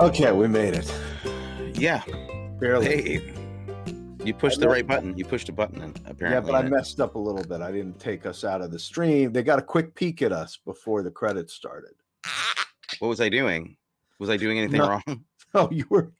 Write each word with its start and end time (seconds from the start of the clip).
Okay, 0.00 0.32
we 0.32 0.48
made 0.48 0.74
it. 0.74 0.92
Yeah. 1.74 2.02
Barely. 2.58 2.86
Hey, 2.86 3.34
you 4.24 4.32
pushed 4.32 4.58
I 4.58 4.60
the 4.62 4.68
right 4.68 4.86
button. 4.86 5.16
You 5.16 5.24
pushed 5.26 5.48
a 5.48 5.52
button, 5.52 5.82
and 5.82 5.96
apparently. 6.06 6.30
yeah, 6.30 6.40
but 6.40 6.54
I 6.54 6.68
messed 6.68 7.00
up 7.00 7.16
a 7.16 7.18
little 7.18 7.44
bit. 7.44 7.60
I 7.60 7.70
didn't 7.70 7.98
take 8.00 8.24
us 8.24 8.42
out 8.44 8.62
of 8.62 8.70
the 8.70 8.78
stream. 8.78 9.32
They 9.32 9.42
got 9.42 9.58
a 9.58 9.62
quick 9.62 9.94
peek 9.94 10.22
at 10.22 10.32
us 10.32 10.58
before 10.64 11.02
the 11.02 11.10
credits 11.10 11.52
started. 11.52 11.92
what 12.98 13.08
was 13.08 13.20
I 13.20 13.28
doing? 13.28 13.76
Was 14.18 14.30
I 14.30 14.36
doing 14.38 14.58
anything 14.58 14.78
No. 14.80 14.88
wrong? 14.88 15.02
Oh, 15.52 15.68
you 15.72 15.84
were 15.90 16.12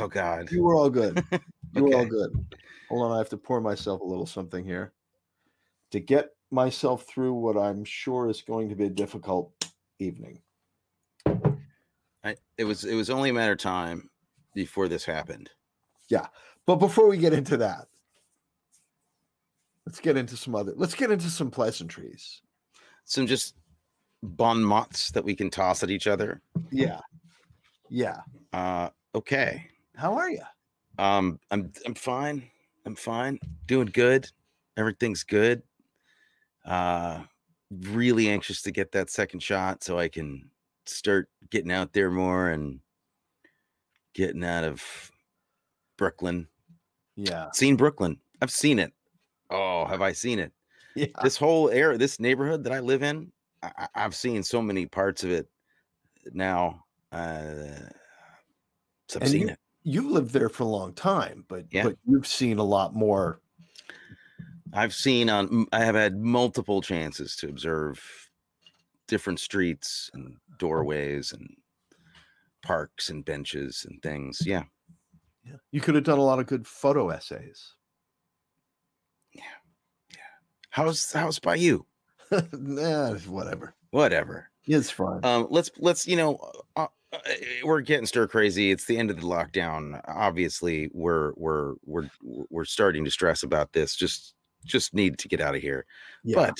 Oh 0.00 0.08
God. 0.08 0.50
you 0.50 0.64
were 0.64 0.74
all 0.74 0.90
good. 0.90 1.22
You 1.74 1.84
were 1.84 1.94
all 1.94 2.06
good. 2.06 2.32
Hold 2.90 3.02
on, 3.04 3.12
I 3.12 3.18
have 3.18 3.28
to 3.28 3.36
pour 3.36 3.60
myself 3.60 4.00
a 4.00 4.04
little 4.04 4.26
something 4.26 4.64
here 4.64 4.92
to 5.92 6.00
get 6.00 6.30
myself 6.50 7.04
through 7.04 7.34
what 7.34 7.56
I'm 7.56 7.84
sure 7.84 8.28
is 8.28 8.42
going 8.42 8.70
to 8.70 8.74
be 8.74 8.86
a 8.86 8.90
difficult 8.90 9.52
evening. 10.00 10.40
I, 12.24 12.36
it 12.56 12.64
was 12.64 12.84
it 12.84 12.94
was 12.94 13.10
only 13.10 13.30
a 13.30 13.32
matter 13.32 13.52
of 13.52 13.58
time 13.58 14.10
before 14.54 14.88
this 14.88 15.04
happened. 15.04 15.50
Yeah, 16.08 16.26
but 16.66 16.76
before 16.76 17.08
we 17.08 17.18
get 17.18 17.32
into 17.32 17.56
that, 17.58 17.86
let's 19.86 20.00
get 20.00 20.16
into 20.16 20.36
some 20.36 20.54
other. 20.54 20.72
Let's 20.76 20.94
get 20.94 21.10
into 21.10 21.30
some 21.30 21.50
pleasantries. 21.50 22.42
Some 23.04 23.26
just 23.26 23.54
bon 24.22 24.62
mots 24.62 25.10
that 25.12 25.24
we 25.24 25.34
can 25.34 25.50
toss 25.50 25.82
at 25.82 25.90
each 25.90 26.06
other. 26.06 26.40
Yeah, 26.70 27.00
yeah. 27.88 28.18
Uh, 28.52 28.90
okay. 29.14 29.66
How 29.96 30.14
are 30.14 30.30
you? 30.30 30.42
Um, 30.98 31.38
I'm 31.50 31.72
I'm 31.86 31.94
fine. 31.94 32.42
I'm 32.84 32.96
fine. 32.96 33.38
Doing 33.66 33.90
good. 33.92 34.30
Everything's 34.76 35.22
good. 35.22 35.62
Uh, 36.64 37.22
really 37.70 38.28
anxious 38.28 38.62
to 38.62 38.70
get 38.70 38.92
that 38.92 39.10
second 39.10 39.40
shot 39.40 39.82
so 39.82 39.98
I 39.98 40.08
can 40.08 40.50
start 40.88 41.28
getting 41.50 41.72
out 41.72 41.92
there 41.92 42.10
more 42.10 42.50
and 42.50 42.80
getting 44.14 44.44
out 44.44 44.64
of 44.64 44.82
Brooklyn. 45.96 46.48
Yeah, 47.16 47.48
Seen 47.52 47.76
Brooklyn. 47.76 48.18
I've 48.40 48.50
seen 48.50 48.78
it. 48.78 48.92
Oh, 49.50 49.84
have 49.86 50.02
I 50.02 50.12
seen 50.12 50.38
it? 50.38 50.52
yeah. 50.94 51.06
This 51.22 51.36
whole 51.36 51.70
area, 51.70 51.98
this 51.98 52.20
neighborhood 52.20 52.62
that 52.64 52.72
I 52.72 52.80
live 52.80 53.02
in, 53.02 53.32
I, 53.62 53.88
I've 53.94 54.14
seen 54.14 54.42
so 54.42 54.62
many 54.62 54.86
parts 54.86 55.24
of 55.24 55.30
it 55.30 55.48
now. 56.32 56.84
Uh, 57.10 57.88
so 59.08 59.16
I've 59.16 59.22
And 59.22 59.28
seen 59.30 59.40
you- 59.42 59.48
it. 59.48 59.58
You've 59.84 60.06
lived 60.10 60.32
there 60.32 60.50
for 60.50 60.64
a 60.64 60.66
long 60.66 60.92
time, 60.92 61.44
but 61.48 61.64
Yeah. 61.70 61.84
but 61.84 61.96
you've 62.04 62.26
seen 62.26 62.58
a 62.58 62.64
lot 62.64 62.94
more. 62.94 63.40
I've 64.74 64.92
seen 64.92 65.30
on 65.30 65.66
I 65.72 65.82
have 65.82 65.94
had 65.94 66.18
multiple 66.18 66.82
chances 66.82 67.34
to 67.36 67.48
observe 67.48 67.98
different 69.06 69.40
streets 69.40 70.10
and 70.12 70.36
doorways 70.58 71.32
and 71.32 71.48
parks 72.62 73.10
and 73.10 73.24
benches 73.24 73.86
and 73.88 74.02
things. 74.02 74.42
Yeah. 74.44 74.64
Yeah. 75.44 75.56
You 75.70 75.80
could 75.80 75.94
have 75.94 76.04
done 76.04 76.18
a 76.18 76.24
lot 76.24 76.38
of 76.38 76.46
good 76.46 76.66
photo 76.66 77.08
essays. 77.08 77.74
Yeah. 79.32 79.42
Yeah. 80.10 80.20
How's 80.70 81.12
how's 81.12 81.38
by 81.38 81.54
you? 81.54 81.86
nah, 82.52 83.14
whatever. 83.14 83.74
Whatever. 83.90 84.50
It's 84.66 84.90
fine. 84.90 85.24
Um 85.24 85.46
let's 85.50 85.70
let's 85.78 86.06
you 86.06 86.16
know 86.16 86.38
uh, 86.76 86.88
uh, 87.12 87.18
we're 87.64 87.80
getting 87.80 88.06
stir 88.06 88.26
crazy. 88.26 88.70
It's 88.70 88.84
the 88.84 88.98
end 88.98 89.10
of 89.10 89.16
the 89.16 89.26
lockdown. 89.26 90.00
Obviously, 90.06 90.90
we're 90.92 91.32
we're 91.36 91.74
we're 91.86 92.10
we're 92.22 92.64
starting 92.66 93.04
to 93.04 93.10
stress 93.10 93.42
about 93.42 93.72
this. 93.72 93.96
Just 93.96 94.34
just 94.66 94.92
need 94.92 95.18
to 95.18 95.28
get 95.28 95.40
out 95.40 95.54
of 95.54 95.62
here. 95.62 95.86
yeah. 96.22 96.36
But 96.36 96.56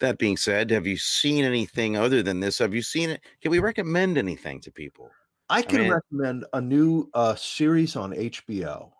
that 0.00 0.18
being 0.18 0.36
said, 0.36 0.70
have 0.70 0.86
you 0.86 0.96
seen 0.96 1.44
anything 1.44 1.96
other 1.96 2.22
than 2.22 2.40
this? 2.40 2.58
Have 2.58 2.74
you 2.74 2.82
seen 2.82 3.10
it? 3.10 3.20
Can 3.40 3.50
we 3.50 3.58
recommend 3.58 4.18
anything 4.18 4.60
to 4.60 4.70
people? 4.70 5.10
I 5.48 5.62
can 5.62 5.82
mean- 5.82 5.92
recommend 5.92 6.44
a 6.52 6.60
new 6.60 7.08
uh, 7.14 7.34
series 7.36 7.96
on 7.96 8.12
HBO 8.12 8.90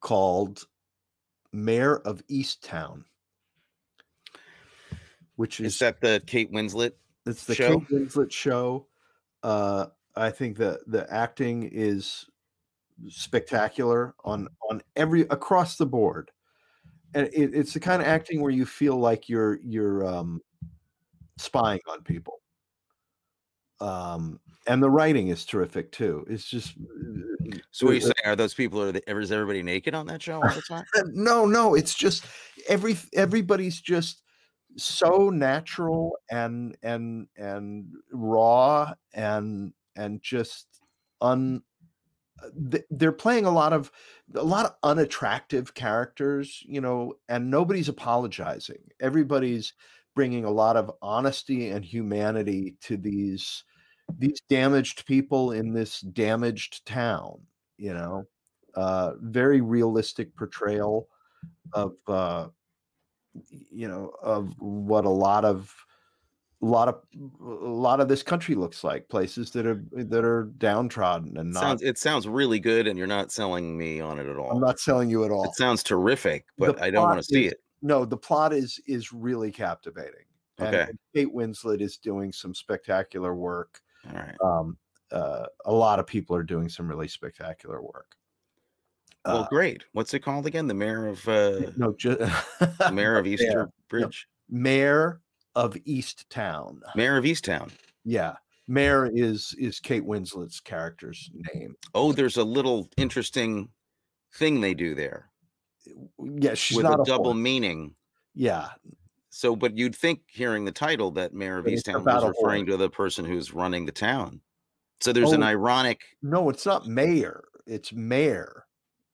called 0.00 0.66
Mare 1.52 1.98
of 2.00 2.24
Easttown, 2.28 3.04
which 5.36 5.60
is 5.60 5.74
Is 5.74 5.78
that 5.80 6.00
the 6.00 6.22
Kate 6.26 6.52
Winslet? 6.52 6.92
it's 7.26 7.44
the 7.44 7.54
show? 7.54 7.80
Kate 7.80 7.88
Winslet 7.88 8.30
show. 8.30 8.86
Uh, 9.42 9.86
I 10.16 10.30
think 10.30 10.56
the 10.56 10.80
the 10.86 11.12
acting 11.12 11.68
is 11.72 12.26
spectacular 13.08 14.14
on 14.24 14.48
on 14.70 14.80
every 14.94 15.22
across 15.22 15.76
the 15.76 15.86
board, 15.86 16.30
and 17.14 17.28
it, 17.32 17.54
it's 17.54 17.72
the 17.72 17.80
kind 17.80 18.02
of 18.02 18.08
acting 18.08 18.42
where 18.42 18.50
you 18.50 18.66
feel 18.66 18.96
like 18.96 19.28
you're 19.28 19.58
you're 19.62 20.06
um, 20.06 20.40
spying 21.38 21.80
on 21.88 22.02
people. 22.02 22.40
Um, 23.80 24.40
and 24.66 24.82
the 24.82 24.90
writing 24.90 25.28
is 25.28 25.44
terrific 25.44 25.92
too. 25.92 26.24
It's 26.28 26.44
just 26.44 26.74
So 27.70 27.86
what 27.86 27.92
are 27.92 27.94
you 27.94 28.00
saying? 28.00 28.14
Are 28.24 28.36
those 28.36 28.54
people? 28.54 28.80
Are 28.82 28.92
they, 28.92 29.00
is 29.06 29.32
everybody 29.32 29.62
naked 29.62 29.94
on 29.94 30.06
that 30.06 30.22
show 30.22 30.42
all 30.42 30.48
the 30.48 30.62
time? 30.62 30.84
No 31.12 31.44
no 31.44 31.74
it's 31.74 31.94
just 31.94 32.24
every 32.68 32.96
everybody's 33.12 33.80
just 33.80 34.22
so 34.76 35.30
natural 35.30 36.16
and 36.30 36.76
and 36.82 37.28
and 37.36 37.86
raw 38.12 38.92
and 39.12 39.72
and 39.96 40.22
just 40.22 40.66
un 41.20 41.62
they're 42.90 43.12
playing 43.12 43.44
a 43.46 43.50
lot 43.50 43.72
of 43.72 43.90
a 44.34 44.42
lot 44.42 44.66
of 44.66 44.74
unattractive 44.82 45.74
characters 45.74 46.62
you 46.66 46.80
know 46.80 47.14
and 47.28 47.50
nobody's 47.50 47.88
apologizing. 47.88 48.82
Everybody's 49.00 49.72
bringing 50.14 50.44
a 50.44 50.50
lot 50.50 50.76
of 50.76 50.92
honesty 51.02 51.70
and 51.70 51.84
humanity 51.84 52.76
to 52.82 52.96
these 52.96 53.64
these 54.18 54.40
damaged 54.48 55.06
people 55.06 55.52
in 55.52 55.72
this 55.72 56.00
damaged 56.00 56.84
town 56.86 57.40
you 57.78 57.92
know? 57.94 58.24
Uh 58.74 59.12
very 59.20 59.60
realistic 59.60 60.34
portrayal 60.36 61.08
of 61.72 61.94
uh 62.08 62.48
you 63.70 63.88
know 63.88 64.12
of 64.22 64.54
what 64.60 65.04
a 65.04 65.10
lot 65.10 65.44
of 65.44 65.74
a 66.64 66.70
lot 66.70 66.88
of 66.88 67.02
a 67.40 67.44
lot 67.68 68.00
of 68.00 68.08
this 68.08 68.22
country 68.22 68.54
looks 68.54 68.82
like 68.82 69.06
places 69.08 69.50
that 69.50 69.66
are 69.66 69.84
that 69.92 70.24
are 70.24 70.44
downtrodden 70.56 71.36
and 71.36 71.52
not 71.52 71.60
sounds 71.60 71.82
it 71.82 71.98
sounds 71.98 72.26
really 72.26 72.58
good, 72.58 72.86
and 72.86 72.96
you're 72.96 73.06
not 73.06 73.30
selling 73.30 73.76
me 73.76 74.00
on 74.00 74.18
it 74.18 74.26
at 74.26 74.36
all. 74.38 74.50
i'm 74.50 74.60
not 74.60 74.80
selling 74.80 75.10
you 75.10 75.24
at 75.24 75.30
all 75.30 75.44
It 75.44 75.54
sounds 75.56 75.82
terrific, 75.82 76.46
The 76.58 76.66
but 76.72 76.82
I 76.82 76.90
don't 76.90 77.06
want 77.06 77.18
to 77.18 77.22
see 77.24 77.46
is- 77.46 77.52
it. 77.52 77.58
no 77.82 78.04
the 78.06 78.16
plot 78.16 78.52
is 78.54 78.80
is 78.86 79.12
really 79.12 79.52
captivating 79.52 80.24
and 80.58 80.68
Okay. 80.74 80.86
kate 81.14 81.34
winslet 81.34 81.80
is 81.82 81.98
doing 81.98 82.32
some 82.32 82.54
spectacular 82.54 83.34
work 83.34 83.80
All 84.08 84.14
right. 84.16 84.36
um 84.42 84.76
uh, 85.12 85.46
a 85.66 85.72
lot 85.72 85.98
of 86.00 86.06
people 86.06 86.34
are 86.34 86.42
doing 86.42 86.68
some 86.68 86.88
really 86.88 87.08
spectacular 87.08 87.80
work 87.82 88.16
Well, 89.26 89.42
Uh, 89.44 89.48
great. 89.48 89.84
What's 89.92 90.12
it 90.14 90.20
called 90.20 90.46
again? 90.46 90.66
The 90.66 90.74
mayor 90.74 91.06
of 91.06 91.28
uh, 91.28 91.60
no 91.76 91.94
just 91.96 92.20
mayor 92.92 93.16
of 93.18 93.26
Easter 93.26 93.70
Bridge. 93.90 94.26
mayor 94.48 95.20
of 95.56 95.76
east 95.84 96.28
town 96.30 96.80
Mayor 96.96 97.16
of 97.16 97.24
Easttown. 97.24 97.70
Yeah, 98.04 98.34
Mayor 98.68 99.10
is 99.14 99.54
is 99.58 99.80
Kate 99.80 100.04
Winslet's 100.04 100.60
character's 100.60 101.30
name. 101.54 101.74
Oh, 101.94 102.12
there's 102.12 102.36
a 102.36 102.44
little 102.44 102.88
interesting 102.96 103.68
thing 104.34 104.60
they 104.60 104.74
do 104.74 104.94
there 104.94 105.30
Yeah, 106.18 106.54
she's 106.54 106.76
with 106.78 106.84
not 106.84 107.00
a 107.00 107.04
double 107.04 107.34
whore. 107.34 107.40
meaning. 107.40 107.94
Yeah, 108.34 108.70
So, 109.30 109.54
but 109.56 109.76
you'd 109.78 109.94
think 109.94 110.22
hearing 110.26 110.64
the 110.64 110.72
title 110.72 111.10
that 111.12 111.34
Mayor 111.34 111.58
of 111.58 111.64
But 111.64 111.72
it's 111.74 111.82
Easttown 111.84 112.04
was 112.04 112.24
referring 112.36 112.66
to 112.66 112.76
the 112.76 112.90
person 112.90 113.24
who's 113.24 113.52
running 113.54 113.86
the 113.86 113.92
town. 113.92 114.40
So 115.00 115.12
there's 115.12 115.32
an 115.32 115.42
Oh. 115.42 115.46
ironic, 115.46 116.00
no, 116.22 116.48
it's 116.50 116.66
not 116.66 116.86
mayor. 116.88 117.44
It's 117.66 117.92
mayor, 117.92 118.63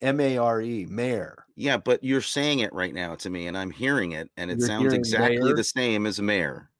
M 0.03 0.21
A 0.21 0.39
R 0.39 0.63
E, 0.63 0.87
mayor. 0.87 1.45
yeah, 1.57 1.77
but 1.77 2.03
you're 2.03 2.23
saying 2.23 2.61
it 2.61 2.73
right 2.73 2.95
now 2.95 3.15
to 3.17 3.31
me, 3.31 3.47
and 3.47 3.57
I'm 3.57 3.71
hearing 3.71 4.13
it, 4.13 4.31
and 4.37 4.51
it 4.51 4.59
You're 4.59 4.67
sounds 4.67 4.93
exactly 4.95 5.53
mayor? 5.53 5.57
the 5.57 5.65
same 5.65 6.07
as 6.07 6.21
mayor. 6.21 6.71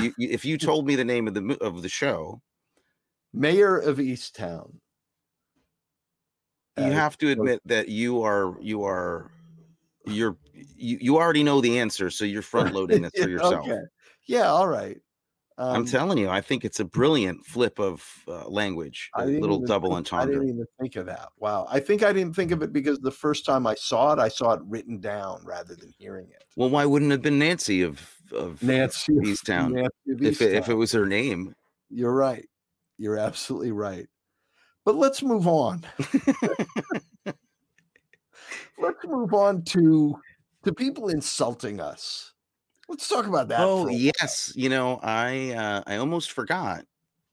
You, 0.00 0.12
if 0.18 0.44
you 0.44 0.58
told 0.58 0.86
me 0.86 0.94
the 0.96 1.04
name 1.04 1.26
of 1.26 1.34
the 1.34 1.56
of 1.60 1.82
the 1.82 1.88
show, 1.88 2.42
Mayor 3.32 3.78
of 3.78 3.98
Easttown. 3.98 4.80
you 6.76 6.90
Uh, 6.90 6.90
have 6.92 7.16
to 7.18 7.30
admit 7.30 7.60
that 7.64 7.88
you 7.88 8.22
are 8.22 8.56
you 8.60 8.84
are 8.84 9.30
you're 10.06 10.36
you, 10.52 10.98
you 11.00 11.16
already 11.16 11.42
know 11.42 11.60
the 11.60 11.78
answer, 11.78 12.10
so 12.10 12.24
you're 12.24 12.42
front 12.42 12.74
loading 12.74 13.02
this 13.02 13.12
for 13.18 13.28
yourself. 13.28 13.66
Okay. 13.66 13.80
Yeah, 14.26 14.46
all 14.50 14.68
right. 14.68 14.98
I'm 15.58 15.76
Um, 15.76 15.84
telling 15.86 16.18
you, 16.18 16.28
I 16.28 16.42
think 16.42 16.64
it's 16.66 16.80
a 16.80 16.84
brilliant 16.84 17.44
flip 17.46 17.78
of 17.78 18.04
uh, 18.28 18.46
language. 18.48 19.10
A 19.14 19.24
little 19.24 19.58
double 19.58 19.94
think- 19.94 20.12
I 20.12 20.26
didn't 20.26 20.48
even 20.50 20.66
think 20.78 20.96
of 20.96 21.06
that. 21.06 21.30
Wow. 21.38 21.66
I 21.70 21.80
think 21.80 22.02
I 22.02 22.12
didn't 22.12 22.36
think 22.36 22.50
of 22.50 22.62
it 22.62 22.74
because 22.74 22.98
the 22.98 23.10
first 23.10 23.46
time 23.46 23.66
I 23.66 23.74
saw 23.74 24.12
it, 24.12 24.18
I 24.18 24.28
saw 24.28 24.52
it 24.52 24.60
written 24.66 25.00
down 25.00 25.40
rather 25.44 25.74
than 25.74 25.94
hearing 25.98 26.28
it. 26.30 26.44
Well, 26.56 26.68
why 26.68 26.84
wouldn't 26.84 27.10
it 27.10 27.14
have 27.14 27.22
been 27.22 27.38
Nancy 27.38 27.80
of 27.82 28.12
of 28.32 28.62
Nancy 28.62 29.12
Easttown, 29.14 29.72
Nancy 29.74 30.12
of 30.12 30.22
if 30.22 30.42
it, 30.42 30.52
if 30.54 30.68
it 30.68 30.74
was 30.74 30.92
her 30.92 31.06
name? 31.06 31.54
You're 31.88 32.12
right. 32.14 32.46
You're 32.98 33.16
absolutely 33.18 33.72
right. 33.72 34.06
But 34.84 34.96
let's 34.96 35.22
move 35.22 35.46
on. 35.46 35.84
let's 38.78 39.04
move 39.04 39.32
on 39.34 39.62
to 39.64 40.16
to 40.64 40.72
people 40.74 41.08
insulting 41.08 41.80
us. 41.80 42.32
Let's 42.88 43.08
talk 43.08 43.26
about 43.26 43.48
that. 43.48 43.60
oh 43.60 43.82
for 43.84 43.88
a 43.88 43.92
while. 43.92 44.00
yes, 44.00 44.52
you 44.54 44.68
know 44.68 44.98
I 45.02 45.52
uh, 45.52 45.82
I 45.86 45.96
almost 45.96 46.32
forgot 46.32 46.84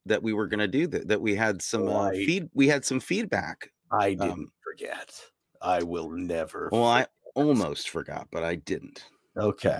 that 0.05 0.21
we 0.23 0.33
were 0.33 0.47
going 0.47 0.59
to 0.59 0.67
do 0.67 0.87
that. 0.87 1.07
That 1.07 1.21
we 1.21 1.35
had 1.35 1.61
some 1.61 1.87
uh, 1.87 2.09
Right. 2.09 2.25
feed. 2.25 2.49
We 2.53 2.67
had 2.67 2.83
some 2.83 2.99
feedback. 2.99 3.71
I 3.91 4.09
didn't 4.15 4.31
Um, 4.31 4.51
forget. 4.63 5.13
I 5.61 5.83
will 5.83 6.09
never. 6.09 6.69
Well, 6.71 6.83
I 6.83 7.05
almost 7.35 7.89
forgot, 7.89 8.27
but 8.31 8.43
I 8.43 8.55
didn't. 8.55 9.05
okay. 9.37 9.79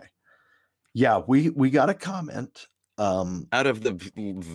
Yeah, 0.93 1.21
we 1.27 1.49
we 1.49 1.69
got 1.71 1.89
a 1.89 1.93
comment. 1.95 2.67
Um, 2.99 3.47
Out 3.51 3.65
of 3.65 3.81
the 3.81 3.93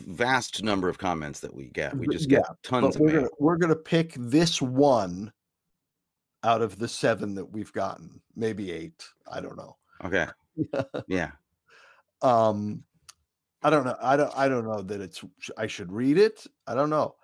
vast 0.06 0.62
number 0.62 0.88
of 0.88 0.96
comments 0.96 1.40
that 1.40 1.52
we 1.52 1.70
get, 1.70 1.96
we 1.98 2.06
just 2.06 2.28
get 2.28 2.44
yeah, 2.48 2.54
tons 2.62 2.96
but 2.96 3.02
we're 3.04 3.12
gonna 3.12 3.28
we're 3.40 3.56
gonna 3.56 3.74
pick 3.74 4.14
this 4.16 4.62
one 4.62 5.32
out 6.44 6.62
of 6.62 6.78
the 6.78 6.86
seven 6.86 7.34
that 7.34 7.44
we've 7.46 7.72
gotten, 7.72 8.20
maybe 8.36 8.70
eight. 8.70 9.04
I 9.30 9.40
don't 9.40 9.56
know. 9.56 9.76
Okay. 10.04 10.26
Yeah. 11.08 11.30
um 12.22 12.82
i 13.62 13.70
don't 13.70 13.84
know 13.84 13.96
i 14.00 14.16
don't 14.16 14.36
i 14.36 14.48
don't 14.48 14.64
know 14.64 14.82
that 14.82 15.00
it's 15.00 15.22
i 15.56 15.66
should 15.66 15.92
read 15.92 16.18
it 16.18 16.46
i 16.66 16.74
don't 16.74 16.90
know 16.90 17.14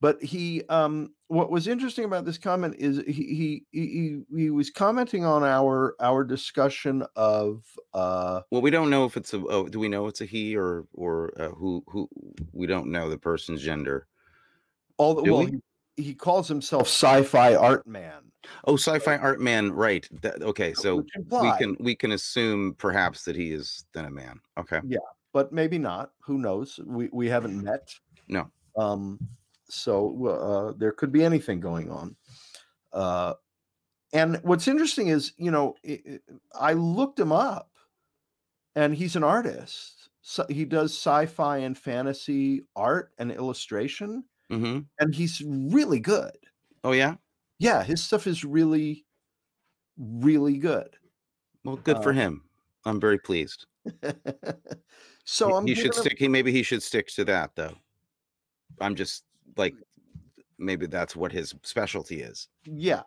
but 0.00 0.20
he 0.22 0.62
um 0.68 1.14
what 1.28 1.50
was 1.50 1.66
interesting 1.68 2.04
about 2.04 2.24
this 2.24 2.36
comment 2.36 2.74
is 2.78 2.98
he 3.06 3.12
he 3.12 3.66
he, 3.70 4.22
he 4.36 4.50
was 4.50 4.68
commenting 4.68 5.24
on 5.24 5.42
our 5.44 5.94
our 6.00 6.24
discussion 6.24 7.04
of 7.16 7.64
uh 7.94 8.40
Well, 8.50 8.60
we 8.62 8.70
don't 8.70 8.90
know 8.90 9.04
if 9.06 9.16
it's 9.16 9.32
a. 9.32 9.38
Oh, 9.46 9.68
do 9.68 9.78
we 9.78 9.88
know 9.88 10.08
it's 10.08 10.20
a 10.20 10.26
he 10.26 10.56
or 10.56 10.86
or 10.92 11.32
uh, 11.40 11.50
who 11.50 11.82
who? 11.86 12.08
We 12.52 12.66
don't 12.66 12.88
know 12.88 13.08
the 13.08 13.16
person's 13.16 13.62
gender. 13.62 14.06
all 14.98 15.14
the 15.14 15.22
Do 15.22 15.32
well 15.32 15.44
we? 15.44 15.62
He, 15.96 16.14
calls 16.14 16.48
himself 16.48 16.82
sci-fi 16.86 17.54
art 17.54 17.86
man 17.86 18.32
Oh, 18.64 18.76
sci-fi 18.76 19.16
art 19.18 19.40
man, 19.40 19.70
right? 19.70 20.08
That, 20.22 20.42
okay, 20.42 20.74
so 20.74 21.04
we 21.40 21.52
can 21.58 21.76
we 21.78 21.94
can 21.94 22.12
assume 22.12 22.74
perhaps 22.76 23.24
that 23.24 23.36
he 23.36 23.52
is 23.52 23.84
then 23.94 24.06
a 24.06 24.10
man. 24.10 24.40
Okay. 24.58 24.80
Yeah, 24.84 24.98
but 25.32 25.52
maybe 25.52 25.78
not 25.78 26.12
who 26.20 26.38
knows 26.38 26.78
we 26.84 27.08
we 27.12 27.28
haven't 27.28 27.62
met 27.62 27.94
No. 28.28 28.50
um 28.76 29.18
so 29.68 30.26
uh 30.26 30.76
there 30.78 30.92
could 30.92 31.12
be 31.12 31.24
anything 31.24 31.60
going 31.60 31.90
on 31.90 32.14
uh 32.92 33.34
and 34.12 34.38
what's 34.42 34.68
interesting 34.68 35.08
is 35.08 35.32
you 35.36 35.50
know 35.50 35.74
i 35.84 36.00
I 36.54 36.72
looked 36.74 37.18
him 37.18 37.32
up 37.32 37.70
and 38.74 38.94
he's 38.94 39.16
an 39.16 39.24
artist 39.24 40.10
so 40.20 40.44
he 40.48 40.64
does 40.64 40.92
sci-fi 40.92 41.58
and 41.58 41.76
fantasy 41.76 42.62
art 42.76 43.12
and 43.18 43.32
illustration 43.32 44.24
Mm-hmm. 44.52 44.80
and 45.00 45.14
he's 45.14 45.40
really 45.46 45.98
good 46.00 46.36
Oh 46.84 46.92
yeah. 46.92 47.14
yeah 47.58 47.82
his 47.82 48.02
stuff 48.02 48.26
is 48.26 48.44
really 48.44 49.04
really 49.98 50.58
good 50.58 50.96
Well, 51.64 51.76
good 51.76 52.02
for 52.02 52.10
Uh, 52.10 52.14
him. 52.14 52.42
I'm 52.84 53.00
very 53.00 53.18
pleased. 53.18 53.66
so 55.24 55.48
He- 55.48 55.54
i'm 55.54 55.66
he 55.66 55.74
should 55.74 55.94
stick. 55.94 56.18
He 56.18 56.28
maybe 56.28 56.52
he 56.52 56.62
should 56.62 56.82
stick 56.82 57.06
to 57.14 57.24
that 57.26 57.50
though. 57.54 57.74
I'm 58.80 58.94
just 58.94 59.24
like 59.56 59.74
maybe 60.58 60.86
that's 60.86 61.14
what 61.16 61.32
his 61.32 61.54
specialty 61.62 62.20
is. 62.22 62.48
Yeah. 62.64 63.02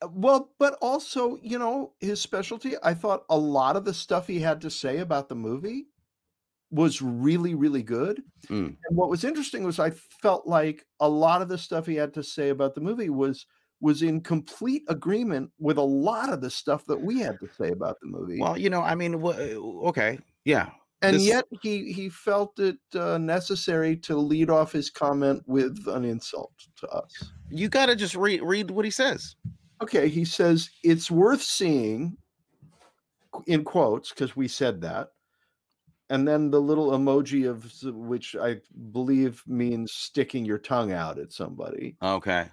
Uh, 0.00 0.08
Well, 0.12 0.52
but 0.58 0.78
also, 0.80 1.36
you 1.42 1.58
know, 1.58 1.92
his 2.00 2.20
specialty, 2.20 2.74
I 2.82 2.94
thought 2.94 3.24
a 3.28 3.36
lot 3.38 3.76
of 3.76 3.84
the 3.84 3.94
stuff 3.94 4.26
he 4.26 4.40
had 4.40 4.60
to 4.62 4.70
say 4.70 4.98
about 4.98 5.28
the 5.28 5.34
movie 5.34 5.88
was 6.70 7.00
really, 7.00 7.54
really 7.54 7.82
good. 7.82 8.22
Mm. 8.48 8.76
And 8.88 8.96
what 8.96 9.08
was 9.08 9.24
interesting 9.24 9.64
was 9.64 9.78
I 9.78 9.90
felt 10.22 10.46
like 10.46 10.84
a 11.00 11.08
lot 11.08 11.42
of 11.42 11.48
the 11.48 11.58
stuff 11.58 11.86
he 11.86 11.94
had 11.94 12.12
to 12.14 12.22
say 12.22 12.50
about 12.50 12.74
the 12.74 12.80
movie 12.80 13.10
was 13.10 13.46
was 13.80 14.02
in 14.02 14.20
complete 14.20 14.82
agreement 14.88 15.50
with 15.60 15.78
a 15.78 15.82
lot 15.82 16.32
of 16.32 16.40
the 16.40 16.50
stuff 16.50 16.84
that 16.86 17.00
we 17.00 17.20
had 17.20 17.38
to 17.38 17.48
say 17.56 17.68
about 17.70 17.96
the 18.00 18.08
movie. 18.08 18.40
Well, 18.40 18.58
you 18.58 18.70
know, 18.70 18.82
I 18.82 18.96
mean, 18.96 19.20
wha- 19.20 19.36
okay, 19.88 20.18
yeah, 20.44 20.70
and 21.00 21.14
this- 21.16 21.24
yet 21.24 21.44
he 21.62 21.92
he 21.92 22.08
felt 22.08 22.58
it 22.58 22.76
uh, 22.94 23.18
necessary 23.18 23.96
to 23.98 24.16
lead 24.16 24.50
off 24.50 24.72
his 24.72 24.90
comment 24.90 25.42
with 25.46 25.86
an 25.86 26.04
insult 26.04 26.52
to 26.76 26.88
us. 26.88 27.30
you 27.50 27.68
got 27.68 27.86
to 27.86 27.94
just 27.96 28.14
read 28.16 28.42
read 28.42 28.70
what 28.70 28.84
he 28.84 28.90
says. 28.90 29.36
Okay, 29.80 30.08
he 30.08 30.24
says 30.24 30.68
it's 30.82 31.08
worth 31.10 31.40
seeing 31.42 32.16
in 33.46 33.62
quotes 33.64 34.10
because 34.10 34.36
we 34.36 34.48
said 34.48 34.80
that. 34.80 35.10
And 36.10 36.26
then 36.26 36.50
the 36.50 36.60
little 36.60 36.92
emoji 36.92 37.48
of 37.48 37.70
which 37.94 38.34
I 38.34 38.56
believe 38.92 39.42
means 39.46 39.92
sticking 39.92 40.44
your 40.44 40.58
tongue 40.58 40.92
out 40.92 41.18
at 41.18 41.32
somebody. 41.32 41.96
Okay, 42.02 42.46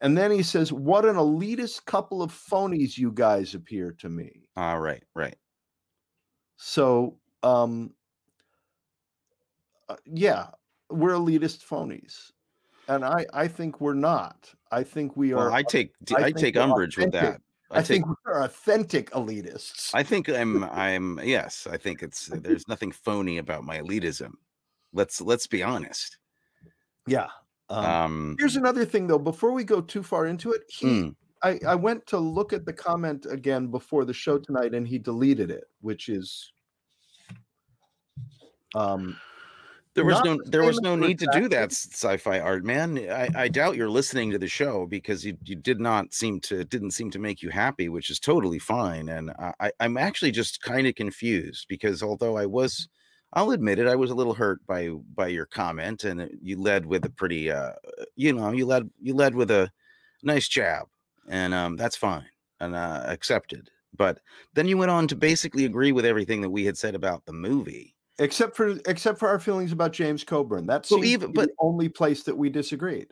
And 0.00 0.16
then 0.16 0.30
he 0.30 0.42
says, 0.42 0.72
What 0.72 1.04
an 1.04 1.16
elitist 1.16 1.84
couple 1.84 2.22
of 2.22 2.32
phonies 2.32 2.96
you 2.96 3.10
guys 3.12 3.54
appear 3.54 3.92
to 3.98 4.08
me. 4.08 4.42
all 4.56 4.78
right, 4.80 5.02
right. 5.14 5.36
So, 6.56 7.18
um, 7.42 7.92
uh, 9.88 9.96
yeah, 10.04 10.48
we're 10.90 11.12
elitist 11.12 11.66
phonies. 11.66 12.30
And 12.88 13.04
I, 13.04 13.26
I 13.32 13.48
think 13.48 13.80
we're 13.80 13.94
not. 13.94 14.52
I 14.70 14.82
think 14.82 15.16
we 15.16 15.32
are. 15.32 15.46
Well, 15.46 15.52
I 15.52 15.62
take 15.62 15.92
I 16.16 16.24
I, 16.24 16.32
take 16.32 16.56
umbrage 16.56 16.96
with 16.96 17.12
that. 17.12 17.40
I, 17.72 17.78
I 17.78 17.80
take 17.80 18.04
think 18.04 18.06
we're 18.24 18.42
authentic 18.42 19.10
elitists. 19.12 19.90
I 19.94 20.02
think 20.02 20.28
I'm 20.28 20.64
I'm 20.64 21.18
yes, 21.22 21.66
I 21.70 21.76
think 21.76 22.02
it's 22.02 22.26
there's 22.26 22.68
nothing 22.68 22.92
phony 22.92 23.38
about 23.38 23.64
my 23.64 23.78
elitism. 23.78 24.32
Let's 24.92 25.20
let's 25.20 25.46
be 25.46 25.62
honest. 25.62 26.18
yeah. 27.06 27.28
Um, 27.70 27.84
Um, 27.84 28.36
Here's 28.38 28.56
another 28.56 28.84
thing, 28.84 29.06
though. 29.06 29.18
Before 29.18 29.52
we 29.52 29.64
go 29.64 29.80
too 29.80 30.02
far 30.02 30.26
into 30.26 30.52
it, 30.52 30.62
he, 30.68 30.86
mm, 30.86 31.14
I, 31.42 31.58
I 31.66 31.74
went 31.74 32.06
to 32.08 32.18
look 32.18 32.52
at 32.52 32.66
the 32.66 32.72
comment 32.72 33.26
again 33.30 33.68
before 33.68 34.04
the 34.04 34.12
show 34.12 34.38
tonight, 34.38 34.74
and 34.74 34.86
he 34.86 34.98
deleted 34.98 35.50
it, 35.50 35.64
which 35.80 36.10
is, 36.10 36.52
um, 38.74 39.16
there 39.94 40.04
was 40.04 40.22
not 40.22 40.38
no 40.38 40.38
there 40.46 40.64
was 40.64 40.80
no 40.80 40.96
need 40.96 41.18
to 41.18 41.26
do 41.26 41.48
that 41.48 41.72
sci-fi 41.72 42.40
art, 42.40 42.64
man. 42.64 42.98
I, 43.10 43.28
I 43.34 43.48
doubt 43.48 43.76
you're 43.76 43.90
listening 43.90 44.30
to 44.30 44.38
the 44.38 44.48
show 44.48 44.86
because 44.86 45.24
you 45.24 45.36
you 45.44 45.54
did 45.56 45.80
not 45.80 46.14
seem 46.14 46.40
to 46.42 46.64
didn't 46.64 46.92
seem 46.92 47.10
to 47.10 47.18
make 47.18 47.42
you 47.42 47.50
happy, 47.50 47.88
which 47.88 48.10
is 48.10 48.18
totally 48.18 48.58
fine. 48.58 49.08
And 49.08 49.30
I, 49.38 49.52
I- 49.60 49.72
I'm 49.80 49.96
actually 49.98 50.30
just 50.30 50.62
kind 50.62 50.86
of 50.86 50.94
confused 50.94 51.66
because 51.68 52.02
although 52.02 52.36
I 52.36 52.46
was 52.46 52.88
I'll 53.34 53.50
admit 53.50 53.78
it, 53.78 53.86
I 53.86 53.96
was 53.96 54.10
a 54.10 54.14
little 54.14 54.34
hurt 54.34 54.64
by 54.66 54.88
by 54.88 55.28
your 55.28 55.46
comment, 55.46 56.04
and 56.04 56.30
you 56.42 56.58
led 56.60 56.86
with 56.86 57.04
a 57.04 57.10
pretty, 57.10 57.50
uh, 57.50 57.72
you 58.16 58.32
know, 58.32 58.50
you 58.52 58.66
led 58.66 58.90
you 59.00 59.14
led 59.14 59.34
with 59.34 59.50
a 59.50 59.70
nice 60.22 60.48
jab, 60.48 60.88
and 61.28 61.54
um, 61.54 61.76
that's 61.76 61.96
fine 61.96 62.26
and 62.60 62.74
uh, 62.74 63.02
accepted. 63.06 63.70
But 63.94 64.20
then 64.54 64.68
you 64.68 64.78
went 64.78 64.90
on 64.90 65.08
to 65.08 65.16
basically 65.16 65.64
agree 65.64 65.92
with 65.92 66.04
everything 66.06 66.40
that 66.42 66.50
we 66.50 66.64
had 66.64 66.78
said 66.78 66.94
about 66.94 67.24
the 67.26 67.32
movie. 67.32 67.94
Except 68.22 68.56
for 68.56 68.70
except 68.86 69.18
for 69.18 69.28
our 69.28 69.38
feelings 69.38 69.72
about 69.72 69.92
James 69.92 70.24
Coburn. 70.24 70.66
That's 70.66 70.90
Well, 70.90 71.04
even- 71.04 71.32
but- 71.32 71.48
the 71.48 71.54
only 71.58 71.88
place 71.88 72.22
that 72.24 72.36
we 72.36 72.48
disagreed. 72.50 73.08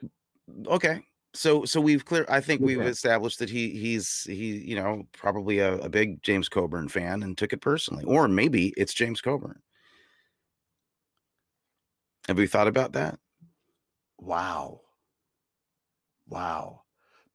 Okay, 0.67 1.05
so 1.35 1.65
so 1.65 1.81
we've 1.81 2.05
clear. 2.05 2.25
I 2.29 2.41
think 2.41 2.61
we've 2.61 2.81
established 2.81 3.39
that 3.41 3.51
he 3.51 3.71
he's 3.71 4.25
he 4.25 4.57
you 4.59 4.77
know 4.77 5.07
probably 5.13 5.59
a, 5.59 5.75
a 5.79 5.89
big 5.89 6.23
James 6.23 6.49
Coburn 6.49 6.89
fan 6.89 7.23
and 7.23 7.37
took 7.39 7.53
it 7.53 7.61
personally, 7.61 8.05
or 8.05 8.27
maybe 8.29 8.73
it's 8.77 8.95
James 8.95 9.21
Coburn. 9.21 9.61
Have 12.27 12.39
we 12.39 12.47
thought 12.47 12.69
about 12.69 12.93
that? 12.93 13.19
Wow, 14.19 14.81
wow. 16.29 16.83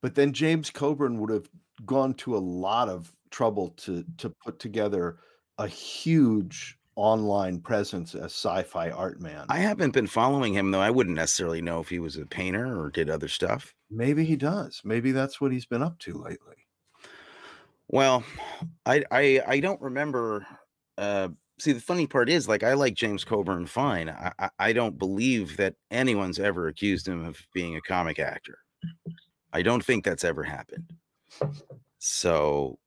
But 0.02 0.16
then 0.16 0.34
James 0.34 0.70
Coburn 0.70 1.20
would 1.20 1.30
have 1.32 1.50
gone 1.86 2.14
to 2.16 2.36
a 2.36 2.40
lot 2.40 2.90
of 2.90 3.12
trouble 3.32 3.70
to 3.78 4.06
to 4.18 4.30
put 4.30 4.60
together 4.60 5.18
a 5.58 5.68
huge 5.68 6.78
online 6.96 7.60
presence 7.60 8.16
as 8.16 8.26
sci-fi 8.26 8.90
art 8.90 9.20
man. 9.20 9.46
I 9.50 9.58
haven't 9.58 9.92
been 9.92 10.08
following 10.08 10.54
him 10.54 10.72
though. 10.72 10.82
I 10.82 10.92
wouldn't 10.92 11.16
necessarily 11.16 11.62
know 11.62 11.80
if 11.80 11.90
he 11.90 12.00
was 12.00 12.18
a 12.18 12.26
painter 12.26 12.80
or 12.80 12.90
did 12.90 13.10
other 13.10 13.28
stuff. 13.28 13.74
Maybe 13.90 14.26
he 14.26 14.36
does. 14.36 14.82
Maybe 14.84 15.12
that's 15.12 15.40
what 15.40 15.52
he's 15.52 15.66
been 15.66 15.84
up 15.84 16.00
to 16.00 16.14
lately. 16.14 16.56
Well, 17.88 18.24
I 18.86 19.04
I 19.12 19.42
I 19.46 19.60
don't 19.60 19.82
remember. 19.82 20.46
Uh, 20.98 21.30
see, 21.60 21.72
the 21.72 21.82
funny 21.82 22.08
part 22.08 22.30
is, 22.30 22.48
like, 22.48 22.64
I 22.64 22.74
like 22.74 22.96
James 22.96 23.24
Coburn 23.24 23.66
fine. 23.66 24.10
I 24.10 24.32
I, 24.40 24.50
I 24.60 24.74
don't 24.74 24.98
believe 24.98 25.58
that 25.58 25.76
anyone's 25.92 26.40
ever 26.40 26.68
accused 26.68 27.08
him 27.08 27.26
of 27.26 27.38
being 27.54 27.76
a 27.76 27.82
comic 27.82 28.18
actor. 28.18 28.58
I 29.54 29.62
don't 29.62 29.86
think 29.86 30.04
that's 30.04 30.24
ever 30.24 30.44
happened. 30.44 30.94
So, 32.00 32.80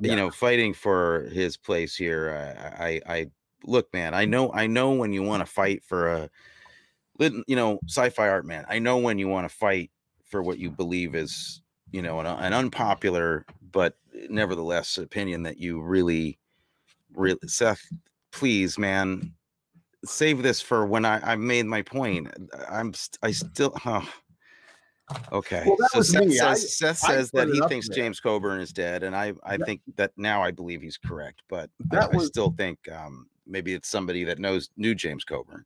you 0.00 0.14
know, 0.14 0.30
fighting 0.30 0.74
for 0.74 1.28
his 1.32 1.56
place 1.56 1.96
here, 1.96 2.30
I, 2.78 2.84
I 2.86 3.14
I 3.14 3.26
look, 3.64 3.92
man. 3.92 4.14
I 4.14 4.24
know 4.24 4.52
I 4.52 4.66
know 4.66 4.92
when 4.92 5.12
you 5.12 5.22
want 5.22 5.40
to 5.40 5.46
fight 5.52 5.82
for 5.84 6.08
a, 6.08 6.30
you 7.18 7.56
know, 7.56 7.78
sci-fi 7.88 8.28
art 8.28 8.44
man. 8.46 8.64
I 8.68 8.78
know 8.78 8.98
when 8.98 9.18
you 9.18 9.28
want 9.28 9.48
to 9.48 9.54
fight 9.54 9.90
for 10.24 10.42
what 10.42 10.58
you 10.58 10.70
believe 10.70 11.14
is 11.14 11.60
you 11.92 12.02
know 12.02 12.18
an, 12.18 12.26
an 12.26 12.52
unpopular 12.52 13.46
but 13.70 13.96
nevertheless 14.28 14.98
opinion 14.98 15.44
that 15.44 15.58
you 15.58 15.80
really 15.80 16.36
really 17.14 17.38
seth 17.46 17.80
please 18.32 18.76
man 18.78 19.32
save 20.04 20.42
this 20.42 20.60
for 20.60 20.86
when 20.86 21.04
i 21.04 21.20
i 21.22 21.36
made 21.36 21.66
my 21.66 21.82
point 21.82 22.26
i'm 22.68 22.92
i 23.22 23.30
still 23.30 23.72
oh. 23.86 24.08
okay 25.30 25.62
Well, 25.66 25.76
that 25.78 25.90
so 25.92 25.98
was 25.98 26.10
seth 26.10 26.26
me. 26.26 26.40
I- 26.40 26.54
says, 26.54 26.78
seth 26.78 27.04
I 27.04 27.08
says 27.14 27.30
that 27.32 27.48
he 27.48 27.60
thinks 27.68 27.86
there. 27.88 27.96
james 27.96 28.18
coburn 28.18 28.60
is 28.60 28.72
dead 28.72 29.04
and 29.04 29.14
i 29.14 29.32
i 29.44 29.56
That- 29.56 29.66
think 29.66 29.80
that 29.94 30.10
now 30.16 30.42
i 30.42 30.50
believe 30.50 30.82
he's 30.82 30.96
correct 30.98 31.42
but 31.48 31.70
I, 31.92 31.94
That 31.96 32.12
I 32.12 32.16
was- 32.16 32.26
still 32.26 32.50
think 32.56 32.78
um 32.90 33.26
maybe 33.46 33.74
it's 33.74 33.88
somebody 33.88 34.24
that 34.24 34.38
knows 34.38 34.70
knew 34.76 34.94
james 34.94 35.24
coburn 35.24 35.64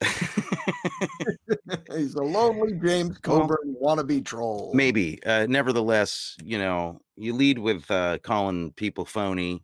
He's 1.94 2.14
a 2.14 2.22
lonely 2.22 2.72
James 2.82 3.18
Well, 3.26 3.40
Coburn 3.40 3.76
wannabe 3.82 4.24
troll. 4.24 4.72
Maybe. 4.74 5.22
Uh, 5.24 5.46
nevertheless, 5.48 6.36
you 6.42 6.58
know, 6.58 7.00
you 7.16 7.34
lead 7.34 7.58
with 7.58 7.90
uh, 7.90 8.18
calling 8.18 8.72
people 8.72 9.04
phony. 9.04 9.62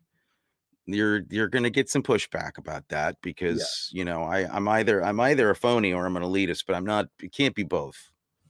You're 0.87 1.23
you're 1.31 1.49
going 1.49 1.65
to 1.65 1.71
get 1.71 1.88
some 1.88 2.03
pushback 2.03 2.59
about 2.59 2.87
that 2.91 3.17
because 3.21 3.91
you 3.93 4.05
know 4.05 4.23
I 4.23 4.47
I'm 4.47 4.69
either 4.69 5.05
I'm 5.05 5.19
either 5.19 5.50
a 5.50 5.57
phony 5.57 5.93
or 5.93 6.07
I'm 6.07 6.17
an 6.17 6.23
elitist, 6.23 6.65
but 6.67 6.76
I'm 6.76 6.85
not. 6.85 7.07
It 7.21 7.33
can't 7.33 7.57
be 7.57 7.65
both. 7.65 7.97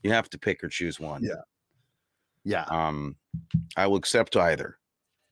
You 0.03 0.11
have 0.11 0.29
to 0.29 0.37
pick 0.37 0.63
or 0.63 0.67
choose 0.67 0.99
one. 0.99 1.23
Yeah. 1.23 1.41
Yeah. 2.43 2.65
Um, 2.65 3.15
I 3.75 3.87
will 3.87 3.97
accept 3.97 4.35
either, 4.35 4.77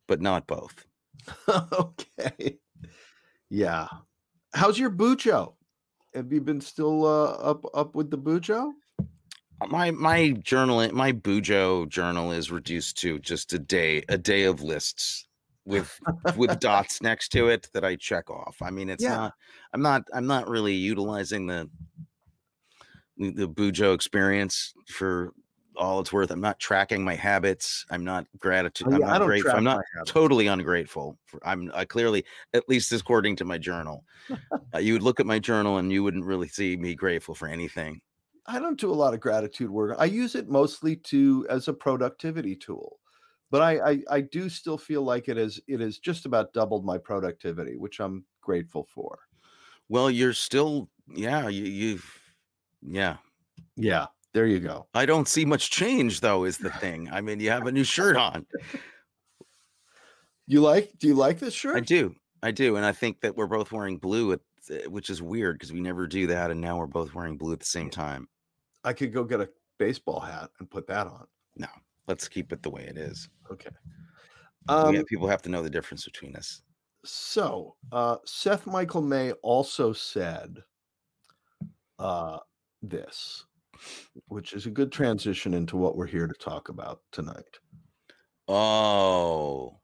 but 0.08 0.20
not 0.20 0.48
both. 0.48 0.88
okay. 1.74 2.58
Yeah. 3.50 3.88
How's 4.54 4.80
your 4.80 4.90
bujo? 4.90 5.54
Have 6.14 6.32
you 6.32 6.42
been 6.42 6.62
still 6.62 7.06
uh, 7.06 7.34
up 7.34 7.66
up 7.74 7.96
with 7.96 8.10
the 8.10 8.18
bujo? 8.18 8.72
Uh, 9.62 9.68
My 9.68 9.92
my 9.92 10.32
journal 10.44 10.88
my 10.94 11.12
Bujo 11.12 11.88
journal 11.90 12.32
is 12.32 12.52
reduced 12.52 12.98
to 13.00 13.20
just 13.20 13.54
a 13.54 13.60
day 13.60 14.04
a 14.10 14.18
day 14.18 14.44
of 14.44 14.62
lists 14.62 15.28
with 15.66 16.00
with 16.38 16.60
dots 16.60 17.02
next 17.02 17.30
to 17.30 17.48
it 17.50 17.70
that 17.74 17.84
I 17.84 17.96
check 17.96 18.30
off. 18.30 18.62
I 18.62 18.70
mean, 18.70 18.90
it's 18.90 19.04
Yeah. 19.04 19.16
not. 19.16 19.34
I'm 19.74 19.82
not. 19.82 20.04
I'm 20.14 20.28
not 20.28 20.48
really 20.48 20.74
utilizing 20.76 21.48
the 21.48 21.70
the 23.18 23.48
Bujo 23.48 23.94
experience 23.94 24.74
for 24.88 25.32
all 25.78 26.00
it's 26.00 26.14
worth. 26.14 26.32
I'm 26.32 26.42
not 26.42 26.60
tracking 26.60 27.04
my 27.04 27.16
habits. 27.16 27.86
I'm 27.90 28.04
not 28.04 28.28
gratitude. 28.38 28.88
Oh, 28.90 28.96
I'm 28.96 29.02
not 29.02 29.22
grateful. 29.22 29.52
I'm 29.52 29.64
not 29.64 29.84
totally 30.06 30.48
ungrateful. 30.48 31.18
For, 31.26 31.40
I'm 31.46 31.72
I 31.74 31.86
clearly, 31.86 32.26
at 32.54 32.68
least 32.70 32.92
according 32.92 33.36
to 33.38 33.46
my 33.46 33.58
journal, 33.58 34.04
uh, 34.74 34.80
you 34.80 34.94
would 34.94 35.04
look 35.04 35.20
at 35.20 35.26
my 35.26 35.40
journal 35.40 35.78
and 35.78 35.92
you 35.92 36.04
wouldn't 36.04 36.26
really 36.26 36.48
see 36.48 36.76
me 36.78 36.96
grateful 36.96 37.36
for 37.36 37.48
anything. 37.48 38.02
I 38.48 38.60
don't 38.60 38.80
do 38.80 38.92
a 38.92 38.94
lot 38.94 39.14
of 39.14 39.20
gratitude 39.20 39.70
work. 39.70 39.96
I 40.00 40.06
use 40.06 40.36
it 40.36 40.50
mostly 40.50 40.96
to 40.98 41.48
as 41.50 41.68
a 41.68 41.74
productivity 41.74 42.56
tool, 42.56 43.00
but 43.52 43.62
I 43.62 43.92
I, 43.92 44.00
I 44.10 44.22
do 44.22 44.50
still 44.50 44.78
feel 44.78 45.02
like 45.02 45.30
it 45.30 45.38
is 45.38 45.60
it 45.68 45.80
has 45.80 45.98
just 45.98 46.26
about 46.26 46.54
doubled 46.54 46.86
my 46.86 46.98
productivity, 46.98 47.78
which 47.78 48.00
I'm 48.00 48.26
grateful 48.42 48.88
for. 48.94 49.20
Well, 49.90 50.10
you're 50.10 50.34
still, 50.34 50.90
yeah, 51.14 51.48
you, 51.48 51.66
you've, 51.66 52.20
yeah. 52.82 53.18
Yeah, 53.76 54.08
there 54.36 54.46
you 54.46 54.60
go. 54.60 54.86
I 54.94 55.06
don't 55.06 55.30
see 55.30 55.46
much 55.46 55.72
change 55.72 56.20
though, 56.20 56.44
is 56.44 56.58
the 56.58 56.70
thing. 56.70 57.10
I 57.10 57.22
mean, 57.22 57.40
you 57.40 57.50
have 57.52 57.68
a 57.68 57.72
new 57.72 57.86
shirt 57.86 58.18
on. 58.18 58.46
You 60.46 60.60
like? 60.60 60.92
Do 61.00 61.08
you 61.08 61.16
like 61.16 61.40
this 61.40 61.54
shirt? 61.54 61.78
I 61.78 61.80
do. 61.80 62.14
I 62.44 62.52
do. 62.52 62.76
And 62.76 62.86
I 62.86 62.92
think 62.92 63.22
that 63.22 63.36
we're 63.36 63.48
both 63.48 63.72
wearing 63.72 63.98
blue, 63.98 64.34
at, 64.34 64.42
which 64.92 65.10
is 65.10 65.22
weird 65.22 65.58
because 65.58 65.72
we 65.72 65.80
never 65.80 66.06
do 66.06 66.28
that. 66.28 66.52
And 66.52 66.60
now 66.60 66.78
we're 66.78 66.86
both 66.86 67.16
wearing 67.16 67.38
blue 67.38 67.54
at 67.54 67.60
the 67.60 67.66
same 67.66 67.90
time. 67.90 68.28
I 68.84 68.92
could 68.92 69.14
go 69.14 69.24
get 69.24 69.40
a 69.40 69.50
baseball 69.80 70.20
hat 70.20 70.50
and 70.60 70.70
put 70.70 70.86
that 70.88 71.08
on. 71.08 71.26
No, 71.56 71.70
let's 72.08 72.28
keep 72.28 72.52
it 72.52 72.62
the 72.62 72.70
way 72.70 72.84
it 72.84 72.98
is. 72.98 73.30
Okay. 73.50 73.72
Um, 74.68 74.96
have- 74.96 75.06
people 75.06 75.28
have 75.30 75.42
to 75.44 75.50
know 75.50 75.64
the 75.64 75.70
difference 75.70 76.04
between 76.04 76.36
us. 76.36 76.62
so 77.06 77.76
uh, 77.94 78.18
Seth 78.26 78.68
Michael 78.68 79.02
May 79.02 79.32
also 79.44 79.94
said 79.94 80.58
uh, 82.00 82.40
this, 82.82 83.46
which 84.28 84.54
is 84.54 84.66
a 84.66 84.72
good 84.72 84.92
transition 84.92 85.54
into 85.54 85.78
what 85.78 85.96
we're 85.96 86.06
here 86.08 86.28
to 86.28 86.34
talk 86.36 86.70
about 86.70 87.02
tonight. 87.12 87.60
Oh. 88.48 89.78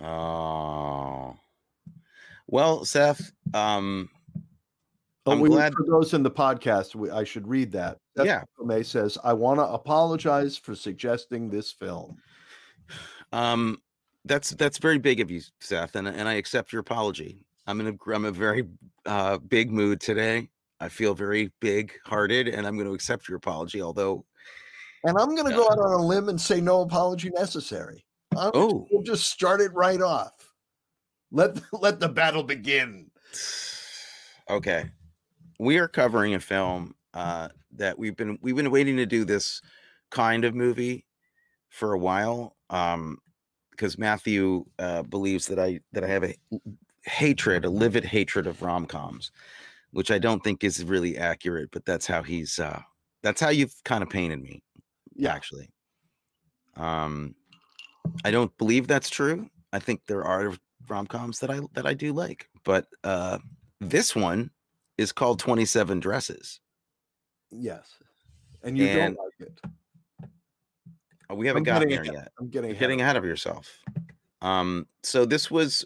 Oh. 0.00 1.36
Well, 2.46 2.84
Seth, 2.84 3.32
um, 3.54 4.08
Oh, 5.24 5.32
I'm 5.32 5.40
we, 5.40 5.48
glad- 5.50 5.74
for 5.74 5.84
those 5.88 6.14
in 6.14 6.24
the 6.24 6.30
podcast, 6.30 6.96
we, 6.96 7.08
I 7.08 7.22
should 7.22 7.46
read 7.46 7.70
that. 7.72 7.98
Seth 8.16 8.26
Yeah. 8.26 8.42
May 8.58 8.82
says, 8.82 9.16
"I 9.22 9.32
want 9.32 9.60
to 9.60 9.64
apologize 9.64 10.56
for 10.56 10.74
suggesting 10.74 11.48
this 11.48 11.70
film." 11.70 12.16
Um, 13.32 13.80
that's 14.24 14.50
that's 14.50 14.78
very 14.78 14.98
big 14.98 15.20
of 15.20 15.30
you, 15.30 15.40
Seth, 15.60 15.94
and 15.94 16.08
and 16.08 16.28
I 16.28 16.34
accept 16.34 16.72
your 16.72 16.80
apology. 16.80 17.44
I'm 17.68 17.80
in 17.80 17.86
a 17.86 18.10
I'm 18.12 18.24
a 18.24 18.32
very 18.32 18.66
uh, 19.06 19.38
big 19.38 19.70
mood 19.70 20.00
today. 20.00 20.48
I 20.82 20.88
feel 20.88 21.14
very 21.14 21.52
big 21.60 21.92
hearted, 22.04 22.48
and 22.48 22.66
I'm 22.66 22.74
going 22.74 22.88
to 22.88 22.94
accept 22.94 23.28
your 23.28 23.36
apology. 23.36 23.80
Although, 23.80 24.24
And 25.04 25.16
I'm 25.16 25.36
going 25.36 25.48
to 25.48 25.54
go 25.54 25.64
out 25.64 25.78
on 25.78 25.92
a 25.92 26.04
limb 26.04 26.28
and 26.28 26.40
say 26.40 26.60
no 26.60 26.80
apology 26.80 27.30
necessary. 27.30 28.04
I'm 28.36 28.50
oh, 28.52 28.88
we'll 28.90 29.04
just 29.04 29.28
start 29.28 29.60
it 29.60 29.72
right 29.74 30.00
off. 30.00 30.32
Let 31.30 31.60
let 31.72 32.00
the 32.00 32.08
battle 32.08 32.42
begin. 32.42 33.12
okay, 34.50 34.90
we 35.60 35.78
are 35.78 35.86
covering 35.86 36.34
a 36.34 36.40
film 36.40 36.96
uh, 37.14 37.48
that 37.76 37.96
we've 37.96 38.16
been 38.16 38.36
we've 38.42 38.56
been 38.56 38.72
waiting 38.72 38.96
to 38.96 39.06
do 39.06 39.24
this 39.24 39.62
kind 40.10 40.44
of 40.44 40.52
movie 40.52 41.06
for 41.68 41.92
a 41.92 41.98
while. 41.98 42.56
Um, 42.70 43.18
because 43.70 43.98
Matthew 43.98 44.64
uh, 44.78 45.02
believes 45.02 45.46
that 45.46 45.60
I 45.60 45.78
that 45.92 46.02
I 46.02 46.08
have 46.08 46.24
a 46.24 46.34
hatred, 47.04 47.64
a 47.64 47.70
livid 47.70 48.04
hatred 48.04 48.48
of 48.48 48.62
rom 48.62 48.86
coms, 48.86 49.30
which 49.92 50.10
I 50.10 50.18
don't 50.18 50.42
think 50.42 50.64
is 50.64 50.84
really 50.84 51.16
accurate. 51.16 51.70
But 51.72 51.84
that's 51.86 52.06
how 52.06 52.22
he's. 52.22 52.58
Uh, 52.58 52.80
that's 53.22 53.40
how 53.40 53.50
you've 53.50 53.74
kind 53.84 54.02
of 54.02 54.10
painted 54.10 54.42
me. 54.42 54.62
Yeah. 55.14 55.32
actually. 55.34 55.70
Um, 56.76 57.34
I 58.24 58.30
don't 58.30 58.56
believe 58.58 58.86
that's 58.88 59.08
true. 59.10 59.48
I 59.72 59.78
think 59.78 60.00
there 60.06 60.24
are 60.24 60.54
rom 60.88 61.06
coms 61.06 61.38
that 61.40 61.50
I 61.50 61.60
that 61.74 61.86
I 61.86 61.94
do 61.94 62.12
like, 62.12 62.48
but 62.64 62.86
uh, 63.04 63.38
this 63.80 64.16
one 64.16 64.50
is 64.98 65.12
called 65.12 65.38
Twenty 65.38 65.64
Seven 65.64 66.00
Dresses. 66.00 66.60
Yes. 67.50 67.86
And 68.62 68.76
you 68.78 68.86
And- 68.86 69.16
don't 69.16 69.24
like 69.24 69.48
it. 69.48 69.60
Oh, 71.30 71.34
we 71.34 71.46
haven't 71.46 71.60
I'm 71.60 71.64
gotten 71.64 71.88
there 71.88 72.02
ahead- 72.02 72.14
yet. 72.14 72.32
I'm 72.38 72.48
getting 72.48 72.70
ahead 72.70 72.80
getting 72.80 73.00
ahead 73.00 73.16
of 73.16 73.24
yourself. 73.24 73.70
Um, 74.42 74.86
so 75.02 75.24
this 75.24 75.50
was. 75.50 75.84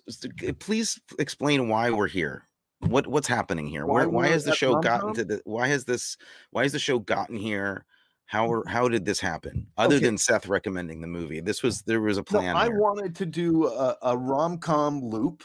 Please 0.59 0.99
explain 1.19 1.69
why 1.69 1.91
we're 1.91 2.09
here. 2.09 2.49
What 2.89 3.07
what's 3.07 3.29
happening 3.29 3.67
here? 3.67 3.87
Why 3.87 4.05
Why 4.07 4.07
why 4.07 4.29
has 4.29 4.45
the 4.45 4.55
show 4.55 4.77
gotten 4.77 5.09
rom-com? 5.09 5.15
to 5.15 5.25
the? 5.25 5.43
Why 5.45 5.69
has 5.69 5.85
this? 5.85 6.17
Why 6.51 6.63
has 6.63 6.73
the 6.73 6.79
show 6.79 6.99
gotten 6.99 7.37
here? 7.37 7.85
How 8.29 8.51
are, 8.51 8.65
how 8.67 8.89
did 8.89 9.05
this 9.05 9.21
happen? 9.21 9.69
Other 9.77 9.97
Okay. 9.97 10.07
than 10.07 10.19
Seth 10.19 10.49
recommending 10.49 11.01
the 11.01 11.07
movie, 11.07 11.41
this 11.41 11.63
was 11.63 11.83
there 11.83 12.01
was 12.01 12.19
a 12.19 12.23
No, 12.23 12.25
plan. 12.25 12.57
I 12.57 12.65
here. 12.65 12.79
wanted 12.81 13.15
to 13.17 13.27
do 13.27 13.67
a, 13.69 13.97
a 14.03 14.17
rom 14.19 14.59
com 14.59 15.01
loop 15.01 15.45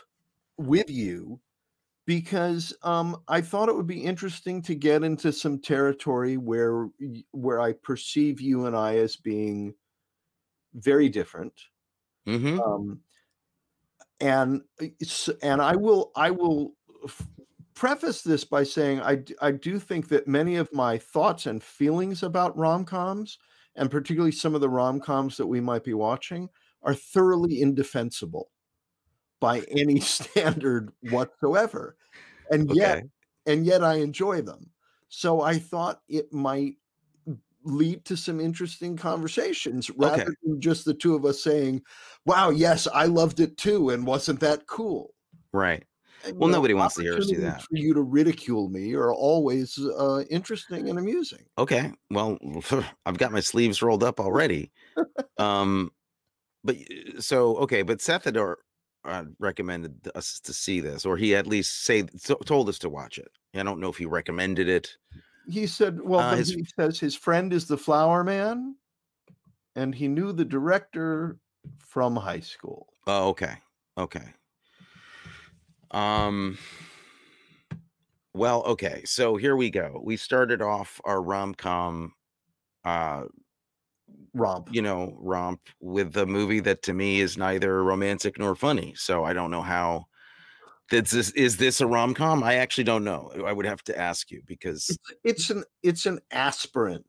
with 0.57 0.89
you 0.89 1.39
because 2.07 2.73
um, 2.81 3.21
I 3.27 3.41
thought 3.41 3.69
it 3.69 3.75
would 3.75 3.85
be 3.85 4.03
interesting 4.03 4.63
to 4.63 4.73
get 4.73 5.03
into 5.03 5.31
some 5.31 5.59
territory 5.59 6.37
where 6.37 6.87
where 7.31 7.61
I 7.61 7.73
perceive 7.73 8.41
you 8.41 8.65
and 8.65 8.75
I 8.75 8.97
as 8.97 9.15
being 9.15 9.75
very 10.73 11.07
different. 11.09 11.53
Mhm. 12.27 12.59
um, 12.65 13.01
and 14.19 14.61
and 15.43 15.61
I 15.61 15.75
will 15.75 16.11
I 16.15 16.31
will 16.31 16.75
preface 17.73 18.21
this 18.21 18.43
by 18.43 18.63
saying 18.63 19.01
I 19.01 19.15
d- 19.15 19.35
I 19.41 19.51
do 19.51 19.79
think 19.79 20.09
that 20.09 20.27
many 20.27 20.55
of 20.55 20.71
my 20.73 20.97
thoughts 20.97 21.45
and 21.45 21.63
feelings 21.63 22.23
about 22.23 22.57
rom 22.57 22.85
coms 22.85 23.37
and 23.75 23.89
particularly 23.89 24.31
some 24.31 24.55
of 24.55 24.61
the 24.61 24.69
rom 24.69 24.99
coms 24.99 25.37
that 25.37 25.47
we 25.47 25.61
might 25.61 25.83
be 25.83 25.93
watching 25.93 26.49
are 26.83 26.93
thoroughly 26.93 27.61
indefensible 27.61 28.49
by 29.39 29.61
any 29.71 29.99
standard 29.99 30.91
whatsoever, 31.09 31.95
and 32.49 32.73
yet 32.75 33.03
and 33.45 33.65
yet 33.65 33.83
I 33.83 33.95
enjoy 33.95 34.41
them. 34.41 34.71
So 35.09 35.41
I 35.41 35.57
thought 35.57 36.01
it 36.07 36.31
might 36.31 36.75
lead 37.63 38.05
to 38.05 38.17
some 38.17 38.39
interesting 38.39 38.97
conversations 38.97 39.89
rather 39.91 40.33
than 40.43 40.59
just 40.59 40.85
the 40.85 40.93
two 40.93 41.15
of 41.15 41.25
us 41.25 41.43
saying, 41.43 41.81
"Wow, 42.25 42.49
yes, 42.49 42.87
I 42.93 43.05
loved 43.05 43.39
it 43.39 43.57
too," 43.57 43.89
and 43.89 44.05
wasn't 44.05 44.39
that 44.41 44.67
cool? 44.67 45.13
Right. 45.53 45.83
Well, 46.33 46.49
nobody 46.49 46.73
wants 46.73 46.95
to 46.95 47.01
hear 47.03 47.17
us 47.17 47.27
do 47.27 47.41
that. 47.41 47.61
For 47.63 47.75
you 47.75 47.93
to 47.93 48.01
ridicule 48.01 48.69
me 48.69 48.93
are 48.93 49.13
always 49.13 49.77
uh, 49.79 50.23
interesting 50.29 50.89
and 50.89 50.99
amusing. 50.99 51.45
Okay. 51.57 51.91
Well, 52.09 52.37
I've 53.05 53.17
got 53.17 53.31
my 53.31 53.39
sleeves 53.39 53.81
rolled 53.81 54.03
up 54.03 54.19
already. 54.19 54.71
um, 55.37 55.91
but 56.63 56.75
so 57.19 57.57
okay, 57.57 57.81
but 57.81 58.01
Seth 58.01 58.25
had 58.25 58.37
or, 58.37 58.59
uh, 59.03 59.25
recommended 59.39 60.07
us 60.13 60.39
to 60.41 60.53
see 60.53 60.79
this, 60.79 61.05
or 61.05 61.17
he 61.17 61.35
at 61.35 61.47
least 61.47 61.83
say 61.83 62.05
so, 62.17 62.35
told 62.35 62.69
us 62.69 62.77
to 62.79 62.89
watch 62.89 63.17
it. 63.17 63.29
I 63.55 63.63
don't 63.63 63.79
know 63.79 63.89
if 63.89 63.97
he 63.97 64.05
recommended 64.05 64.69
it. 64.69 64.95
He 65.47 65.65
said, 65.65 65.99
"Well, 66.01 66.19
Uh, 66.19 66.35
his- 66.35 66.51
he 66.51 66.63
says 66.79 66.99
his 66.99 67.15
friend 67.15 67.51
is 67.51 67.67
the 67.67 67.77
flower 67.77 68.23
man, 68.23 68.75
and 69.75 69.95
he 69.95 70.07
knew 70.07 70.31
the 70.33 70.45
director 70.45 71.39
from 71.79 72.15
high 72.15 72.41
school." 72.41 72.93
Oh, 73.07 73.29
okay. 73.29 73.55
Okay. 73.97 74.33
Um 75.91 76.57
well, 78.33 78.63
okay. 78.63 79.03
So 79.05 79.35
here 79.35 79.55
we 79.55 79.69
go. 79.69 80.01
We 80.03 80.17
started 80.17 80.61
off 80.61 80.99
our 81.03 81.21
rom-com 81.21 82.13
uh 82.85 83.23
Romp. 84.33 84.69
you 84.71 84.81
know, 84.81 85.17
romp 85.19 85.59
with 85.81 86.13
the 86.13 86.25
movie 86.25 86.61
that 86.61 86.83
to 86.83 86.93
me 86.93 87.19
is 87.19 87.37
neither 87.37 87.83
romantic 87.83 88.39
nor 88.39 88.55
funny. 88.55 88.93
So 88.95 89.25
I 89.25 89.33
don't 89.33 89.51
know 89.51 89.61
how 89.61 90.05
That's 90.89 91.11
this, 91.11 91.31
is 91.31 91.57
this 91.57 91.81
a 91.81 91.87
rom 91.87 92.13
com? 92.13 92.43
I 92.43 92.55
actually 92.55 92.85
don't 92.85 93.03
know. 93.03 93.31
I 93.45 93.51
would 93.51 93.65
have 93.65 93.83
to 93.83 93.97
ask 93.97 94.31
you 94.31 94.41
because 94.45 94.89
It's, 94.89 94.99
it's 95.23 95.49
an 95.49 95.63
it's 95.83 96.05
an 96.05 96.19
aspirant 96.31 97.05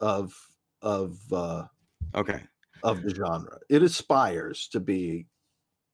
of 0.00 0.32
of 0.82 1.18
uh, 1.32 1.64
okay, 2.14 2.42
of 2.82 3.02
the 3.02 3.14
genre. 3.14 3.58
It 3.68 3.82
aspires 3.82 4.68
to 4.68 4.80
be 4.80 5.26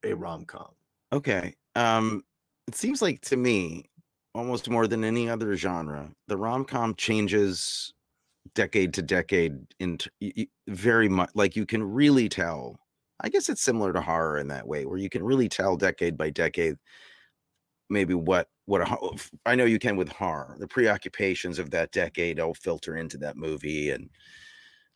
a 0.03 0.15
rom 0.15 0.47
com. 0.47 0.73
okay. 1.13 1.55
Um, 1.79 2.25
it 2.67 2.75
seems 2.75 3.01
like 3.01 3.21
to 3.23 3.37
me, 3.37 3.85
almost 4.35 4.69
more 4.69 4.89
than 4.89 5.05
any 5.05 5.29
other 5.29 5.57
genre, 5.57 6.11
the 6.27 6.37
rom 6.37 6.65
com 6.65 6.95
changes 6.97 7.95
decade 8.55 8.93
to 8.95 9.03
decade 9.03 9.55
in 9.79 9.99
y- 10.21 10.49
very 10.69 11.09
much. 11.09 11.31
Like 11.35 11.55
you 11.57 11.65
can 11.67 11.83
really 11.83 12.29
tell. 12.29 12.81
I 13.21 13.29
guess 13.29 13.49
it's 13.49 13.63
similar 13.63 13.93
to 13.93 14.01
horror 14.01 14.39
in 14.39 14.49
that 14.49 14.67
way, 14.67 14.87
where 14.87 14.99
you 14.99 15.09
can 15.09 15.23
really 15.25 15.49
tell 15.49 15.77
decade 15.77 16.17
by 16.19 16.31
decade, 16.31 16.77
maybe 17.89 18.15
what 18.15 18.49
what 18.67 18.83
a, 18.83 18.97
I 19.47 19.55
know 19.55 19.65
you 19.65 19.79
can 19.79 19.97
with 19.97 20.09
horror. 20.11 20.57
The 20.59 20.69
preoccupations 20.69 21.59
of 21.59 21.71
that 21.71 21.93
decade 21.93 22.41
all 22.41 22.55
filter 22.55 22.97
into 22.97 23.19
that 23.19 23.37
movie, 23.37 23.91
and 23.91 24.11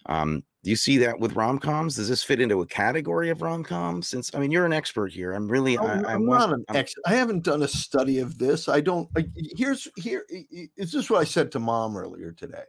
um, 0.07 0.43
do 0.63 0.71
you 0.71 0.77
see 0.77 0.97
that 0.99 1.19
with 1.19 1.35
rom 1.35 1.59
coms? 1.59 1.97
Does 1.97 2.09
this 2.09 2.23
fit 2.23 2.41
into 2.41 2.61
a 2.61 2.67
category 2.67 3.31
of 3.31 3.43
rom 3.43 3.65
coms? 3.65 4.09
Since 4.09 4.33
I 4.35 4.39
mean, 4.39 4.51
you're 4.53 4.67
an 4.67 4.73
expert 4.73 5.13
here. 5.13 5.33
I'm 5.33 5.49
really. 5.49 5.77
I, 5.77 5.85
I'm, 5.85 6.07
I 6.07 6.13
I'm 6.15 6.27
not 6.27 6.53
an 6.53 6.65
I'm- 6.69 6.77
ex. 6.77 6.95
I 7.05 7.15
haven't 7.15 7.43
done 7.43 7.63
a 7.63 7.69
study 7.69 8.21
of 8.21 8.39
this. 8.39 8.69
I 8.69 8.81
don't. 8.81 9.09
I, 9.17 9.29
here's 9.57 9.89
here. 9.97 10.25
Is 10.77 10.93
this 10.93 11.11
what 11.11 11.21
I 11.21 11.25
said 11.25 11.51
to 11.53 11.59
mom 11.59 11.97
earlier 11.97 12.33
today? 12.33 12.65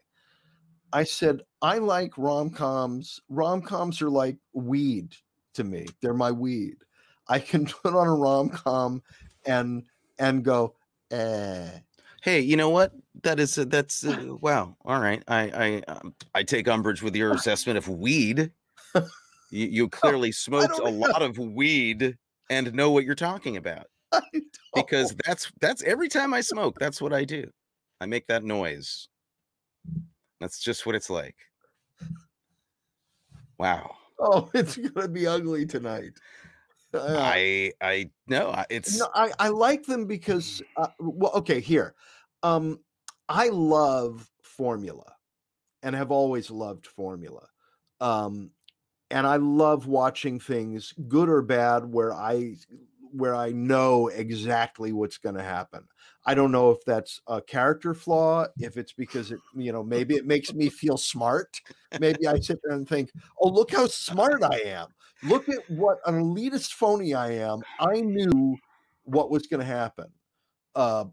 I 0.92 1.04
said 1.04 1.42
I 1.62 1.78
like 1.78 2.18
rom 2.18 2.50
coms. 2.50 3.20
Rom 3.30 3.62
coms 3.62 4.02
are 4.02 4.10
like 4.10 4.38
weed 4.54 5.16
to 5.54 5.64
me. 5.64 5.86
They're 6.02 6.14
my 6.14 6.32
weed. 6.32 6.78
I 7.28 7.40
can 7.40 7.66
put 7.84 7.94
on 7.94 8.08
a 8.08 8.16
rom 8.16 8.50
com 8.50 9.04
and 9.46 9.84
and 10.18 10.44
go. 10.44 10.76
Eh. 11.12 11.70
Hey, 12.24 12.40
you 12.40 12.56
know 12.56 12.70
what? 12.70 12.94
That 13.24 13.38
is 13.38 13.58
uh, 13.58 13.66
that's 13.68 14.06
uh, 14.06 14.38
wow. 14.40 14.78
All 14.86 15.02
right, 15.02 15.22
I 15.28 15.84
I 15.88 15.92
um, 15.92 16.16
I 16.34 16.44
take 16.44 16.70
umbrage 16.70 17.04
with 17.04 17.18
your 17.18 17.34
assessment 17.36 17.78
of 17.78 17.90
weed. 17.90 18.50
You, 18.96 19.68
you 19.68 19.90
clearly 19.90 20.32
smoked 20.32 20.80
a 20.80 20.90
lot 20.90 21.22
of 21.22 21.38
weed 21.38 22.18
and 22.50 22.74
know 22.74 22.92
what 22.92 23.04
you're 23.04 23.14
talking 23.14 23.58
about 23.58 23.88
because 24.74 25.14
that's 25.26 25.52
that's 25.60 25.84
every 25.84 26.08
time 26.08 26.34
I 26.34 26.40
smoke, 26.40 26.80
that's 26.80 27.02
what 27.02 27.12
I 27.12 27.26
do. 27.26 27.52
I 28.00 28.06
make 28.06 28.26
that 28.28 28.46
noise. 28.46 29.10
That's 30.40 30.60
just 30.60 30.86
what 30.86 30.96
it's 30.96 31.10
like. 31.10 31.36
Wow. 33.58 33.96
oh, 34.20 34.50
it's 34.54 34.78
gonna 34.78 35.10
be 35.10 35.28
ugly 35.28 35.66
tonight. 35.66 36.14
Uh, 36.94 37.18
I 37.20 37.74
I 37.82 38.12
no, 38.28 38.64
it's 38.70 38.98
No, 38.98 39.10
I, 39.14 39.32
I 39.40 39.50
like 39.50 39.84
them 39.84 40.06
because 40.06 40.62
uh, 40.78 40.88
well, 41.00 41.34
okay, 41.36 41.60
here. 41.60 41.96
Um, 42.44 42.80
I 43.30 43.48
love 43.48 44.30
formula 44.42 45.16
and 45.82 45.96
have 45.96 46.12
always 46.12 46.52
loved 46.52 46.86
formula. 46.86 47.48
Um, 48.02 48.52
and 49.10 49.26
I 49.26 49.38
love 49.38 49.88
watching 49.88 50.40
things 50.40 50.94
good 51.08 51.30
or 51.30 51.42
bad 51.42 51.86
where 51.92 52.14
I 52.14 52.56
where 53.12 53.36
I 53.36 53.52
know 53.52 54.08
exactly 54.08 54.92
what's 54.92 55.20
going 55.20 55.36
to 55.36 55.44
happen. 55.44 55.88
I 56.26 56.34
don't 56.34 56.52
know 56.52 56.72
if 56.72 56.84
that's 56.84 57.22
a 57.28 57.40
character 57.42 57.94
flaw, 57.94 58.48
if 58.58 58.76
it's 58.76 58.92
because 58.94 59.32
it, 59.32 59.40
you 59.56 59.72
know, 59.72 59.84
maybe 59.84 60.16
it 60.16 60.26
makes 60.26 60.52
me 60.52 60.68
feel 60.68 60.98
smart. 60.98 61.62
Maybe 62.00 62.26
I 62.26 62.40
sit 62.40 62.60
there 62.64 62.76
and 62.76 62.90
think, 62.90 63.12
"Oh, 63.40 63.50
look 63.50 63.72
how 63.72 63.86
smart 63.86 64.42
I 64.44 64.62
am. 64.66 64.88
Look 65.22 65.48
at 65.48 65.70
what 65.70 66.00
an 66.08 66.16
elitist 66.16 66.74
phony 66.74 67.14
I 67.14 67.34
am. 67.34 67.60
I 67.80 68.02
knew 68.02 68.58
what 69.04 69.30
was 69.30 69.46
going 69.46 69.60
to 69.60 69.66
happen 69.66 70.12
uh, 70.76 71.06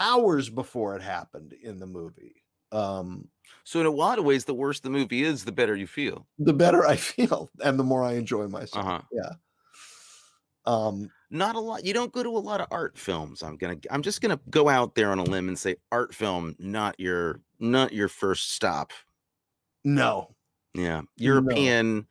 hours 0.00 0.48
before 0.48 0.96
it 0.96 1.02
happened 1.02 1.52
in 1.62 1.78
the 1.78 1.86
movie. 1.86 2.42
Um, 2.72 3.28
so 3.64 3.80
in 3.80 3.86
a 3.86 3.90
lot 3.90 4.18
of 4.18 4.24
ways, 4.24 4.44
the 4.44 4.54
worse 4.54 4.80
the 4.80 4.90
movie 4.90 5.22
is, 5.22 5.44
the 5.44 5.52
better 5.52 5.76
you 5.76 5.86
feel. 5.86 6.26
the 6.38 6.52
better 6.52 6.86
I 6.86 6.96
feel, 6.96 7.50
and 7.62 7.78
the 7.78 7.84
more 7.84 8.02
I 8.02 8.14
enjoy 8.14 8.48
myself. 8.48 8.84
Uh-huh. 8.86 9.34
Um, 10.66 11.10
not 11.30 11.54
a 11.54 11.60
lot 11.60 11.84
you 11.84 11.94
don't 11.94 12.12
go 12.12 12.22
to 12.22 12.28
a 12.28 12.38
lot 12.38 12.60
of 12.60 12.66
art 12.70 12.98
films 12.98 13.42
i'm 13.42 13.56
gonna 13.56 13.76
i'm 13.90 14.02
just 14.02 14.20
gonna 14.20 14.38
go 14.50 14.68
out 14.68 14.94
there 14.94 15.10
on 15.10 15.18
a 15.18 15.22
limb 15.22 15.48
and 15.48 15.58
say 15.58 15.76
art 15.92 16.14
film 16.14 16.56
not 16.58 16.98
your 16.98 17.40
not 17.60 17.92
your 17.92 18.08
first 18.08 18.52
stop 18.52 18.92
no, 19.84 20.34
yeah 20.74 21.02
european 21.16 22.06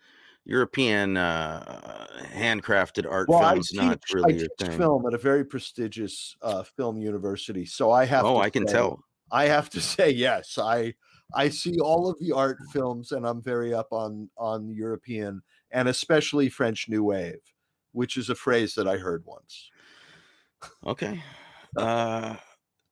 european 0.49 1.15
uh 1.15 2.07
handcrafted 2.33 3.09
art 3.09 3.29
well, 3.29 3.43
I 3.43 3.53
films 3.53 3.69
teach, 3.69 3.79
not 3.79 3.99
I 4.09 4.15
really 4.15 4.33
your 4.39 4.47
teach 4.57 4.69
thing 4.69 4.77
film 4.77 5.05
at 5.05 5.13
a 5.13 5.17
very 5.17 5.45
prestigious 5.45 6.35
uh, 6.41 6.63
film 6.63 6.97
university, 6.97 7.65
so 7.65 7.91
I 7.91 8.05
have. 8.05 8.25
oh 8.25 8.35
to 8.35 8.39
i 8.39 8.49
can 8.49 8.65
tell 8.65 9.03
I 9.31 9.45
have 9.45 9.69
to 9.71 9.81
say 9.95 10.09
yes. 10.09 10.57
I 10.57 10.95
I 11.35 11.49
see 11.49 11.79
all 11.79 12.09
of 12.09 12.17
the 12.19 12.31
art 12.31 12.57
films, 12.73 13.11
and 13.11 13.25
I'm 13.25 13.41
very 13.41 13.73
up 13.73 13.87
on 13.91 14.29
on 14.37 14.73
European 14.73 15.41
and 15.71 15.87
especially 15.87 16.49
French 16.49 16.89
New 16.89 17.03
Wave, 17.03 17.39
which 17.91 18.17
is 18.17 18.29
a 18.31 18.35
phrase 18.35 18.73
that 18.73 18.87
I 18.87 18.97
heard 18.97 19.23
once. 19.25 19.69
okay 20.85 21.23
uh 21.77 22.35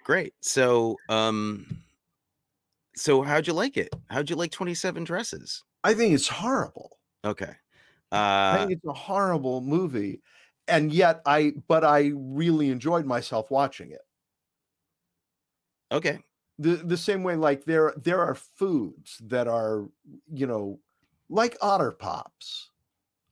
great 0.05 0.33
so 0.39 0.95
um 1.09 1.81
so 2.95 3.21
how'd 3.21 3.45
you 3.45 3.51
like 3.51 3.75
it 3.75 3.89
how'd 4.09 4.29
you 4.29 4.37
like 4.37 4.51
27 4.51 5.03
dresses 5.03 5.65
I 5.83 5.93
think 5.93 6.13
it's 6.13 6.27
horrible. 6.27 6.96
Okay 7.27 7.55
I 8.49 8.57
uh 8.57 8.57
think 8.57 8.71
it's 8.71 8.85
a 8.85 8.93
horrible 8.93 9.61
movie, 9.61 10.21
and 10.67 10.91
yet 10.93 11.21
I 11.25 11.53
but 11.67 11.83
I 11.83 12.11
really 12.15 12.69
enjoyed 12.69 13.05
myself 13.05 13.51
watching 13.51 13.91
it. 13.91 14.01
okay 15.91 16.19
The 16.59 16.77
the 16.77 16.97
same 16.97 17.23
way, 17.23 17.35
like 17.35 17.65
there 17.65 17.93
there 17.97 18.19
are 18.19 18.33
foods 18.35 19.17
that 19.25 19.47
are 19.47 19.89
you 20.33 20.47
know 20.47 20.79
like 21.29 21.55
otter 21.61 21.91
pops. 21.91 22.71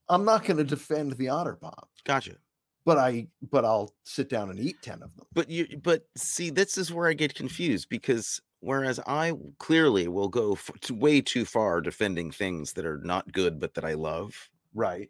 I'm 0.10 0.26
not 0.26 0.46
going 0.46 0.58
to 0.58 0.66
defend 0.66 1.14
the 1.14 1.30
otter 1.30 1.56
pop, 1.56 1.90
gotcha 2.04 2.38
but 2.86 2.98
I 2.98 3.28
but 3.42 3.66
I'll 3.66 3.96
sit 4.04 4.30
down 4.30 4.50
and 4.50 4.60
eat 4.60 4.82
ten 4.82 5.04
of 5.04 5.16
them. 5.16 5.28
But 5.34 5.50
you, 5.50 5.78
but 5.78 6.08
see, 6.16 6.50
this 6.50 6.78
is 6.78 6.94
where 6.94 7.08
I 7.08 7.14
get 7.14 7.36
confused 7.36 7.90
because 7.90 8.42
whereas 8.66 9.00
I 9.08 9.34
clearly 9.60 10.08
will 10.08 10.28
go 10.30 10.54
f- 10.54 10.72
way 10.92 11.22
too 11.22 11.46
far 11.46 11.80
defending 11.82 12.32
things 12.32 12.74
that 12.74 12.86
are 12.86 13.00
not 13.04 13.32
good 13.32 13.60
but 13.60 13.74
that 13.76 13.86
I 13.86 13.94
love, 13.94 14.50
Right. 14.74 15.10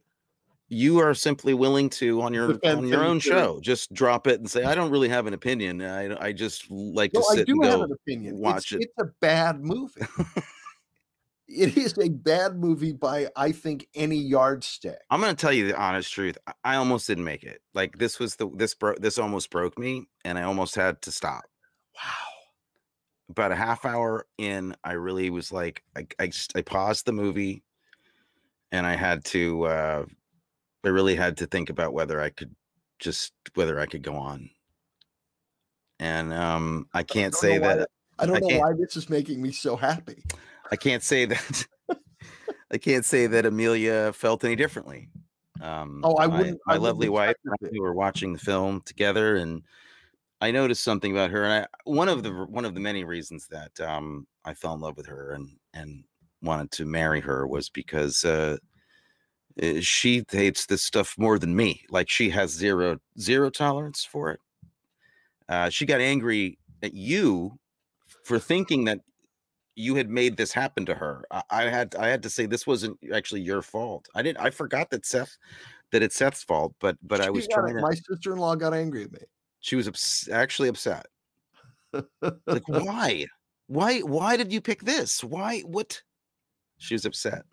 you 0.68 1.00
are 1.00 1.14
simply 1.14 1.54
willing 1.54 1.90
to 1.92 2.22
on 2.22 2.34
your 2.34 2.54
Defend 2.54 2.78
on 2.80 2.88
your 2.88 3.04
own 3.04 3.20
show 3.20 3.60
just 3.62 3.94
drop 3.94 4.28
it 4.28 4.40
and 4.40 4.50
say 4.50 4.64
I 4.64 4.76
don't 4.76 4.92
really 4.92 5.10
have 5.10 5.26
an 5.28 5.34
opinion. 5.34 5.82
I 5.82 6.16
I 6.28 6.32
just 6.34 6.70
like 6.70 7.12
to 7.14 7.20
No, 7.20 7.26
I 7.32 7.36
sit 7.36 7.48
do 7.48 7.54
and 7.54 7.64
have 7.66 7.80
go. 7.80 7.84
an 7.86 7.92
opinion. 7.92 8.38
watch 8.38 8.72
it's, 8.72 8.84
it. 8.84 8.90
it's 8.90 8.94
a 9.00 9.12
bad 9.22 9.62
movie. 9.62 10.02
it 11.48 11.78
is 11.78 11.96
a 12.00 12.10
bad 12.10 12.58
movie 12.58 12.92
by 12.94 13.28
I 13.36 13.52
think 13.52 13.88
any 13.94 14.18
yardstick. 14.18 14.98
I'm 15.12 15.22
gonna 15.22 15.36
tell 15.36 15.54
you 15.54 15.68
the 15.68 15.78
honest 15.80 16.12
truth. 16.12 16.38
I- 16.48 16.54
I 16.64 16.76
almost 16.78 17.06
didn't 17.08 17.24
make 17.24 17.44
it. 17.44 17.62
Like 17.76 17.98
this 18.00 18.18
was 18.20 18.36
the 18.36 18.50
this 18.56 18.74
broke 18.74 19.00
this 19.00 19.20
almost 19.20 19.52
broke 19.52 19.78
me, 19.78 20.08
and 20.26 20.38
I 20.40 20.44
almost 20.44 20.74
had 20.76 21.02
to 21.04 21.12
stop. 21.12 21.44
Wow. 21.96 22.12
About 23.30 23.52
a 23.52 23.56
half 23.56 23.86
hour 23.86 24.26
in, 24.38 24.76
I 24.84 24.94
really 24.94 25.30
was 25.30 25.52
like, 25.52 25.84
I 25.96 26.06
I 26.56 26.62
paused 26.62 27.06
the 27.06 27.12
movie 27.12 27.64
and 28.72 28.86
I 28.86 28.96
had 28.96 29.26
to, 29.26 29.64
uh, 29.66 30.06
I 30.84 30.88
really 30.90 31.16
had 31.16 31.38
to 31.38 31.48
think 31.48 31.70
about 31.70 31.94
whether 31.94 32.22
I 32.22 32.30
could 32.30 32.56
just, 33.00 33.34
whether 33.56 33.80
I 33.80 33.86
could 33.88 34.04
go 34.04 34.16
on. 34.16 34.50
And 36.00 36.34
um, 36.34 36.88
I 36.94 37.04
can't 37.04 37.34
don't 37.34 37.40
say 37.42 37.60
why 37.60 37.76
that, 37.76 37.90
I 38.20 38.26
don't 38.26 38.38
I 38.38 38.40
know 38.40 38.60
why 38.60 38.74
this 38.78 38.96
is 38.96 39.10
making 39.10 39.42
me 39.42 39.52
so 39.52 39.76
happy. 39.76 40.24
I 40.72 40.76
can't 40.76 41.04
say 41.04 41.26
that, 41.26 41.68
I 42.72 42.78
can't 42.78 43.06
say 43.06 43.28
that 43.28 43.46
Amelia 43.46 44.12
felt 44.14 44.44
any 44.44 44.56
differently. 44.56 45.10
Um, 45.62 46.02
Oh, 46.04 46.16
I 46.16 46.28
wouldn't- 46.28 46.60
My, 46.66 46.74
I 46.74 46.78
wouldn't 46.78 46.84
lovely 46.84 47.10
wife, 47.10 47.36
and. 47.46 47.54
I, 47.64 47.70
we 47.72 47.80
were 47.80 47.94
watching 47.94 48.34
the 48.34 48.40
film 48.40 48.82
together, 48.86 49.38
and 49.38 49.64
I 50.46 50.52
noticed 50.52 50.84
something 50.84 51.12
about 51.12 51.32
her. 51.32 51.44
And 51.44 51.54
I, 51.54 51.68
one 51.86 52.08
of 52.08 52.22
the 52.22 52.30
one 52.30 52.66
of 52.66 52.76
the 52.76 52.80
many 52.80 53.04
reasons 53.04 53.48
that 53.48 53.80
um, 53.80 54.28
I 54.46 54.54
fell 54.54 54.76
in 54.76 54.80
love 54.80 54.96
with 54.96 55.08
her 55.08 55.32
and 55.32 55.50
and 55.74 56.04
wanted 56.44 56.70
to 56.74 56.86
marry 56.86 57.20
her 57.22 57.48
was 57.48 57.68
because 57.72 58.24
uh, 58.24 58.58
uh, 59.62 59.80
she 59.80 60.24
hates 60.30 60.68
this 60.68 60.84
stuff 60.84 61.16
more 61.18 61.40
than 61.40 61.56
me. 61.56 61.84
Like 61.90 62.12
she 62.12 62.30
has 62.30 62.52
zero 62.52 63.00
zero 63.20 63.50
tolerance 63.50 64.06
for 64.06 64.30
it. 64.30 64.40
Uh, 65.50 65.70
she 65.70 65.88
got 65.88 66.00
angry 66.00 66.60
at 66.84 66.94
you 66.94 67.58
for 68.24 68.38
thinking 68.38 68.86
that 68.86 69.00
you 69.74 69.96
had 69.96 70.12
made 70.12 70.38
this 70.38 70.52
happen 70.52 70.86
to 70.86 70.94
her. 70.94 71.26
I, 71.32 71.42
I 71.50 71.64
had 71.64 71.96
I 71.96 72.08
had 72.08 72.22
to 72.22 72.30
say 72.30 72.46
this 72.46 72.68
wasn't 72.68 73.00
actually 73.12 73.42
your 73.42 73.64
fault. 73.64 74.08
I 74.14 74.22
didn't. 74.22 74.46
I 74.46 74.52
forgot 74.52 74.92
that 74.92 75.08
Seth 75.08 75.40
that 75.92 76.04
it's 76.04 76.16
Seth's 76.16 76.44
fault, 76.44 76.76
but 76.80 76.98
but 77.02 77.20
I 77.20 77.32
was 77.32 77.48
trying 77.48 77.78
to. 77.78 77.82
My 77.82 77.96
sister-in-law 77.96 78.58
got 78.58 78.76
angry 78.76 79.06
at 79.06 79.12
me. 79.12 79.22
She 79.66 79.76
was 79.76 79.88
ups- 79.88 80.30
actually 80.30 80.70
upset. 80.70 81.08
Like 82.22 82.62
why? 82.68 83.26
Why? 83.66 84.02
Why 84.02 84.38
did 84.38 84.54
you 84.54 84.62
pick 84.62 84.82
this? 84.82 85.24
Why? 85.24 85.62
What? 85.62 86.04
She 86.78 86.94
was 86.94 87.04
upset. 87.04 87.46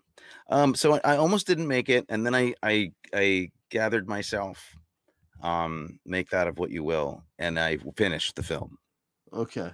Um. 0.51 0.75
So 0.75 0.93
I, 0.93 1.01
I 1.03 1.17
almost 1.17 1.47
didn't 1.47 1.67
make 1.67 1.89
it, 1.89 2.05
and 2.09 2.23
then 2.23 2.35
I 2.35 2.53
I 2.61 2.91
I 3.15 3.49
gathered 3.71 4.07
myself. 4.07 4.75
Um, 5.41 5.99
make 6.05 6.29
that 6.29 6.47
of 6.47 6.59
what 6.59 6.69
you 6.69 6.83
will. 6.83 7.23
And 7.39 7.59
I 7.59 7.79
finished 7.97 8.35
the 8.35 8.43
film. 8.43 8.77
Okay. 9.33 9.71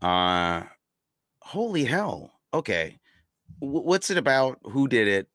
Uh, 0.00 0.62
holy 1.40 1.84
hell. 1.84 2.30
Okay. 2.54 2.96
W- 3.60 3.82
what's 3.84 4.08
it 4.10 4.18
about? 4.18 4.60
Who 4.62 4.86
did 4.86 5.08
it? 5.08 5.26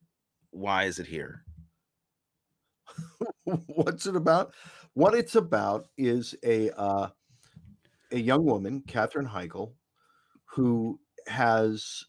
Why 0.52 0.86
is 0.86 0.98
it 0.98 1.08
here? 1.08 1.44
What's 3.44 4.08
it 4.08 4.16
about? 4.16 4.54
What 4.98 5.14
it's 5.14 5.36
about 5.36 5.90
is 5.96 6.34
a 6.44 6.72
uh, 6.72 7.10
a 8.12 8.20
young 8.20 8.44
woman, 8.44 8.82
Katherine 8.88 9.28
Heigl, 9.28 9.74
who 10.46 11.00
has 11.28 12.04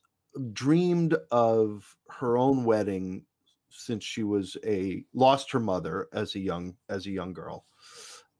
dreamed 0.54 1.14
of 1.30 1.84
her 2.08 2.38
own 2.38 2.64
wedding 2.64 3.26
since 3.68 4.04
she 4.04 4.22
was 4.22 4.56
a 4.64 5.04
lost 5.12 5.52
her 5.52 5.60
mother 5.60 6.08
as 6.14 6.34
a 6.34 6.38
young 6.38 6.76
as 6.88 7.04
a 7.04 7.10
young 7.10 7.34
girl. 7.34 7.66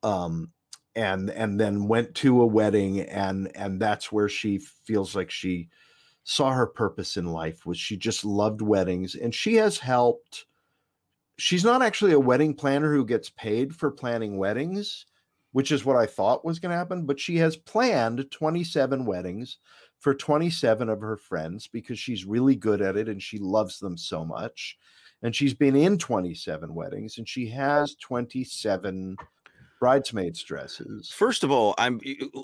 Um 0.03 0.51
and 0.97 1.29
and 1.29 1.61
then 1.61 1.87
went 1.87 2.15
to 2.15 2.41
a 2.41 2.47
wedding 2.47 3.03
and 3.03 3.55
and 3.55 3.79
that's 3.79 4.11
where 4.11 4.31
she 4.31 4.61
feels 4.87 5.15
like 5.15 5.31
she 5.31 5.69
saw 6.25 6.53
her 6.53 6.67
purpose 6.67 7.19
in 7.19 7.27
life 7.27 7.67
was 7.67 7.77
she 7.77 7.99
just 7.99 8.25
loved 8.25 8.63
weddings 8.63 9.15
and 9.15 9.35
she 9.35 9.57
has 9.57 9.77
helped 9.77 10.47
she's 11.38 11.64
not 11.64 11.83
actually 11.83 12.12
a 12.12 12.20
wedding 12.20 12.55
planner 12.55 12.92
who 12.92 13.05
gets 13.05 13.31
paid 13.31 13.74
for 13.74 13.90
planning 13.90 14.37
weddings 14.38 15.07
which 15.53 15.72
is 15.72 15.85
what 15.85 15.96
I 15.96 16.05
thought 16.05 16.44
was 16.44 16.59
going 16.59 16.70
to 16.70 16.77
happen 16.77 17.07
but 17.07 17.18
she 17.18 17.37
has 17.38 17.57
planned 17.57 18.31
27 18.31 19.05
weddings 19.07 19.59
for 20.01 20.14
27 20.14 20.88
of 20.88 21.01
her 21.01 21.16
friends 21.16 21.66
because 21.66 21.98
she's 21.98 22.24
really 22.24 22.55
good 22.57 22.81
at 22.81 22.96
it 22.96 23.09
and 23.09 23.22
she 23.22 23.38
loves 23.38 23.79
them 23.79 23.96
so 23.96 24.24
much. 24.24 24.79
And 25.22 25.35
she's 25.35 25.55
been 25.55 25.74
in 25.74 25.98
27 25.98 26.72
weddings 26.72 27.18
and 27.18 27.29
she 27.29 27.48
has 27.48 27.96
27 27.96 29.16
bridesmaids 29.81 30.42
dresses. 30.44 31.11
First 31.11 31.42
of 31.42 31.51
all, 31.51 31.74
I'm 31.79 32.01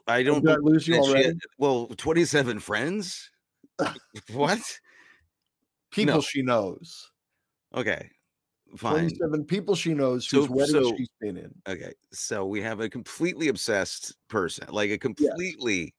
I 0.08 0.20
oh, 0.20 0.24
don't 0.24 0.44
Did 0.44 0.54
I 0.54 0.56
lose 0.56 0.88
you 0.88 0.96
already? 0.96 1.26
had- 1.26 1.38
well, 1.58 1.86
27 1.86 2.58
friends? 2.58 3.30
what? 4.32 4.60
People 5.92 6.16
No. 6.16 6.20
she 6.20 6.42
knows. 6.42 7.10
Okay. 7.72 8.10
Fine. 8.76 9.10
27 9.16 9.44
people 9.44 9.74
she 9.74 9.94
knows 9.94 10.28
So- 10.28 10.40
whose 10.40 10.48
weddings 10.48 10.88
so- 10.88 10.96
she's 10.96 11.08
been 11.20 11.36
in. 11.36 11.54
Okay. 11.66 11.92
So 12.12 12.44
we 12.46 12.60
have 12.62 12.80
a 12.80 12.88
completely 12.88 13.48
obsessed 13.48 14.14
person, 14.28 14.66
like 14.70 14.90
a 14.90 14.98
completely 14.98 15.94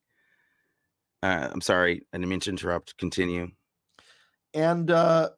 uh, 1.23 1.49
I'm 1.51 1.61
sorry, 1.61 2.05
I 2.13 2.17
didn't 2.17 2.29
mean 2.29 2.39
to 2.41 2.49
interrupt. 2.51 2.97
Continue. 2.97 3.49
and 4.53 4.91
uh 4.91 5.29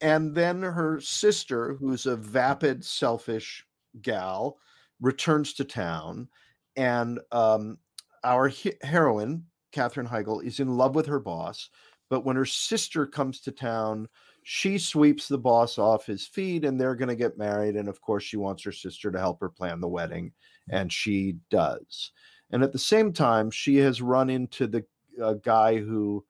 and 0.00 0.34
then 0.34 0.62
her 0.62 1.00
sister 1.00 1.74
who's 1.74 2.06
a 2.06 2.16
vapid 2.16 2.84
selfish 2.84 3.64
gal 4.02 4.58
returns 5.00 5.52
to 5.54 5.64
town 5.64 6.28
and 6.76 7.20
um 7.32 7.78
our 8.24 8.48
he- 8.48 8.74
heroine 8.82 9.44
Katherine 9.72 10.06
Heigl 10.08 10.42
is 10.42 10.58
in 10.60 10.76
love 10.76 10.94
with 10.94 11.06
her 11.06 11.20
boss 11.20 11.68
but 12.10 12.24
when 12.24 12.36
her 12.36 12.46
sister 12.46 13.06
comes 13.06 13.40
to 13.42 13.52
town 13.52 14.08
she 14.48 14.78
sweeps 14.78 15.26
the 15.26 15.36
boss 15.36 15.76
off 15.76 16.06
his 16.06 16.24
feet 16.24 16.64
and 16.64 16.80
they're 16.80 16.94
going 16.94 17.08
to 17.08 17.16
get 17.16 17.36
married 17.36 17.74
and 17.74 17.88
of 17.88 18.00
course 18.00 18.22
she 18.22 18.36
wants 18.36 18.62
her 18.62 18.70
sister 18.70 19.10
to 19.10 19.18
help 19.18 19.40
her 19.40 19.48
plan 19.48 19.80
the 19.80 19.88
wedding 19.88 20.30
and 20.70 20.92
she 20.92 21.34
does. 21.50 22.12
And 22.52 22.62
at 22.62 22.70
the 22.70 22.78
same 22.78 23.12
time 23.12 23.50
she 23.50 23.74
has 23.78 24.00
run 24.00 24.30
into 24.30 24.68
the 24.68 24.84
uh, 25.20 25.34
guy 25.42 25.78
who 25.78 26.24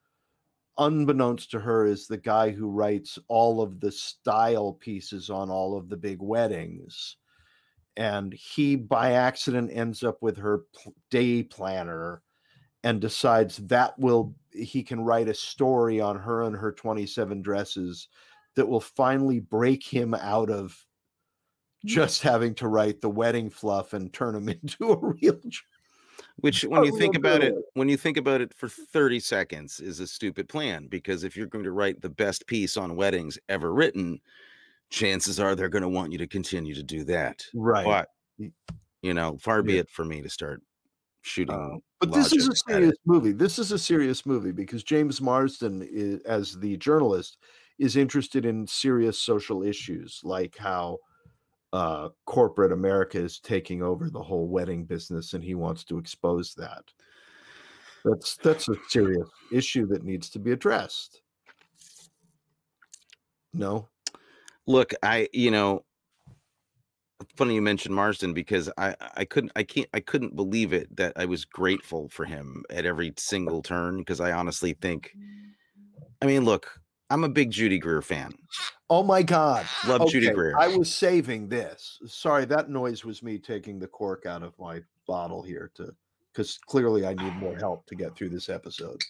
unbeknownst 0.79 1.51
to 1.51 1.61
her 1.61 1.85
is 1.85 2.07
the 2.07 2.17
guy 2.17 2.49
who 2.49 2.71
writes 2.71 3.19
all 3.29 3.61
of 3.61 3.81
the 3.81 3.93
style 3.93 4.73
pieces 4.73 5.29
on 5.29 5.51
all 5.51 5.77
of 5.77 5.91
the 5.91 5.97
big 5.99 6.23
weddings. 6.23 7.17
And 7.99 8.33
he 8.33 8.77
by 8.77 9.13
accident 9.13 9.71
ends 9.75 10.03
up 10.03 10.23
with 10.23 10.39
her 10.39 10.63
day 11.11 11.43
planner 11.43 12.23
and 12.83 12.99
decides 12.99 13.59
that 13.59 13.99
will 13.99 14.35
he 14.57 14.83
can 14.83 15.01
write 15.01 15.29
a 15.29 15.35
story 15.35 16.01
on 16.01 16.19
her 16.19 16.43
and 16.43 16.57
her 16.57 16.73
27 16.73 17.43
dresses 17.43 18.09
that 18.55 18.67
will 18.67 18.81
finally 18.81 19.41
break 19.41 19.85
him 19.85 20.15
out 20.15 20.51
of 20.51 20.87
just 21.85 22.23
having 22.23 22.55
to 22.55 22.69
write 22.69 23.01
the 23.01 23.11
wedding 23.11 23.51
fluff 23.51 23.93
and 23.93 24.13
turn 24.13 24.35
him 24.35 24.49
into 24.63 24.91
a 24.93 24.99
real 24.99 25.39
Which, 26.37 26.65
when 26.65 26.85
you 26.85 26.93
think 26.93 27.15
about 27.17 27.43
it, 27.43 27.55
when 27.75 27.89
you 27.89 27.97
think 27.97 28.17
about 28.17 28.41
it 28.41 28.55
for 28.55 28.69
30 28.69 29.21
seconds, 29.21 29.81
is 29.81 30.01
a 30.01 30.07
stupid 30.07 30.49
plan 30.49 30.87
because 30.87 31.25
if 31.25 31.37
you're 31.37 31.47
going 31.47 31.65
to 31.65 31.73
write 31.73 32.01
the 32.01 32.11
best 32.11 32.47
piece 32.47 32.77
on 32.77 32.97
weddings 32.97 33.39
ever 33.49 33.73
written, 33.73 34.21
chances 34.91 35.41
are 35.41 35.55
they're 35.55 35.69
going 35.69 35.83
to 35.83 35.89
want 35.89 36.13
you 36.13 36.19
to 36.19 36.27
continue 36.27 36.75
to 36.75 36.83
do 36.83 37.05
that. 37.05 37.47
right 37.55 37.85
But, 37.85 38.09
you 39.03 39.15
know, 39.15 39.39
far 39.39 39.63
be 39.63 39.75
Yeah. 39.75 39.81
it 39.81 39.91
for 39.91 40.05
me 40.05 40.23
to 40.23 40.31
start 40.31 40.63
shooting. 41.27 41.55
Uh, 41.55 41.79
but 42.01 42.13
this 42.13 42.33
is 42.33 42.47
a 42.47 42.51
logic 42.51 42.63
at 42.69 42.71
it. 42.71 42.75
serious 42.75 42.97
movie. 43.05 43.33
This 43.33 43.59
is 43.59 43.73
a 43.73 43.79
serious 43.79 44.27
movie 44.27 44.53
because 44.53 44.83
James 44.83 45.21
Marsden, 45.21 45.87
is, 45.91 46.23
as 46.23 46.59
the 46.59 46.77
journalist, 46.77 47.39
is 47.79 47.97
interested 47.97 48.47
in 48.47 48.67
serious 48.67 49.19
social 49.19 49.63
issues 49.63 50.21
like 50.25 50.57
how 50.57 50.99
uh, 51.73 52.09
corporate 52.25 52.73
America 52.73 53.19
is 53.19 53.41
taking 53.41 53.83
over 53.83 54.09
the 54.09 54.23
whole 54.23 54.49
wedding 54.49 54.85
business, 54.85 55.35
and 55.35 55.45
he 55.45 55.55
wants 55.55 55.85
to 55.85 55.99
expose 55.99 56.55
that. 56.55 56.85
That's 58.05 58.37
that's 58.37 58.69
a 58.69 58.77
serious 58.89 59.29
issue 59.53 59.87
that 59.89 60.05
needs 60.05 60.31
to 60.31 60.39
be 60.39 60.53
addressed. 60.53 61.21
No, 63.53 63.89
Look, 64.67 64.95
I, 65.03 65.29
you 65.33 65.51
know, 65.51 65.85
funny 67.37 67.55
you 67.55 67.63
mentioned 67.63 67.95
Marsden 67.95 68.33
because 68.33 68.71
I, 68.77 68.95
I 69.17 69.25
couldn't, 69.25 69.53
I 69.57 69.63
can't, 69.63 69.89
I 69.95 70.01
couldn't 70.01 70.37
believe 70.37 70.73
it 70.73 70.95
that 70.97 71.13
I 71.17 71.25
was 71.25 71.45
grateful 71.45 72.09
for 72.09 72.25
him 72.25 72.63
at 72.71 72.87
every 72.87 73.13
single 73.17 73.63
turn 73.63 73.99
because 73.99 74.21
I 74.21 74.33
honestly 74.33 74.75
think, 74.75 75.13
I 76.23 76.27
mean, 76.27 76.45
look, 76.45 76.81
I'm 77.09 77.25
a 77.25 77.29
big 77.29 77.51
Judy 77.51 77.79
Greer 77.79 78.03
fan. 78.03 78.33
Oh 78.91 79.03
my 79.03 79.23
God. 79.23 79.67
Love 79.87 80.09
Judy 80.09 80.31
Greer. 80.31 80.59
I 80.59 80.69
was 80.69 80.93
saving 80.93 81.49
this. 81.49 81.99
Sorry, 82.07 82.45
that 82.47 82.69
noise 82.69 83.05
was 83.05 83.23
me 83.23 83.39
taking 83.39 83.79
the 83.79 83.87
cork 83.87 84.27
out 84.27 84.43
of 84.43 84.59
my 84.59 84.83
bottle 85.07 85.43
here 85.43 85.71
to 85.77 85.95
because 86.33 86.59
clearly 86.67 87.07
I 87.07 87.15
need 87.15 87.35
more 87.37 87.57
help 87.57 87.87
to 87.87 87.95
get 87.95 88.15
through 88.15 88.29
this 88.29 88.49
episode. 88.49 89.01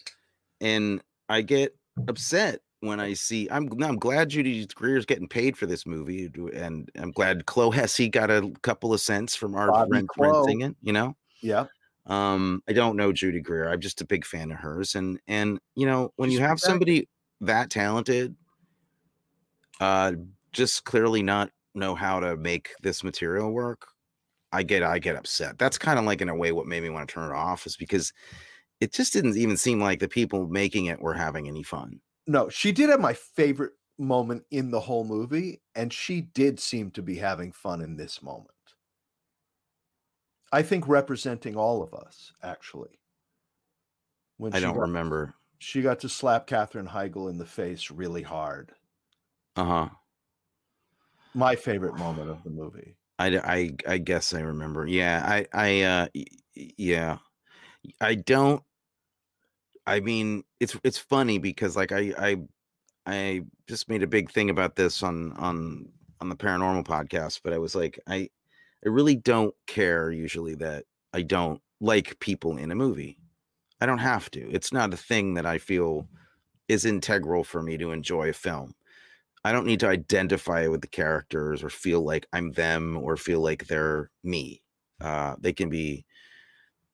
and 0.61 1.01
I 1.27 1.41
get 1.41 1.75
upset 2.07 2.61
when 2.81 2.99
I 2.99 3.13
see. 3.13 3.47
I'm 3.49 3.69
I'm 3.81 3.97
glad 3.97 4.29
Judy 4.29 4.65
Greer's 4.67 5.05
getting 5.05 5.27
paid 5.27 5.57
for 5.57 5.65
this 5.65 5.85
movie, 5.85 6.29
and 6.53 6.89
I'm 6.95 7.11
glad 7.11 7.45
Chloe 7.45 7.75
Hesse 7.75 8.09
got 8.11 8.29
a 8.29 8.51
couple 8.61 8.93
of 8.93 9.01
cents 9.01 9.35
from 9.35 9.55
our 9.55 9.71
Bobby 9.71 10.03
Chloe. 10.07 10.31
renting 10.31 10.61
it. 10.61 10.75
You 10.81 10.93
know, 10.93 11.15
Yeah. 11.41 11.65
um, 12.05 12.61
I 12.67 12.73
don't 12.73 12.95
know 12.97 13.11
Judy 13.11 13.41
Greer. 13.41 13.69
I'm 13.69 13.81
just 13.81 14.01
a 14.01 14.05
big 14.05 14.25
fan 14.25 14.51
of 14.51 14.57
hers, 14.59 14.95
and 14.95 15.19
and 15.27 15.59
you 15.75 15.85
know 15.85 16.11
when 16.15 16.29
She's 16.29 16.39
you 16.39 16.45
have 16.45 16.59
somebody 16.59 17.07
that 17.41 17.69
talented, 17.69 18.35
uh, 19.79 20.13
just 20.53 20.83
clearly 20.85 21.21
not 21.21 21.51
know 21.75 21.95
how 21.95 22.19
to 22.19 22.35
make 22.37 22.69
this 22.81 23.03
material 23.03 23.51
work. 23.51 23.87
I 24.51 24.63
get 24.63 24.81
I 24.83 24.99
get 24.99 25.15
upset. 25.15 25.57
That's 25.57 25.77
kind 25.77 25.99
of 25.99 26.05
like 26.05 26.21
in 26.21 26.29
a 26.29 26.35
way 26.35 26.51
what 26.51 26.67
made 26.67 26.81
me 26.83 26.89
want 26.89 27.07
to 27.07 27.13
turn 27.13 27.29
it 27.31 27.35
off 27.35 27.65
is 27.65 27.75
because 27.75 28.13
it 28.79 28.93
just 28.93 29.11
didn't 29.13 29.35
even 29.35 29.57
seem 29.57 29.81
like 29.81 29.99
the 29.99 30.07
people 30.07 30.47
making 30.47 30.85
it 30.85 31.01
were 31.01 31.13
having 31.13 31.47
any 31.47 31.63
fun. 31.63 31.99
No, 32.27 32.49
she 32.49 32.71
did 32.71 32.89
have 32.89 32.99
my 32.99 33.13
favorite 33.13 33.73
moment 33.97 34.43
in 34.51 34.69
the 34.69 34.81
whole 34.81 35.05
movie, 35.05 35.61
and 35.73 35.91
she 35.91 36.21
did 36.21 36.59
seem 36.59 36.91
to 36.91 37.01
be 37.01 37.15
having 37.15 37.51
fun 37.51 37.81
in 37.81 37.95
this 37.95 38.21
moment. 38.21 38.51
I 40.51 40.61
think 40.61 40.87
representing 40.87 41.55
all 41.55 41.81
of 41.81 41.93
us, 41.93 42.33
actually. 42.43 42.99
When 44.37 44.53
I 44.53 44.59
don't 44.59 44.75
got, 44.75 44.81
remember. 44.81 45.33
she 45.57 45.81
got 45.81 45.99
to 46.01 46.09
slap 46.09 46.47
Katherine 46.47 46.87
Heigl 46.87 47.29
in 47.29 47.37
the 47.37 47.45
face 47.45 47.89
really 47.89 48.21
hard. 48.21 48.71
Uh 49.55 49.65
huh. 49.65 49.89
My 51.33 51.55
favorite 51.55 51.97
moment 51.97 52.29
of 52.29 52.43
the 52.43 52.49
movie. 52.49 52.95
I, 53.19 53.37
I, 53.37 53.71
I 53.87 53.97
guess 53.97 54.33
I 54.33 54.41
remember. 54.41 54.85
Yeah. 54.85 55.23
I 55.25 55.47
I 55.53 55.81
uh 55.81 56.07
yeah. 56.53 57.17
I 57.99 58.15
don't. 58.15 58.61
I 59.87 60.01
mean, 60.01 60.43
it's 60.59 60.77
it's 60.83 60.99
funny 60.99 61.39
because 61.39 61.77
like 61.77 61.93
I 61.93 62.13
I 62.19 62.37
I 63.07 63.43
just 63.67 63.89
made 63.89 64.03
a 64.03 64.07
big 64.07 64.31
thing 64.31 64.49
about 64.49 64.75
this 64.75 65.03
on 65.03 65.33
on 65.33 65.89
on 66.21 66.29
the 66.29 66.35
paranormal 66.37 66.85
podcast, 66.85 67.41
but 67.43 67.53
I 67.53 67.59
was 67.59 67.75
like 67.75 67.99
I 68.07 68.29
I 68.85 68.89
really 68.89 69.15
don't 69.15 69.55
care 69.67 70.11
usually 70.11 70.55
that 70.55 70.85
I 71.13 71.23
don't 71.23 71.61
like 71.81 72.19
people 72.19 72.57
in 72.57 72.71
a 72.71 72.75
movie. 72.75 73.17
I 73.81 73.85
don't 73.87 73.99
have 73.99 74.31
to. 74.31 74.49
It's 74.51 74.73
not 74.73 74.93
a 74.93 74.97
thing 74.97 75.35
that 75.35 75.45
I 75.45 75.59
feel 75.59 76.07
is 76.67 76.85
integral 76.85 77.43
for 77.43 77.61
me 77.63 77.77
to 77.77 77.91
enjoy 77.91 78.29
a 78.29 78.33
film. 78.33 78.75
I 79.45 79.51
don't 79.53 79.67
need 79.67 79.79
to 79.81 79.89
identify 79.89 80.67
with 80.67 80.81
the 80.81 80.87
characters 80.87 81.63
or 81.63 81.69
feel 81.69 82.01
like 82.01 82.27
I'm 82.33 82.51
them 82.53 82.97
or 82.97 83.17
feel 83.17 83.41
like 83.41 83.67
they're 83.67 84.11
me. 84.23 84.63
Uh, 85.01 85.35
they 85.39 85.53
can 85.53 85.69
be 85.69 86.05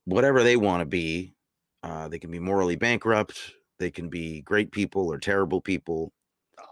whatever 0.05 0.43
they 0.43 0.57
want 0.57 0.81
to 0.81 0.85
be. 0.85 1.35
Uh, 1.83 2.07
they 2.07 2.17
can 2.19 2.31
be 2.31 2.39
morally 2.39 2.75
bankrupt. 2.77 3.53
They 3.77 3.91
can 3.91 4.09
be 4.09 4.41
great 4.41 4.71
people 4.71 5.11
or 5.11 5.17
terrible 5.19 5.61
people. 5.61 6.13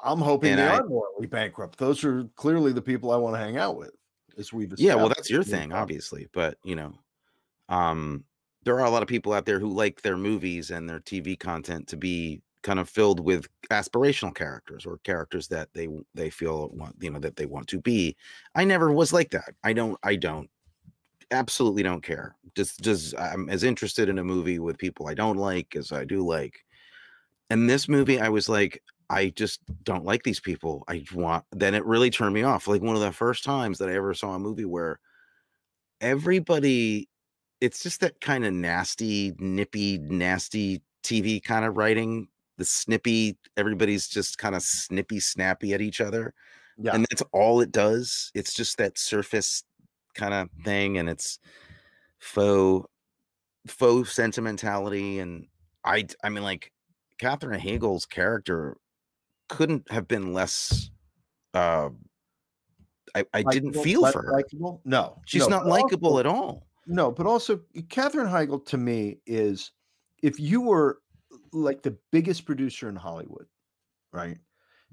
I'm 0.04 0.20
hoping 0.20 0.52
And 0.52 0.60
they 0.60 0.68
I- 0.68 0.78
are 0.80 0.88
morally 0.88 1.28
bankrupt. 1.28 1.78
Those 1.78 2.04
are 2.04 2.26
clearly 2.36 2.72
the 2.72 2.82
people 2.82 3.12
I 3.12 3.18
want 3.18 3.36
to 3.36 3.40
hang 3.40 3.58
out 3.58 3.78
with. 3.78 3.92
as 4.38 4.54
we've 4.54 4.74
Yeah, 4.78 4.96
well, 4.96 5.10
that's 5.10 5.30
your 5.30 5.44
thing, 5.44 5.74
obviously, 5.74 6.28
but 6.34 6.58
you 6.64 6.76
know, 6.76 6.94
um, 7.70 8.24
there 8.64 8.80
are 8.80 8.86
a 8.86 8.90
lot 8.90 9.02
of 9.04 9.10
people 9.10 9.34
out 9.34 9.46
there 9.46 9.60
who 9.60 9.68
like 9.70 10.02
their 10.02 10.18
movies 10.18 10.72
and 10.72 10.90
their 10.90 11.00
TV 11.00 11.36
content 11.36 11.88
to 11.90 11.98
be 11.98 12.42
kind 12.64 12.80
of 12.80 12.88
filled 12.90 13.20
with 13.20 13.48
aspirational 13.72 14.34
characters 14.36 14.86
or 14.86 15.00
characters 15.00 15.48
that 15.50 15.74
they 15.74 15.88
they 16.14 16.30
feel 16.30 16.70
want 16.70 16.96
you 17.02 17.10
know 17.10 17.20
that 17.20 17.36
they 17.36 17.46
want 17.48 17.68
to 17.70 17.80
be. 17.82 18.16
I 18.56 18.64
never 18.66 18.92
was 18.92 19.12
like 19.14 19.32
that. 19.32 19.56
I 19.64 19.74
don't. 19.74 19.98
I 20.04 20.16
don't. 20.16 20.50
Absolutely 21.32 21.82
don't 21.84 22.04
care. 22.04 22.36
Just 22.56 22.82
just 22.82 23.18
I'm 23.18 23.50
as 23.50 23.64
interested 23.64 24.10
in 24.10 24.20
a 24.20 24.24
movie 24.24 24.60
with 24.60 24.78
people 24.78 25.08
I 25.08 25.14
don't 25.14 25.38
like 25.38 25.76
as 25.76 25.92
I 25.92 26.04
do 26.04 26.26
like. 26.26 26.66
And 27.50 27.70
this 27.70 27.90
movie, 27.90 28.20
I 28.20 28.30
was 28.30 28.50
like, 28.50 28.82
I 29.10 29.30
just 29.30 29.62
don't 29.84 30.06
like 30.06 30.24
these 30.24 30.40
people. 30.42 30.84
I 30.90 31.04
want. 31.14 31.46
Then 31.52 31.76
it 31.76 31.86
really 31.86 32.10
turned 32.10 32.34
me 32.34 32.44
off. 32.44 32.68
Like 32.68 32.82
one 32.82 32.96
of 32.96 33.02
the 33.02 33.12
first 33.14 33.44
times 33.44 33.78
that 33.80 33.90
I 33.90 33.96
ever 33.96 34.14
saw 34.14 34.34
a 34.36 34.40
movie 34.40 34.66
where 34.66 35.00
everybody 36.00 37.08
it's 37.62 37.84
just 37.84 38.02
that 38.02 38.20
kind 38.22 38.44
of 38.46 38.54
nasty, 38.54 39.34
nippy, 39.40 40.00
nasty 40.00 40.82
TV 41.04 41.40
kind 41.44 41.64
of 41.66 41.78
writing. 41.78 42.28
The 42.58 42.66
snippy, 42.66 43.38
everybody's 43.58 44.08
just 44.08 44.38
kind 44.40 44.56
of 44.56 44.64
snippy, 44.64 45.20
snappy 45.20 45.74
at 45.74 45.82
each 45.82 46.02
other. 46.02 46.34
Yeah. 46.78 46.96
And 46.96 47.06
that's 47.10 47.24
all 47.34 47.62
it 47.62 47.72
does. 47.72 48.32
It's 48.36 48.54
just 48.54 48.78
that 48.80 48.98
surface 48.98 49.64
kind 50.14 50.34
of 50.34 50.50
thing. 50.64 50.98
And 50.98 51.10
it's 51.10 51.40
faux, 52.20 52.88
faux 53.68 54.14
sentimentality. 54.14 55.20
And 55.20 55.48
I, 55.84 56.08
I 56.24 56.30
mean, 56.30 56.44
like 56.44 56.72
Katherine 57.18 57.60
Heigl's 57.60 58.06
character 58.06 58.78
couldn't 59.50 59.92
have 59.92 60.08
been 60.08 60.34
less, 60.34 60.90
uh, 61.54 61.90
I, 63.14 63.26
I 63.34 63.44
didn't 63.44 63.74
feel 63.74 64.10
for 64.12 64.24
her. 64.24 64.32
likable. 64.32 64.82
No, 64.86 65.20
She's 65.26 65.48
no, 65.48 65.58
not 65.58 65.68
likable 65.68 66.20
at 66.20 66.26
all. 66.26 66.68
No, 66.88 67.12
but 67.12 67.26
also 67.26 67.60
Katherine 67.90 68.28
Heigl 68.28 68.66
to 68.68 68.78
me 68.78 69.18
is 69.26 69.72
if 70.24 70.40
you 70.40 70.62
were 70.62 71.00
like 71.54 71.82
the 71.82 71.98
biggest 72.12 72.46
producer 72.46 72.90
in 72.90 72.96
Hollywood, 72.96 73.46
right? 74.14 74.38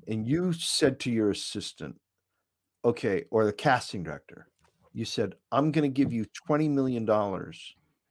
And 0.07 0.26
you 0.26 0.52
said 0.52 1.00
to 1.00 1.11
your 1.11 1.31
assistant, 1.31 1.96
okay, 2.85 3.24
or 3.31 3.44
the 3.44 3.52
casting 3.52 4.02
director, 4.02 4.48
you 4.92 5.05
said, 5.05 5.35
I'm 5.53 5.70
going 5.70 5.83
to 5.83 5.94
give 5.94 6.12
you 6.12 6.27
$20 6.48 6.70
million 6.70 7.09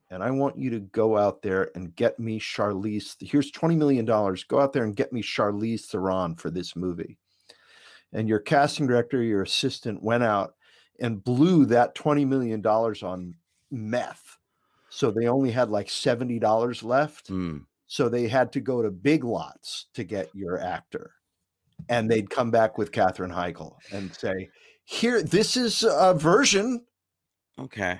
and 0.10 0.24
I 0.24 0.32
want 0.32 0.58
you 0.58 0.70
to 0.72 0.80
go 0.80 1.18
out 1.18 1.42
there 1.42 1.70
and 1.76 1.96
get 1.96 2.20
me 2.20 2.40
Charlize. 2.40 3.16
Here's 3.20 3.52
$20 3.52 3.78
million. 3.78 4.06
Go 4.06 4.60
out 4.60 4.74
there 4.74 4.84
and 4.84 4.96
get 4.96 5.12
me 5.12 5.22
Charlize 5.22 5.86
Theron 5.86 6.36
for 6.36 6.50
this 6.50 6.76
movie. 6.76 7.18
And 8.14 8.30
your 8.30 8.40
casting 8.40 8.88
director, 8.88 9.22
your 9.22 9.44
assistant 9.44 10.02
went 10.02 10.24
out 10.24 10.56
and 11.00 11.24
blew 11.24 11.66
that 11.66 11.94
$20 11.96 12.26
million 12.26 12.66
on 12.66 13.36
meth. 13.70 14.38
So 14.90 15.12
they 15.12 15.28
only 15.28 15.52
had 15.52 15.70
like 15.70 15.88
$70 15.88 16.84
left. 16.84 17.30
Mm. 17.30 17.66
So 17.88 18.08
they 18.08 18.28
had 18.28 18.54
to 18.54 18.62
go 18.62 18.82
to 18.82 18.90
big 18.90 19.26
lots 19.26 19.88
to 19.94 20.06
get 20.06 20.30
your 20.34 20.60
actor. 20.60 21.12
And 21.90 22.10
they'd 22.10 22.30
come 22.30 22.50
back 22.50 22.78
with 22.78 22.92
Katherine 22.92 23.32
Heigl 23.32 23.76
and 23.92 24.14
say, 24.16 24.50
Here, 24.90 25.22
this 25.22 25.58
is 25.58 25.84
a 25.84 26.14
version. 26.14 26.86
Okay. 27.60 28.00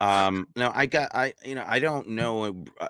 Um, 0.00 0.48
no, 0.56 0.72
I 0.74 0.86
got, 0.86 1.14
I, 1.14 1.34
you 1.44 1.54
know, 1.54 1.64
I 1.66 1.78
don't 1.78 2.08
know, 2.08 2.64
uh, 2.80 2.88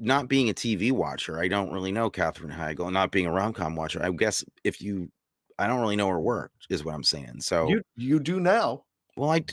not 0.00 0.26
being 0.26 0.50
a 0.50 0.52
TV 0.52 0.90
watcher, 0.90 1.38
I 1.40 1.46
don't 1.46 1.72
really 1.72 1.92
know 1.92 2.10
Katherine 2.10 2.50
Heigl, 2.50 2.92
not 2.92 3.12
being 3.12 3.26
a 3.26 3.30
rom 3.30 3.52
com 3.52 3.76
watcher. 3.76 4.04
I 4.04 4.10
guess 4.10 4.44
if 4.64 4.82
you, 4.82 5.08
I 5.56 5.68
don't 5.68 5.80
really 5.80 5.94
know 5.94 6.08
her 6.08 6.20
work, 6.20 6.50
is 6.68 6.84
what 6.84 6.96
I'm 6.96 7.04
saying. 7.04 7.42
So, 7.42 7.68
You 7.68 7.82
you 7.94 8.18
do 8.18 8.40
now. 8.40 8.82
well, 9.16 9.30
i 9.30 9.44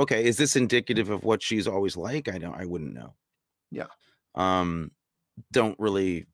okay, 0.00 0.24
is 0.24 0.38
this 0.38 0.56
indicative 0.56 1.10
of 1.10 1.22
what 1.22 1.42
she's 1.42 1.68
always 1.68 1.98
like? 1.98 2.28
I 2.28 2.38
don't, 2.38 2.58
I 2.58 2.64
wouldn't 2.64 2.94
know. 2.94 3.12
Yeah. 3.70 3.88
Um, 4.34 4.90
don't 5.52 5.78
really, 5.78 6.24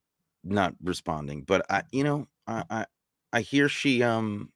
not 0.45 0.75
responding, 0.81 1.43
but 1.43 1.67
I, 1.69 1.83
you 1.91 2.05
know, 2.05 2.29
I, 2.47 2.63
I, 2.71 2.87
I 3.33 3.41
hear 3.41 3.69
she, 3.69 4.05
um, 4.05 4.53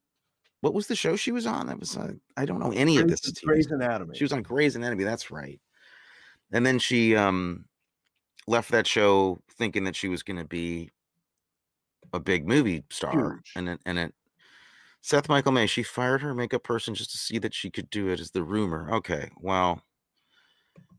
what 0.61 0.75
was 0.75 0.87
the 0.87 0.97
show 0.97 1.17
she 1.17 1.33
was 1.33 1.47
on? 1.47 1.67
That 1.67 1.79
was, 1.79 1.97
uh, 1.97 2.13
I 2.37 2.45
don't 2.45 2.59
know 2.59 2.73
any 2.73 2.99
of 2.99 3.09
this. 3.09 3.21
Grey's, 3.21 3.35
TV 3.35 3.45
Grey's 3.45 3.65
stuff. 3.67 3.77
Anatomy. 3.81 4.17
She 4.17 4.25
was 4.25 4.33
on 4.33 4.43
Grey's 4.43 4.77
Anatomy. 4.77 5.05
That's 5.05 5.31
right. 5.31 5.61
And 6.53 6.65
then 6.65 6.79
she 6.79 7.17
um 7.17 7.65
left 8.47 8.71
that 8.71 8.87
show 8.87 9.41
thinking 9.59 9.85
that 9.85 9.97
she 9.97 10.09
was 10.09 10.23
going 10.23 10.39
to 10.39 10.45
be 10.45 10.91
a 12.13 12.21
big 12.21 12.47
movie 12.47 12.85
star, 12.91 13.13
Huge. 13.13 13.53
and 13.57 13.69
it, 13.69 13.81
and 13.85 13.99
it. 13.99 14.15
Seth 15.03 15.29
Michael 15.29 15.53
May. 15.53 15.67
She 15.67 15.83
fired 15.83 16.23
her 16.23 16.35
makeup 16.35 16.63
person 16.63 16.95
just 16.95 17.11
to 17.13 17.19
see 17.19 17.39
that 17.39 17.55
she 17.55 17.71
could 17.71 17.91
do 17.91 18.09
it. 18.09 18.21
Is 18.21 18.31
the 18.31 18.43
rumor? 18.43 18.89
Okay, 18.93 19.31
well, 19.41 19.83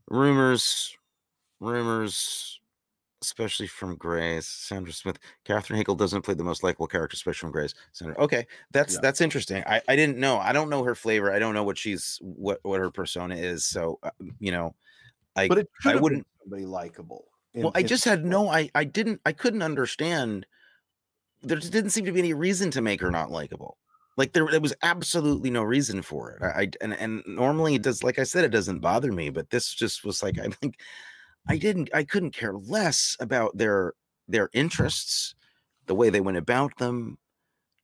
rumors, 0.08 0.96
rumors, 1.60 2.60
especially 3.22 3.66
from 3.66 3.96
Grey's. 3.96 4.46
Sandra 4.46 4.92
Smith. 4.92 5.18
Katherine 5.44 5.82
Heigl 5.82 5.96
doesn't 5.96 6.22
play 6.22 6.34
the 6.34 6.44
most 6.44 6.62
likable 6.62 6.86
character, 6.86 7.14
especially 7.14 7.46
from 7.46 7.52
Grey's. 7.52 7.74
Sandra. 7.92 8.16
Okay, 8.22 8.46
that's 8.72 8.94
Yeah. 8.94 9.00
that's 9.02 9.20
interesting. 9.20 9.62
I 9.66 9.80
I 9.88 9.96
didn't 9.96 10.18
know. 10.18 10.38
I 10.38 10.52
don't 10.52 10.70
know 10.70 10.82
her 10.84 10.94
flavor. 10.94 11.32
I 11.32 11.38
don't 11.38 11.54
know 11.54 11.64
what 11.64 11.78
she's 11.78 12.18
what 12.22 12.58
what 12.62 12.80
her 12.80 12.90
persona 12.90 13.34
is. 13.36 13.64
So 13.66 13.98
uh, 14.02 14.10
you 14.40 14.52
know, 14.52 14.74
I 15.36 15.48
but 15.48 15.58
it 15.58 15.68
I 15.84 15.96
wouldn't- 15.96 16.26
be 16.50 16.64
likable. 16.64 17.26
in- 17.54 17.62
well, 17.64 17.72
I 17.74 17.82
just 17.82 18.04
had 18.04 18.24
no. 18.24 18.48
I 18.48 18.70
I 18.74 18.84
didn't. 18.84 19.20
I 19.26 19.32
couldn't 19.32 19.62
understand. 19.62 20.46
There 21.42 21.58
just 21.58 21.72
didn't 21.72 21.90
seem 21.90 22.04
to 22.06 22.12
be 22.12 22.18
any 22.20 22.34
reason 22.34 22.70
to 22.72 22.80
make 22.80 23.00
her 23.00 23.10
not 23.10 23.30
likable. 23.30 23.76
Like 24.16 24.32
there, 24.32 24.46
there 24.50 24.60
was 24.60 24.74
absolutely 24.82 25.48
no 25.50 25.62
reason 25.62 26.02
for 26.02 26.32
it. 26.32 26.42
I, 26.42 26.62
I 26.62 26.70
and 26.80 26.94
and 26.94 27.22
normally 27.26 27.74
it 27.76 27.82
does. 27.82 28.02
Like 28.02 28.18
I 28.18 28.24
said, 28.24 28.44
it 28.44 28.48
doesn't 28.48 28.80
bother 28.80 29.12
me, 29.12 29.30
but 29.30 29.50
this 29.50 29.72
just 29.72 30.04
was 30.04 30.22
like 30.22 30.38
I 30.40 30.48
think 30.60 30.80
I 31.48 31.56
didn't. 31.56 31.90
I 31.94 32.04
couldn't 32.04 32.32
care 32.32 32.54
less 32.54 33.16
about 33.20 33.56
their 33.56 33.94
their 34.28 34.50
interests, 34.52 35.34
the 35.86 35.94
way 35.94 36.10
they 36.10 36.20
went 36.20 36.36
about 36.36 36.76
them, 36.78 37.18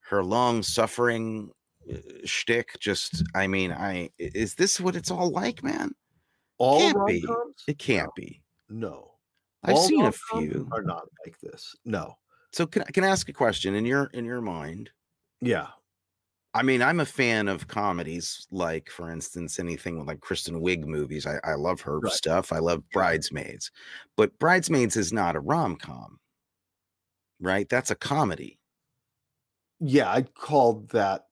her 0.08 0.22
long 0.22 0.62
suffering 0.62 1.50
uh, 1.90 1.96
shtick. 2.24 2.78
Just, 2.78 3.22
I 3.34 3.46
mean, 3.46 3.72
I 3.72 4.10
is 4.18 4.54
this 4.54 4.80
what 4.80 4.96
it's 4.96 5.10
all 5.10 5.30
like, 5.30 5.62
man? 5.62 5.94
all 6.58 6.78
can't 6.78 7.06
be. 7.06 7.24
It 7.66 7.78
can't 7.78 8.14
be. 8.14 8.42
No. 8.68 9.12
I've 9.62 9.76
All 9.76 9.86
seen 9.86 10.04
a 10.04 10.12
few. 10.12 10.68
Are 10.72 10.82
not 10.82 11.04
like 11.24 11.38
this. 11.40 11.74
No. 11.84 12.14
So 12.52 12.66
can 12.66 12.82
I 12.82 12.90
can 12.90 13.04
I 13.04 13.08
ask 13.08 13.28
a 13.28 13.32
question 13.32 13.74
in 13.74 13.84
your 13.84 14.10
in 14.14 14.24
your 14.24 14.40
mind? 14.40 14.90
Yeah. 15.40 15.68
I 16.56 16.62
mean, 16.62 16.82
I'm 16.82 17.00
a 17.00 17.04
fan 17.06 17.48
of 17.48 17.66
comedies, 17.66 18.46
like 18.52 18.88
for 18.88 19.10
instance, 19.10 19.58
anything 19.58 19.98
with 19.98 20.06
like 20.06 20.20
Kristen 20.20 20.60
Wiig 20.60 20.84
movies. 20.84 21.26
I, 21.26 21.38
I 21.44 21.54
love 21.54 21.80
her 21.82 21.98
Right. 21.98 22.12
stuff. 22.12 22.52
I 22.52 22.58
love 22.58 22.82
Bridesmaids, 22.92 23.70
but 24.16 24.38
Bridesmaids 24.38 24.96
is 24.96 25.12
not 25.12 25.34
a 25.36 25.40
rom 25.40 25.74
com, 25.76 26.18
right? 27.40 27.68
That's 27.68 27.90
a 27.90 27.96
comedy. 27.96 28.58
Yeah. 29.80 30.10
I 30.10 30.22
called 30.22 30.88
that 30.90 31.26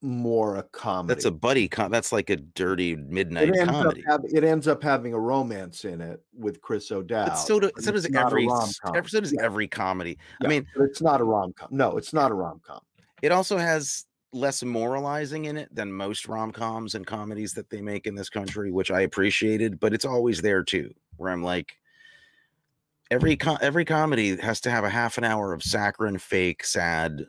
more 0.00 0.56
a 0.56 0.62
comedy. 0.62 1.12
That's 1.14 1.24
a 1.26 1.30
buddy. 1.30 1.68
Com- 1.68 1.90
that's 1.90 2.12
like 2.12 2.30
a 2.30 2.36
dirty 2.36 2.96
midnight 2.96 3.50
it 3.50 3.68
comedy. 3.68 4.02
it 4.32 4.44
ends 4.44 4.66
up 4.68 4.82
having 4.82 5.12
a 5.12 5.18
romance 5.20 5.84
in 5.84 6.00
it 6.00 6.22
with 6.32 6.60
Chris 6.62 6.90
O'Dowd. 6.92 7.26
But 7.28 7.34
so, 7.34 7.58
do, 7.60 7.70
so 7.78 7.90
does 7.92 8.04
it's 8.06 8.14
not 8.14 8.22
a 8.24 8.26
every 8.28 8.44
s- 8.46 8.50
rom-com. 8.84 8.96
ev- 8.96 9.10
so 9.10 9.20
does 9.20 9.32
Yeah. 9.32 9.42
every 9.44 9.68
comedy. 9.68 10.16
I 10.42 10.46
mean, 10.48 10.66
it's 10.76 11.02
not 11.02 11.20
a 11.20 11.24
rom 11.24 11.52
com. 11.52 11.68
No, 11.70 11.96
it's 11.98 12.12
not 12.14 12.30
a 12.30 12.34
rom 12.34 12.60
com. 12.64 12.80
it 13.22 13.32
also 13.32 13.58
has 13.58 14.04
less 14.32 14.62
moralizing 14.62 15.46
in 15.46 15.56
it 15.56 15.74
than 15.74 15.92
most 15.92 16.28
rom-coms 16.28 16.94
and 16.94 17.06
comedies 17.06 17.54
that 17.54 17.70
they 17.70 17.80
make 17.80 18.06
in 18.06 18.14
this 18.14 18.28
country 18.28 18.70
which 18.70 18.90
i 18.90 19.00
appreciated 19.00 19.80
but 19.80 19.94
it's 19.94 20.04
always 20.04 20.42
there 20.42 20.62
too 20.62 20.92
where 21.16 21.32
i'm 21.32 21.42
like 21.42 21.76
every 23.10 23.36
co- 23.36 23.56
every 23.62 23.84
comedy 23.84 24.36
has 24.36 24.60
to 24.60 24.70
have 24.70 24.84
a 24.84 24.90
half 24.90 25.16
an 25.16 25.24
hour 25.24 25.52
of 25.52 25.62
saccharine 25.62 26.18
fake 26.18 26.62
sad 26.62 27.24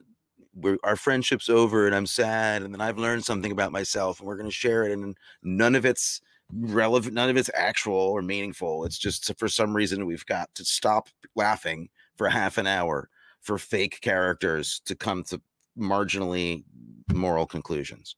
where 0.54 0.78
our 0.84 0.98
friendship's 0.98 1.48
over 1.48 1.86
and 1.86 1.96
i'm 1.96 2.06
sad 2.06 2.64
and 2.64 2.74
then 2.74 2.82
i've 2.82 2.98
learned 2.98 3.24
something 3.24 3.52
about 3.52 3.72
myself 3.72 4.20
and 4.20 4.28
we're 4.28 4.36
going 4.36 4.50
to 4.50 4.52
share 4.52 4.84
it 4.84 4.92
and 4.92 5.16
none 5.42 5.76
of 5.76 5.86
it's 5.86 6.20
relevant 6.52 7.14
none 7.14 7.30
of 7.30 7.38
it's 7.38 7.50
actual 7.54 7.94
or 7.94 8.22
meaningful. 8.22 8.86
It's 8.86 8.98
just 8.98 9.32
for 9.38 9.48
some 9.48 9.76
reason 9.76 10.06
we've 10.06 10.26
got 10.26 10.54
to 10.56 10.66
stop 10.66 11.10
laughing 11.36 11.90
for 12.16 12.30
half 12.30 12.58
an 12.58 12.68
hour 12.68 13.10
for 13.42 13.58
fake 13.58 14.02
characters 14.02 14.82
to 14.86 14.96
come 14.96 15.24
to 15.26 15.42
marginally 15.80 16.64
moral 17.14 17.46
conclusions. 17.48 18.16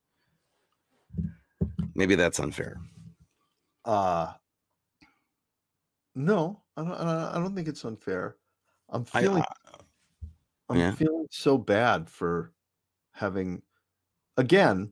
Maybe 1.95 2.15
that's 2.15 2.39
unfair. 2.39 2.79
Uh 3.85 4.33
no, 6.15 6.61
I 6.75 6.83
don't, 6.83 6.91
I 6.93 7.33
don't- 7.35 7.55
think 7.55 7.67
it's 7.67 7.85
unfair. 7.85 8.35
I'm 8.89 9.05
I, 9.13 9.21
feeling 9.21 9.43
uh, 9.43 9.77
I'm 10.69 10.77
yeah. 10.77 10.91
feeling 10.93 11.27
so 11.31 11.57
bad 11.57 12.09
for 12.09 12.51
having 13.13 13.61
again 14.37 14.91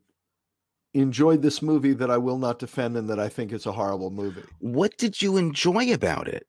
enjoyed 0.94 1.42
this 1.42 1.62
movie 1.62 1.94
that 1.94 2.10
I 2.10 2.18
will 2.18 2.38
not 2.38 2.60
defend 2.60 2.98
and 2.98 3.10
that 3.10 3.20
I 3.20 3.30
think 3.30 3.52
is 3.52 3.66
a 3.66 3.72
horrible 3.72 4.10
movie. 4.10 4.44
what 4.60 4.98
did 4.98 5.22
you 5.22 5.38
enjoy 5.38 5.94
about 5.94 6.28
it? 6.28 6.48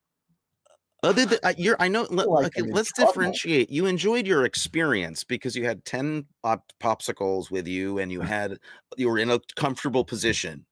Other 1.02 1.24
than 1.24 1.38
uh, 1.42 1.54
you're, 1.56 1.76
I 1.80 1.88
know. 1.88 2.06
Let, 2.10 2.28
like 2.28 2.58
okay, 2.58 2.70
let's 2.70 2.92
trouble. 2.92 3.12
differentiate. 3.12 3.70
You 3.70 3.86
enjoyed 3.86 4.26
your 4.26 4.44
experience 4.44 5.24
because 5.24 5.56
you 5.56 5.64
had 5.64 5.84
ten 5.84 6.26
pop, 6.42 6.72
popsicles 6.80 7.50
with 7.50 7.66
you, 7.66 7.98
and 7.98 8.12
you 8.12 8.20
had 8.20 8.58
you 8.96 9.08
were 9.08 9.18
in 9.18 9.30
a 9.30 9.40
comfortable 9.56 10.04
position. 10.04 10.66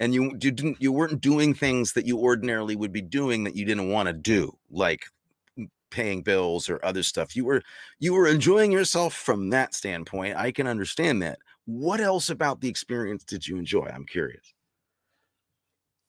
and 0.00 0.14
you, 0.14 0.32
you 0.40 0.50
didn't 0.50 0.78
you 0.80 0.90
weren't 0.90 1.20
doing 1.20 1.54
things 1.54 1.92
that 1.92 2.06
you 2.06 2.18
ordinarily 2.18 2.74
would 2.74 2.92
be 2.92 3.02
doing 3.02 3.44
that 3.44 3.54
you 3.54 3.64
didn't 3.66 3.90
want 3.90 4.08
to 4.08 4.12
do, 4.14 4.56
like 4.70 5.04
paying 5.90 6.22
bills 6.22 6.68
or 6.70 6.84
other 6.84 7.02
stuff. 7.02 7.36
You 7.36 7.44
were 7.44 7.62
you 7.98 8.14
were 8.14 8.26
enjoying 8.26 8.72
yourself 8.72 9.14
from 9.14 9.50
that 9.50 9.74
standpoint. 9.74 10.36
I 10.36 10.52
can 10.52 10.66
understand 10.66 11.22
that. 11.22 11.38
What 11.66 12.00
else 12.00 12.30
about 12.30 12.60
the 12.60 12.68
experience 12.68 13.24
did 13.24 13.46
you 13.46 13.58
enjoy? 13.58 13.86
I'm 13.94 14.06
curious. 14.06 14.54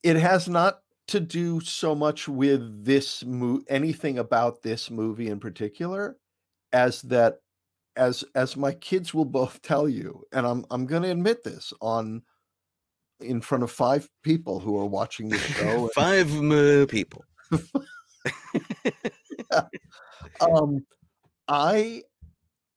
It 0.04 0.16
has 0.16 0.48
not 0.48 0.80
to 1.12 1.20
do 1.20 1.60
so 1.60 1.94
much 1.94 2.30
with 2.30 2.86
this 2.86 3.26
movie 3.26 3.66
anything 3.68 4.18
about 4.18 4.62
this 4.62 4.90
movie 4.90 5.28
in 5.28 5.42
particular 5.42 6.16
as 6.72 7.02
that 7.02 7.40
as 7.98 8.24
as 8.34 8.56
my 8.56 8.72
kids 8.72 9.14
will 9.14 9.26
both 9.26 9.62
tell 9.62 9.90
you 9.90 10.24
and 10.32 10.48
I'm 10.48 10.66
I'm 10.72 10.86
going 10.86 11.04
to 11.04 11.12
admit 11.12 11.44
this 11.44 11.74
on 11.82 12.22
in 13.20 13.42
front 13.42 13.64
of 13.66 13.72
five 13.72 14.10
people 14.24 14.62
who 14.62 14.80
are 14.80 14.86
watching 14.86 15.28
the 15.28 15.38
show 15.38 15.90
five 15.94 16.34
uh, 16.34 16.86
people 16.86 17.26
yeah. 19.52 19.64
um 20.40 20.86
I 21.50 22.04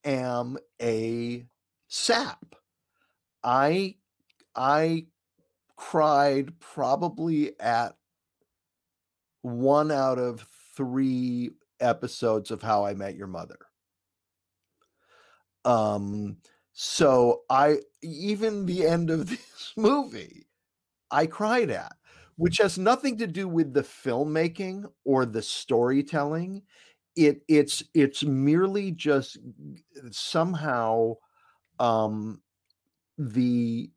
am 0.04 0.58
a 0.82 1.46
sap 1.86 2.56
I 3.44 3.94
I 4.56 5.06
cried 5.76 6.58
probably 6.58 7.52
at 7.60 7.94
one 9.44 9.92
out 9.92 10.18
of 10.18 10.46
three 10.76 11.50
episodes 11.80 12.50
of 12.50 12.62
How 12.62 12.86
I 12.86 12.94
Met 12.94 13.16
Your 13.16 13.26
Mother. 13.26 13.58
Um, 15.64 16.38
so 16.72 17.42
I 17.48 17.78
even 18.02 18.66
the 18.66 18.86
end 18.86 19.10
of 19.10 19.28
this 19.30 19.72
movie, 19.76 20.46
I 21.10 21.26
cried 21.26 21.70
at, 21.70 21.94
which 22.36 22.58
has 22.58 22.78
nothing 22.78 23.18
to 23.18 23.26
do 23.26 23.48
with 23.48 23.74
the 23.74 23.82
filmmaking 23.82 24.84
or 25.04 25.26
the 25.26 25.42
storytelling. 25.42 26.62
It 27.16 27.42
it's 27.48 27.82
it's 27.94 28.24
merely 28.24 28.92
just 28.92 29.38
somehow 30.10 31.14
um 31.80 32.42
the 33.18 33.90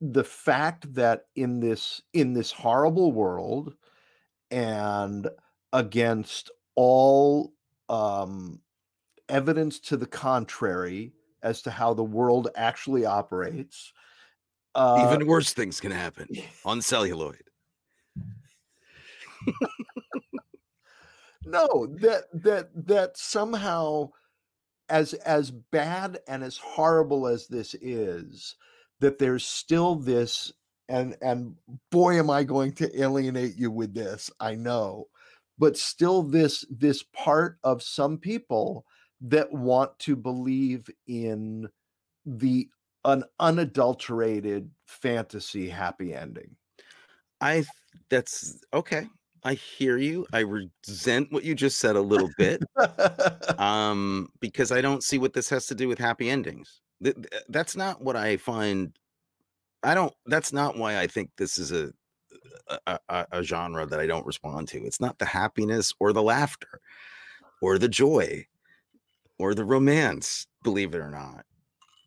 the 0.00 0.24
fact 0.24 0.94
that 0.94 1.26
in 1.36 1.60
this 1.60 2.02
in 2.12 2.34
this 2.34 2.52
horrible 2.52 3.12
world 3.12 3.74
and 4.54 5.28
against 5.72 6.52
all 6.76 7.52
um, 7.88 8.60
evidence 9.28 9.80
to 9.80 9.96
the 9.96 10.06
contrary 10.06 11.12
as 11.42 11.60
to 11.62 11.72
how 11.72 11.92
the 11.92 12.04
world 12.04 12.48
actually 12.54 13.04
operates. 13.04 13.92
Uh, 14.76 15.10
Even 15.12 15.26
worse 15.26 15.52
things 15.52 15.80
can 15.80 15.90
happen 15.90 16.28
on 16.64 16.80
celluloid. 16.80 17.42
no, 21.44 21.88
that 22.00 22.22
that 22.32 22.70
that 22.86 23.16
somehow 23.16 24.08
as 24.88 25.14
as 25.14 25.50
bad 25.50 26.20
and 26.28 26.44
as 26.44 26.56
horrible 26.58 27.26
as 27.26 27.48
this 27.48 27.74
is, 27.74 28.54
that 29.00 29.18
there's 29.18 29.44
still 29.44 29.96
this 29.96 30.52
and 30.88 31.16
and 31.22 31.54
boy 31.90 32.18
am 32.18 32.30
i 32.30 32.42
going 32.42 32.72
to 32.72 33.00
alienate 33.00 33.56
you 33.56 33.70
with 33.70 33.94
this 33.94 34.30
i 34.40 34.54
know 34.54 35.06
but 35.58 35.76
still 35.76 36.22
this 36.22 36.64
this 36.70 37.02
part 37.14 37.58
of 37.64 37.82
some 37.82 38.18
people 38.18 38.84
that 39.20 39.50
want 39.52 39.96
to 39.98 40.16
believe 40.16 40.88
in 41.06 41.68
the 42.26 42.68
an 43.04 43.22
unadulterated 43.38 44.70
fantasy 44.86 45.68
happy 45.68 46.14
ending. 46.14 46.56
I 47.40 47.64
that's 48.08 48.60
okay 48.72 49.06
i 49.44 49.54
hear 49.54 49.98
you 49.98 50.26
i 50.32 50.40
resent 50.40 51.30
what 51.30 51.44
you 51.44 51.54
just 51.54 51.78
said 51.78 51.96
a 51.96 52.00
little 52.00 52.30
bit 52.38 52.62
um 53.58 54.28
because 54.40 54.72
i 54.72 54.80
don't 54.80 55.02
see 55.02 55.18
what 55.18 55.32
this 55.32 55.48
has 55.48 55.66
to 55.66 55.74
do 55.74 55.86
with 55.88 55.98
happy 55.98 56.30
endings. 56.30 56.80
That's 57.48 57.76
not 57.76 58.00
what 58.00 58.16
i 58.16 58.36
find 58.36 58.96
I 59.84 59.94
don't. 59.94 60.12
That's 60.26 60.52
not 60.52 60.76
why 60.76 60.98
I 60.98 61.06
think 61.06 61.30
this 61.36 61.58
is 61.58 61.72
a, 61.72 61.92
a, 62.86 63.26
a 63.30 63.42
genre 63.42 63.86
that 63.86 64.00
I 64.00 64.06
don't 64.06 64.26
respond 64.26 64.68
to. 64.68 64.84
It's 64.84 65.00
not 65.00 65.18
the 65.18 65.26
happiness 65.26 65.92
or 66.00 66.12
the 66.12 66.22
laughter, 66.22 66.80
or 67.60 67.78
the 67.78 67.88
joy, 67.88 68.46
or 69.38 69.54
the 69.54 69.64
romance. 69.64 70.46
Believe 70.62 70.94
it 70.94 70.98
or 70.98 71.10
not, 71.10 71.44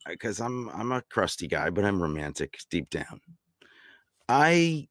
uh, 0.05 0.11
because 0.11 0.41
I'm 0.41 0.69
I'm 0.69 0.91
a 0.91 1.03
crusty 1.03 1.47
guy, 1.47 1.69
but 1.69 1.85
I'm 1.85 2.01
romantic 2.01 2.57
deep 2.69 2.89
down. 2.89 3.21
I 4.27 4.87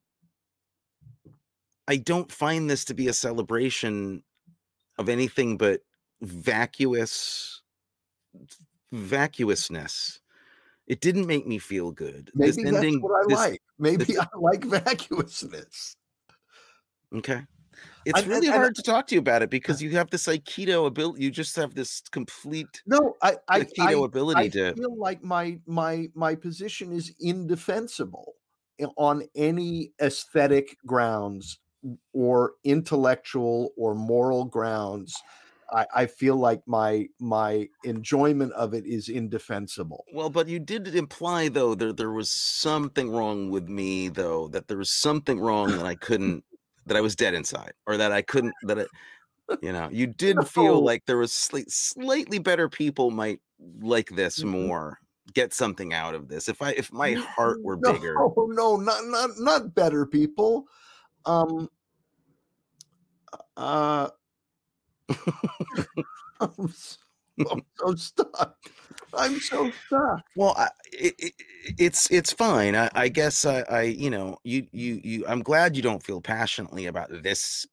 I 1.89 1.97
don't 1.97 2.31
find 2.31 2.71
this 2.71 2.85
to 2.87 2.95
be 2.95 3.09
a 3.09 3.13
celebration 3.13 4.23
of 4.99 5.09
anything 5.09 5.57
but 5.57 5.81
vacuous 6.23 7.63
vacuousness 8.93 10.21
it 10.87 11.01
didn't 11.01 11.27
make 11.27 11.47
me 11.47 11.59
feel 11.59 11.91
good. 11.91 12.31
Maybe 12.35 12.51
this 12.51 12.57
that's 12.65 12.77
ending, 12.77 13.01
what 13.01 13.25
I 13.25 13.25
this, 13.29 13.39
like. 13.39 13.63
Maybe 13.79 14.05
this, 14.05 14.19
I 14.19 14.27
like 14.39 14.65
vacuousness. 14.85 15.97
Okay. 17.15 17.43
It's 18.05 18.23
I, 18.23 18.27
really 18.27 18.49
I, 18.49 18.57
hard 18.57 18.71
I, 18.71 18.81
to 18.81 18.83
talk 18.83 19.07
to 19.09 19.15
you 19.15 19.19
about 19.19 19.43
it 19.43 19.51
because 19.51 19.83
you 19.83 19.91
have 19.91 20.11
this 20.11 20.27
aikido 20.27 20.87
ability. 20.87 21.25
You 21.25 21.31
just 21.31 21.57
have 21.57 21.75
this 21.75 22.03
complete 22.11 22.83
no, 22.87 23.17
I, 23.23 23.37
I 23.49 23.61
aikido 23.61 24.05
ability 24.05 24.41
I 24.41 24.49
to 24.49 24.75
feel 24.75 24.97
like 24.97 25.23
my 25.23 25.59
my 25.67 26.09
my 26.15 26.35
position 26.35 26.93
is 26.93 27.13
indefensible 27.21 28.35
on 28.97 29.23
any 29.35 29.93
aesthetic 30.01 30.77
grounds 30.87 31.59
or 32.13 32.55
intellectual 32.65 33.71
or 33.77 33.95
moral 33.95 34.45
grounds 34.45 35.15
I, 35.73 35.87
I 35.95 36.07
feel 36.07 36.37
like 36.37 36.63
my 36.67 37.09
my 37.19 37.69
enjoyment 37.85 38.53
of 38.53 38.75
it 38.75 38.87
is 38.87 39.09
indefensible. 39.09 40.05
Well, 40.13 40.31
but 40.31 40.49
you 40.49 40.59
did 40.59 40.95
imply 40.95 41.49
though 41.49 41.75
that 41.75 41.97
there 41.97 42.13
was 42.13 42.31
something 42.31 43.11
wrong 43.11 43.51
with 43.51 43.69
me 43.69 44.09
though, 44.09 44.49
that 44.49 44.69
there 44.69 44.79
was 44.79 44.93
something 44.93 45.41
wrong 45.41 45.73
that 45.73 45.87
I 45.87 45.95
couldn't 45.95 46.45
that 46.87 46.97
I 46.97 47.01
was 47.01 47.17
dead 47.17 47.35
inside 47.35 47.73
or 47.87 47.97
that 47.97 48.13
I 48.13 48.23
couldn't 48.23 48.55
that 48.63 48.79
it 48.79 48.89
you 49.61 49.73
know, 49.73 49.89
you 49.91 50.07
did 50.25 50.47
feel 50.47 50.85
like 50.85 51.05
there 51.07 51.19
was 51.19 51.33
sli- 51.33 51.71
slightly 51.71 52.39
better 52.39 52.69
people 52.69 53.11
might 53.11 53.41
like 53.81 54.11
this 54.11 54.41
mm-hmm. 54.41 54.51
more 54.51 54.99
get 55.35 55.53
something 55.53 55.93
out 55.93 56.15
of 56.15 56.29
this 56.29 56.49
if 56.49 56.63
i 56.63 56.71
if 56.73 56.93
my 56.93 57.15
heart 57.15 57.61
were 57.63 57.77
no, 57.81 57.93
bigger 57.93 58.15
no 58.37 58.77
not 58.77 59.05
not 59.07 59.31
not 59.39 59.75
better 59.75 60.07
people 60.07 60.67
um 61.25 61.69
uh 63.57 64.09
I'm, 66.41 66.69
so, 66.69 66.97
I'm 67.51 67.63
so 67.77 67.95
stuck. 67.95 68.57
I'm 69.15 69.41
so 69.41 69.71
stuck. 69.87 70.23
Well, 70.35 70.55
I, 70.57 70.69
it, 70.93 71.15
it, 71.19 71.33
it's 71.79 72.11
it's 72.11 72.33
fine. 72.33 72.75
I, 72.75 72.91
I 72.95 73.09
guess 73.09 73.45
I, 73.45 73.61
I, 73.63 73.83
you 73.83 74.11
know, 74.11 74.39
you 74.45 74.67
you 74.73 75.01
you. 75.03 75.25
I'm 75.27 75.43
glad 75.43 75.77
you 75.77 75.83
don't 75.83 76.03
feel 76.03 76.21
passionately 76.21 76.87
about 76.87 77.11
this 77.23 77.67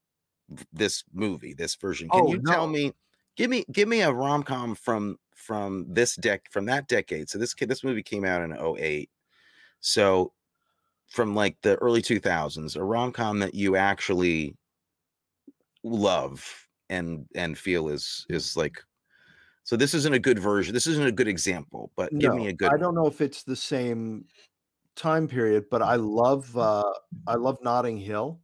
this 0.71 1.03
movie, 1.13 1.53
this 1.53 1.75
version. 1.75 2.09
Can 2.09 2.21
oh, 2.21 2.29
you 2.29 2.41
no. 2.41 2.51
tell 2.51 2.67
me? 2.67 2.93
Give 3.35 3.49
me 3.49 3.65
give 3.71 3.87
me 3.87 4.01
a 4.01 4.11
rom 4.11 4.43
com 4.43 4.75
from 4.75 5.17
from 5.35 5.85
this 5.89 6.15
deck 6.15 6.47
from 6.51 6.65
that 6.65 6.87
decade. 6.87 7.29
So 7.29 7.37
this 7.37 7.53
this 7.53 7.83
movie 7.83 8.03
came 8.03 8.25
out 8.25 8.41
in 8.41 8.55
08. 8.55 9.09
So 9.79 10.33
from 11.09 11.35
like 11.35 11.57
the 11.61 11.75
early 11.75 12.01
2000s, 12.01 12.75
a 12.75 12.83
rom 12.83 13.11
com 13.11 13.39
that 13.39 13.53
you 13.53 13.75
actually 13.75 14.55
love 15.83 16.62
and 16.93 17.25
and 17.35 17.57
feel 17.57 17.89
is 17.89 18.25
is 18.29 18.55
like 18.55 18.77
so 19.63 19.75
this 19.75 19.93
isn't 19.93 20.13
a 20.13 20.19
good 20.19 20.39
version 20.39 20.73
this 20.73 20.87
isn't 20.87 21.07
a 21.07 21.11
good 21.11 21.27
example 21.27 21.91
but 21.95 22.13
no, 22.13 22.19
give 22.19 22.33
me 22.33 22.47
a 22.47 22.53
good 22.53 22.71
i 22.71 22.77
don't 22.77 22.95
know 22.95 23.07
if 23.07 23.19
it's 23.19 23.43
the 23.43 23.55
same 23.55 24.23
time 24.95 25.27
period 25.27 25.65
but 25.71 25.81
i 25.81 25.95
love 25.95 26.55
uh 26.55 26.83
i 27.27 27.35
love 27.35 27.57
notting 27.63 27.97
hill. 27.97 28.39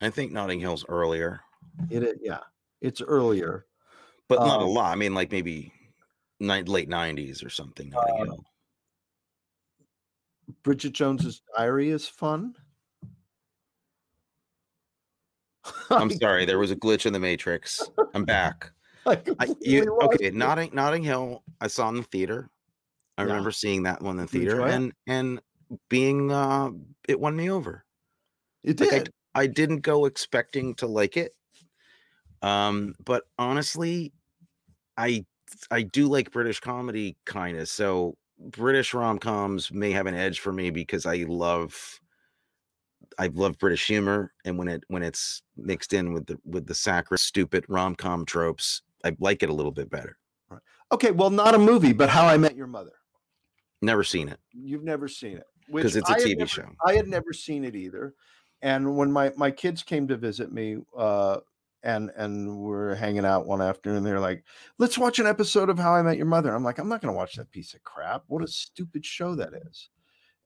I 0.00 0.10
think 0.10 0.32
notting 0.32 0.60
hill's 0.60 0.84
earlier. 0.88 1.40
It 1.90 2.18
yeah 2.22 2.40
it's 2.80 3.00
earlier 3.00 3.66
but 4.28 4.40
not 4.40 4.60
um, 4.60 4.66
a 4.66 4.70
lot 4.70 4.92
i 4.92 4.94
mean 4.94 5.14
like 5.14 5.32
maybe 5.32 5.72
ni- 6.40 6.62
late 6.62 6.88
90s 6.88 7.44
or 7.44 7.50
something 7.50 7.90
notting 7.90 8.14
uh, 8.20 8.24
hill. 8.24 8.44
Bridget 10.62 10.92
jones's 10.92 11.42
diary 11.56 11.90
is 11.90 12.06
fun 12.06 12.54
I'm 15.90 16.10
sorry, 16.10 16.44
there 16.44 16.58
was 16.58 16.70
a 16.70 16.76
glitch 16.76 17.06
in 17.06 17.12
the 17.12 17.20
matrix. 17.20 17.82
I'm 18.14 18.24
back. 18.24 18.70
I, 19.06 19.18
you, 19.60 19.98
okay, 20.02 20.30
Notting 20.30 20.70
Notting 20.72 21.02
Hill. 21.02 21.42
I 21.60 21.66
saw 21.66 21.88
in 21.88 21.96
the 21.96 22.02
theater. 22.02 22.48
I 23.18 23.22
yeah. 23.22 23.28
remember 23.28 23.50
seeing 23.50 23.82
that 23.84 24.02
one 24.02 24.18
in 24.18 24.26
the 24.26 24.26
theater, 24.26 24.62
and 24.62 24.92
and 25.06 25.40
being 25.88 26.32
uh, 26.32 26.70
it 27.08 27.20
won 27.20 27.36
me 27.36 27.50
over. 27.50 27.84
It 28.62 28.76
did. 28.76 28.92
Like 28.92 29.08
I, 29.34 29.42
I 29.42 29.46
didn't 29.46 29.80
go 29.80 30.06
expecting 30.06 30.74
to 30.76 30.86
like 30.86 31.16
it. 31.16 31.32
Um, 32.42 32.94
but 33.04 33.24
honestly, 33.38 34.12
I 34.96 35.24
I 35.70 35.82
do 35.82 36.06
like 36.08 36.30
British 36.30 36.60
comedy 36.60 37.16
kind 37.26 37.58
of. 37.58 37.68
So 37.68 38.16
British 38.38 38.94
rom 38.94 39.18
coms 39.18 39.72
may 39.72 39.92
have 39.92 40.06
an 40.06 40.14
edge 40.14 40.40
for 40.40 40.52
me 40.52 40.70
because 40.70 41.06
I 41.06 41.24
love 41.28 42.00
I 43.18 43.28
love 43.28 43.58
British 43.58 43.86
humor, 43.86 44.32
and 44.44 44.58
when 44.58 44.68
it 44.68 44.84
when 44.88 45.02
it's 45.02 45.42
mixed 45.56 45.92
in 45.92 46.12
with 46.12 46.26
the 46.26 46.38
with 46.44 46.66
the 46.66 46.74
sacred 46.74 47.18
stupid 47.18 47.64
rom 47.68 47.94
com 47.94 48.24
tropes, 48.24 48.82
I 49.04 49.16
like 49.20 49.42
it 49.42 49.50
a 49.50 49.54
little 49.54 49.72
bit 49.72 49.90
better. 49.90 50.16
Okay, 50.92 51.10
well, 51.10 51.30
not 51.30 51.54
a 51.54 51.58
movie, 51.58 51.92
but 51.92 52.08
How 52.08 52.26
I 52.26 52.36
Met 52.36 52.54
Your 52.56 52.66
Mother. 52.66 52.92
Never 53.82 54.04
seen 54.04 54.28
it 54.28 54.38
You've 54.52 54.84
never 54.84 55.08
seen 55.08 55.36
it 55.36 55.44
because 55.72 55.96
it's 55.96 56.08
a 56.08 56.14
I 56.14 56.18
TV 56.18 56.36
never- 56.38 56.48
show. 56.48 56.68
I 56.86 56.94
had 56.94 57.08
never 57.08 57.32
seen 57.32 57.64
it 57.64 57.74
either. 57.76 58.14
And 58.62 58.96
when 58.96 59.10
my 59.12 59.30
my 59.36 59.50
kids 59.50 59.82
came 59.82 60.06
to 60.08 60.16
visit 60.16 60.52
me, 60.52 60.78
uh, 60.96 61.38
and 61.82 62.10
and 62.16 62.58
we're 62.58 62.94
hanging 62.94 63.26
out 63.26 63.46
one 63.46 63.60
afternoon, 63.60 64.02
they're 64.04 64.20
like, 64.20 64.42
"Let's 64.78 64.96
watch 64.96 65.18
an 65.18 65.26
episode 65.26 65.68
of 65.68 65.78
How 65.78 65.94
I 65.94 66.02
Met 66.02 66.16
Your 66.16 66.24
Mother." 66.26 66.54
I'm 66.54 66.64
like, 66.64 66.78
"I'm 66.78 66.88
not 66.88 67.02
going 67.02 67.12
to 67.12 67.16
watch 67.16 67.34
that 67.34 67.50
piece 67.50 67.74
of 67.74 67.82
crap. 67.82 68.24
What 68.28 68.42
a 68.42 68.48
stupid 68.48 69.04
show 69.04 69.34
that 69.34 69.52
is." 69.68 69.90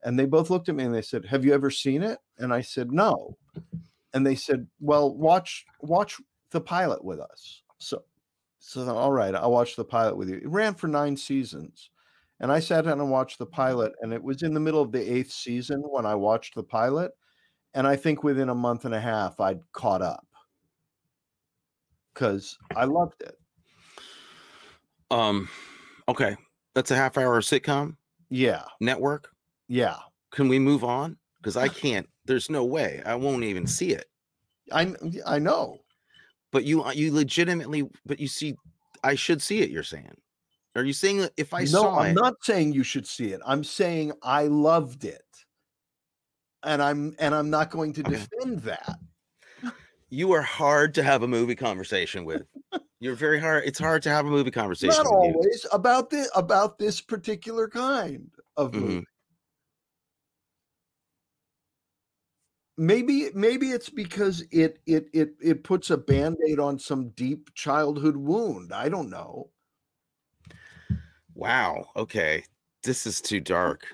And 0.03 0.17
they 0.17 0.25
both 0.25 0.49
looked 0.49 0.69
at 0.69 0.75
me 0.75 0.85
and 0.85 0.95
they 0.95 1.01
said, 1.01 1.25
"Have 1.25 1.43
you 1.43 1.53
ever 1.53 1.69
seen 1.69 2.03
it?" 2.03 2.19
And 2.37 2.53
I 2.53 2.61
said, 2.61 2.91
"No." 2.91 3.37
And 4.13 4.25
they 4.25 4.35
said, 4.35 4.67
"Well, 4.79 5.13
watch 5.15 5.65
watch 5.81 6.21
the 6.51 6.61
pilot 6.61 7.03
with 7.03 7.19
us." 7.19 7.63
So, 7.79 8.03
so 8.59 8.85
then, 8.85 8.95
all 8.95 9.11
right, 9.11 9.35
I'll 9.35 9.51
watch 9.51 9.75
the 9.75 9.85
pilot 9.85 10.17
with 10.17 10.29
you. 10.29 10.37
It 10.37 10.47
ran 10.47 10.73
for 10.75 10.87
nine 10.87 11.17
seasons. 11.17 11.89
And 12.41 12.51
I 12.51 12.59
sat 12.61 12.85
down 12.85 13.01
and 13.01 13.11
watched 13.11 13.37
the 13.37 13.45
pilot, 13.45 13.91
and 14.01 14.13
it 14.13 14.23
was 14.23 14.43
in 14.43 14.53
the 14.53 14.59
middle 14.61 14.81
of 14.81 14.93
the 14.93 15.13
eighth 15.13 15.31
season 15.31 15.81
when 15.81 16.05
I 16.05 16.15
watched 16.15 16.55
the 16.55 16.63
pilot. 16.63 17.11
And 17.73 17.85
I 17.85 17.95
think 17.97 18.23
within 18.23 18.49
a 18.49 18.55
month 18.55 18.85
and 18.85 18.95
a 18.95 18.99
half, 19.01 19.39
I'd 19.39 19.59
caught 19.73 20.01
up 20.01 20.25
because 22.13 22.57
I 22.75 22.85
loved 22.85 23.21
it. 23.21 23.37
Um, 25.11 25.49
okay, 26.07 26.35
that's 26.75 26.91
a 26.91 26.95
half 26.95 27.17
hour 27.17 27.41
sitcom 27.41 27.95
Yeah, 28.29 28.63
network. 28.79 29.29
Yeah. 29.69 29.95
Can 30.31 30.49
we 30.49 30.59
move 30.59 30.83
on? 30.83 31.17
Because 31.37 31.55
I 31.55 31.69
can't. 31.69 32.07
There's 32.25 32.49
no 32.49 32.65
way. 32.65 33.01
I 33.05 33.15
won't 33.15 33.43
even 33.45 33.65
see 33.65 33.91
it. 33.91 34.05
I 34.73 34.93
I 35.25 35.39
know. 35.39 35.77
But 36.51 36.65
you 36.65 36.83
uh, 36.83 36.91
you 36.91 37.13
legitimately. 37.13 37.89
But 38.05 38.19
you 38.19 38.27
see, 38.27 38.55
I 39.03 39.15
should 39.15 39.41
see 39.41 39.61
it. 39.61 39.69
You're 39.69 39.83
saying. 39.83 40.13
Are 40.75 40.83
you 40.83 40.93
saying 40.93 41.19
that 41.19 41.31
if 41.37 41.53
I 41.53 41.61
no, 41.61 41.65
saw 41.65 41.99
I'm 42.01 42.11
it? 42.11 42.21
not 42.21 42.35
saying 42.43 42.73
you 42.73 42.83
should 42.83 43.07
see 43.07 43.31
it. 43.31 43.41
I'm 43.45 43.63
saying 43.63 44.11
I 44.21 44.43
loved 44.47 45.03
it, 45.05 45.23
and 46.63 46.81
I'm 46.81 47.15
and 47.19 47.33
I'm 47.33 47.49
not 47.49 47.71
going 47.71 47.93
to 47.93 48.03
defend 48.03 48.59
that. 48.63 48.97
you 50.09 50.31
are 50.33 50.41
hard 50.41 50.93
to 50.95 51.03
have 51.03 51.23
a 51.23 51.27
movie 51.27 51.55
conversation 51.55 52.25
with. 52.25 52.43
You're 52.99 53.15
very 53.15 53.39
hard. 53.39 53.63
It's 53.65 53.79
hard 53.79 54.03
to 54.03 54.09
have 54.09 54.25
a 54.25 54.29
movie 54.29 54.51
conversation 54.51 54.95
Not 55.03 55.05
with 55.05 55.29
you. 55.29 55.33
always 55.35 55.65
about 55.71 56.09
this 56.09 56.29
about 56.35 56.77
this 56.77 57.01
particular 57.01 57.67
kind 57.67 58.29
of 58.57 58.71
Mhm. 58.73 58.81
movie. 58.81 59.05
Maybe 62.79 63.29
maybe 63.33 63.71
it's 63.71 63.89
because 63.89 64.41
it 64.51 64.79
it 64.85 65.09
it 65.11 65.33
it 65.41 65.63
puts 65.65 65.89
a 65.89 65.97
band-aid 65.97 66.59
on 66.59 66.79
some 66.79 67.09
deep 67.09 67.53
childhood 67.53 68.15
wound. 68.15 68.71
I 68.71 68.87
don't 68.87 69.09
know. 69.09 69.49
Wow. 71.35 71.87
Okay. 71.97 72.45
This 72.83 73.05
is 73.05 73.19
too 73.19 73.39
dark. 73.41 73.85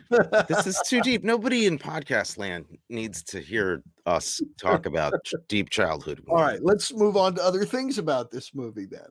This 0.47 0.67
is 0.67 0.79
too 0.87 1.01
deep. 1.01 1.23
Nobody 1.23 1.65
in 1.65 1.79
podcast 1.79 2.37
land 2.37 2.65
needs 2.89 3.23
to 3.23 3.39
hear 3.39 3.81
us 4.05 4.39
talk 4.59 4.85
about 4.85 5.15
deep 5.47 5.71
childhood. 5.71 6.23
All 6.29 6.43
right, 6.43 6.61
let's 6.61 6.93
move 6.93 7.17
on 7.17 7.33
to 7.35 7.43
other 7.43 7.65
things 7.65 7.97
about 7.97 8.29
this 8.29 8.53
movie 8.53 8.85
then. 8.85 9.09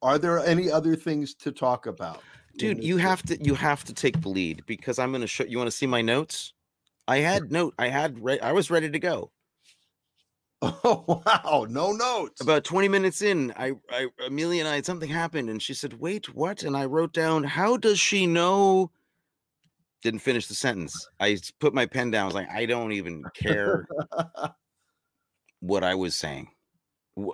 Are 0.00 0.18
there 0.18 0.38
any 0.38 0.70
other 0.70 0.96
things 0.96 1.34
to 1.34 1.52
talk 1.52 1.84
about? 1.84 2.22
dude 2.56 2.82
you 2.82 2.96
have 2.96 3.22
to 3.22 3.40
you 3.44 3.54
have 3.54 3.84
to 3.84 3.94
take 3.94 4.20
the 4.22 4.28
lead 4.28 4.60
because 4.66 4.98
i'm 4.98 5.12
going 5.12 5.20
to 5.20 5.26
show 5.26 5.44
you 5.44 5.56
want 5.56 5.68
to 5.68 5.76
see 5.76 5.86
my 5.86 6.02
notes 6.02 6.52
i 7.10 7.18
had 7.18 7.50
note 7.50 7.74
i 7.78 7.88
had 7.88 8.22
re- 8.22 8.40
i 8.40 8.52
was 8.52 8.70
ready 8.70 8.90
to 8.90 8.98
go 8.98 9.30
Oh 10.62 11.22
wow, 11.24 11.66
no 11.70 11.92
notes. 11.92 12.40
about 12.40 12.64
20 12.64 12.88
minutes 12.88 13.22
in 13.22 13.52
i 13.56 13.72
i 13.90 14.06
amelia 14.26 14.60
and 14.60 14.68
i 14.68 14.80
something 14.82 15.08
happened 15.08 15.48
and 15.48 15.62
she 15.62 15.74
said 15.74 15.94
wait 15.94 16.34
what 16.34 16.62
and 16.62 16.76
i 16.76 16.84
wrote 16.84 17.12
down 17.12 17.44
how 17.44 17.76
does 17.76 17.98
she 17.98 18.26
know 18.26 18.90
didn't 20.02 20.20
finish 20.20 20.46
the 20.46 20.54
sentence 20.54 21.08
I 21.18 21.36
put 21.58 21.74
my 21.74 21.84
pen 21.84 22.10
down 22.10 22.22
i 22.22 22.26
was 22.26 22.34
like 22.34 22.50
i 22.50 22.66
don't 22.66 22.92
even 22.92 23.24
care 23.34 23.86
what 25.60 25.84
i 25.84 25.94
was 25.94 26.14
saying 26.14 26.48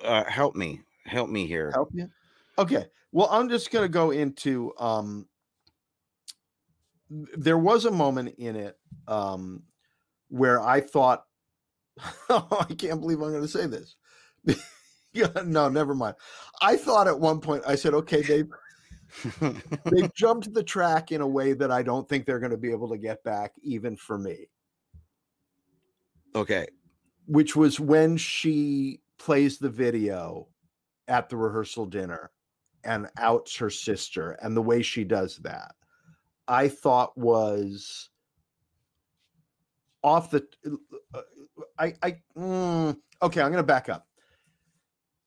uh, 0.03 0.25
help 0.25 0.57
me 0.57 0.81
help 1.05 1.29
me 1.29 1.47
here 1.47 1.71
help 1.73 1.91
you? 1.93 2.09
Okay. 2.59 2.87
Well, 3.13 3.29
I'm 3.31 3.49
just 3.49 3.71
going 3.71 3.85
to 3.85 3.89
go 3.89 4.11
into 4.11 4.73
um 4.79 5.29
there 7.11 7.59
was 7.59 7.85
a 7.85 7.91
moment 7.91 8.35
in 8.39 8.57
it 8.57 8.77
um 9.07 9.63
where 10.29 10.61
I 10.61 10.81
thought 10.81 11.25
I 12.29 12.67
can't 12.77 13.01
believe 13.01 13.23
I'm 13.23 13.31
going 13.31 13.43
to 13.43 13.49
say 13.49 13.67
this. 13.67 13.97
yeah, 15.13 15.29
no, 15.45 15.69
never 15.69 15.95
mind. 15.95 16.17
I 16.61 16.77
thought 16.77 17.07
at 17.07 17.19
one 17.19 17.41
point 17.41 17.63
I 17.67 17.75
said, 17.77 17.95
"Okay, 17.95 18.21
they 18.21 18.45
they've 19.91 20.13
jumped 20.15 20.53
the 20.53 20.63
track 20.63 21.11
in 21.13 21.21
a 21.21 21.27
way 21.27 21.55
that 21.55 21.71
I 21.71 21.83
don't 21.83 22.07
think 22.09 22.27
they're 22.27 22.41
going 22.41 22.51
to 22.51 22.59
be 22.59 22.71
able 22.71 22.91
to 22.91 22.99
get 22.99 23.25
back 23.25 23.55
even 23.63 23.97
for 23.97 24.19
me." 24.19 24.49
okay 26.37 26.67
which 27.27 27.57
was 27.57 27.81
when 27.81 28.17
she 28.17 29.01
plays 29.19 29.59
the 29.59 29.71
video 29.71 30.47
at 31.09 31.29
the 31.29 31.37
rehearsal 31.37 31.87
dinner 31.87 32.31
and 32.85 33.09
outs 33.19 33.57
her 33.57 33.71
sister 33.71 34.39
and 34.43 34.57
the 34.57 34.63
way 34.63 34.83
she 34.83 35.03
does 35.03 35.39
that 35.39 35.75
i 36.49 36.69
thought 36.69 37.17
was 37.17 38.11
off 40.03 40.31
the 40.31 40.47
uh, 41.15 41.21
i 41.79 41.93
i 42.03 42.17
mm, 42.37 42.97
okay 43.23 43.41
i'm 43.41 43.51
going 43.51 43.63
to 43.63 43.63
back 43.63 43.89
up. 43.89 44.07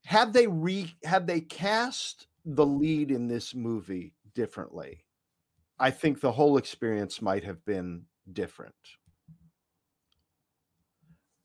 Had 0.06 0.34
they 0.34 0.48
re 0.48 0.96
had 1.04 1.28
they 1.28 1.42
cast 1.42 2.28
the 2.46 2.66
lead 2.66 3.12
in 3.12 3.28
this 3.28 3.54
movie 3.54 4.14
differently? 4.34 5.06
I 5.78 5.92
think 5.92 6.20
the 6.20 6.32
whole 6.32 6.58
experience 6.58 7.22
might 7.22 7.44
have 7.44 7.64
been 7.66 8.04
different. 8.32 8.74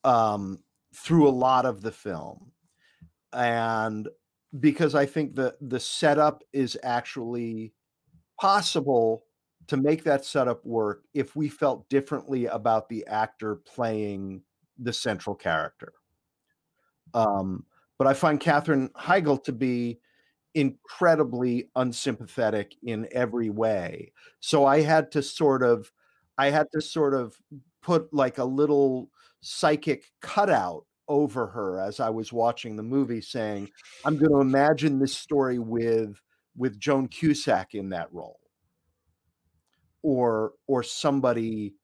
Um, 0.05 0.63
through 0.95 1.29
a 1.29 1.31
lot 1.31 1.67
of 1.67 1.83
the 1.83 1.93
film, 1.93 2.53
and 3.33 4.09
because 4.61 4.95
I 4.95 5.07
think 5.07 5.35
the 5.35 5.57
the 5.61 5.81
setup 5.81 6.45
is 6.53 6.79
actually 6.83 7.75
possible 8.41 9.25
to 9.69 9.77
make 9.77 10.05
that 10.05 10.25
setup 10.25 10.65
work 10.65 11.05
if 11.15 11.37
we 11.37 11.49
felt 11.49 11.89
differently 11.89 12.47
about 12.47 12.89
the 12.89 13.07
actor 13.07 13.57
playing 13.57 14.43
the 14.79 14.93
central 14.93 15.35
character. 15.35 15.93
Um, 17.13 17.65
but 17.99 18.07
I 18.07 18.15
find 18.15 18.41
Katherine 18.41 18.91
Heigl 18.97 19.43
to 19.45 19.53
be 19.53 20.01
incredibly 20.55 21.71
unsympathetic 21.77 22.77
in 22.83 23.09
every 23.13 23.51
way. 23.51 24.13
So 24.41 24.65
I 24.65 24.83
had 24.83 25.11
to 25.13 25.23
sort 25.23 25.63
of, 25.63 25.91
I 26.39 26.51
had 26.51 26.67
to 26.73 26.81
sort 26.81 27.15
of 27.15 27.37
put 27.83 28.13
like 28.13 28.39
a 28.39 28.45
little 28.45 29.11
psychic 29.41 30.11
cutout 30.21 30.87
over 31.07 31.47
her 31.47 31.81
as 31.81 32.01
I 32.01 32.11
was 32.11 32.33
watching 32.33 32.77
the 32.77 32.83
movie, 32.83 33.21
saying, 33.21 33.71
"I'm 34.05 34.17
going 34.17 34.33
to 34.33 34.41
imagine 34.41 34.99
this 34.99 35.17
story 35.17 35.59
with 35.59 36.21
with 36.57 36.79
Joan 36.79 37.09
Cusack 37.09 37.75
in 37.75 37.91
that 37.91 38.13
role, 38.13 38.41
or 40.05 40.53
or 40.69 40.85
somebody." 40.85 41.75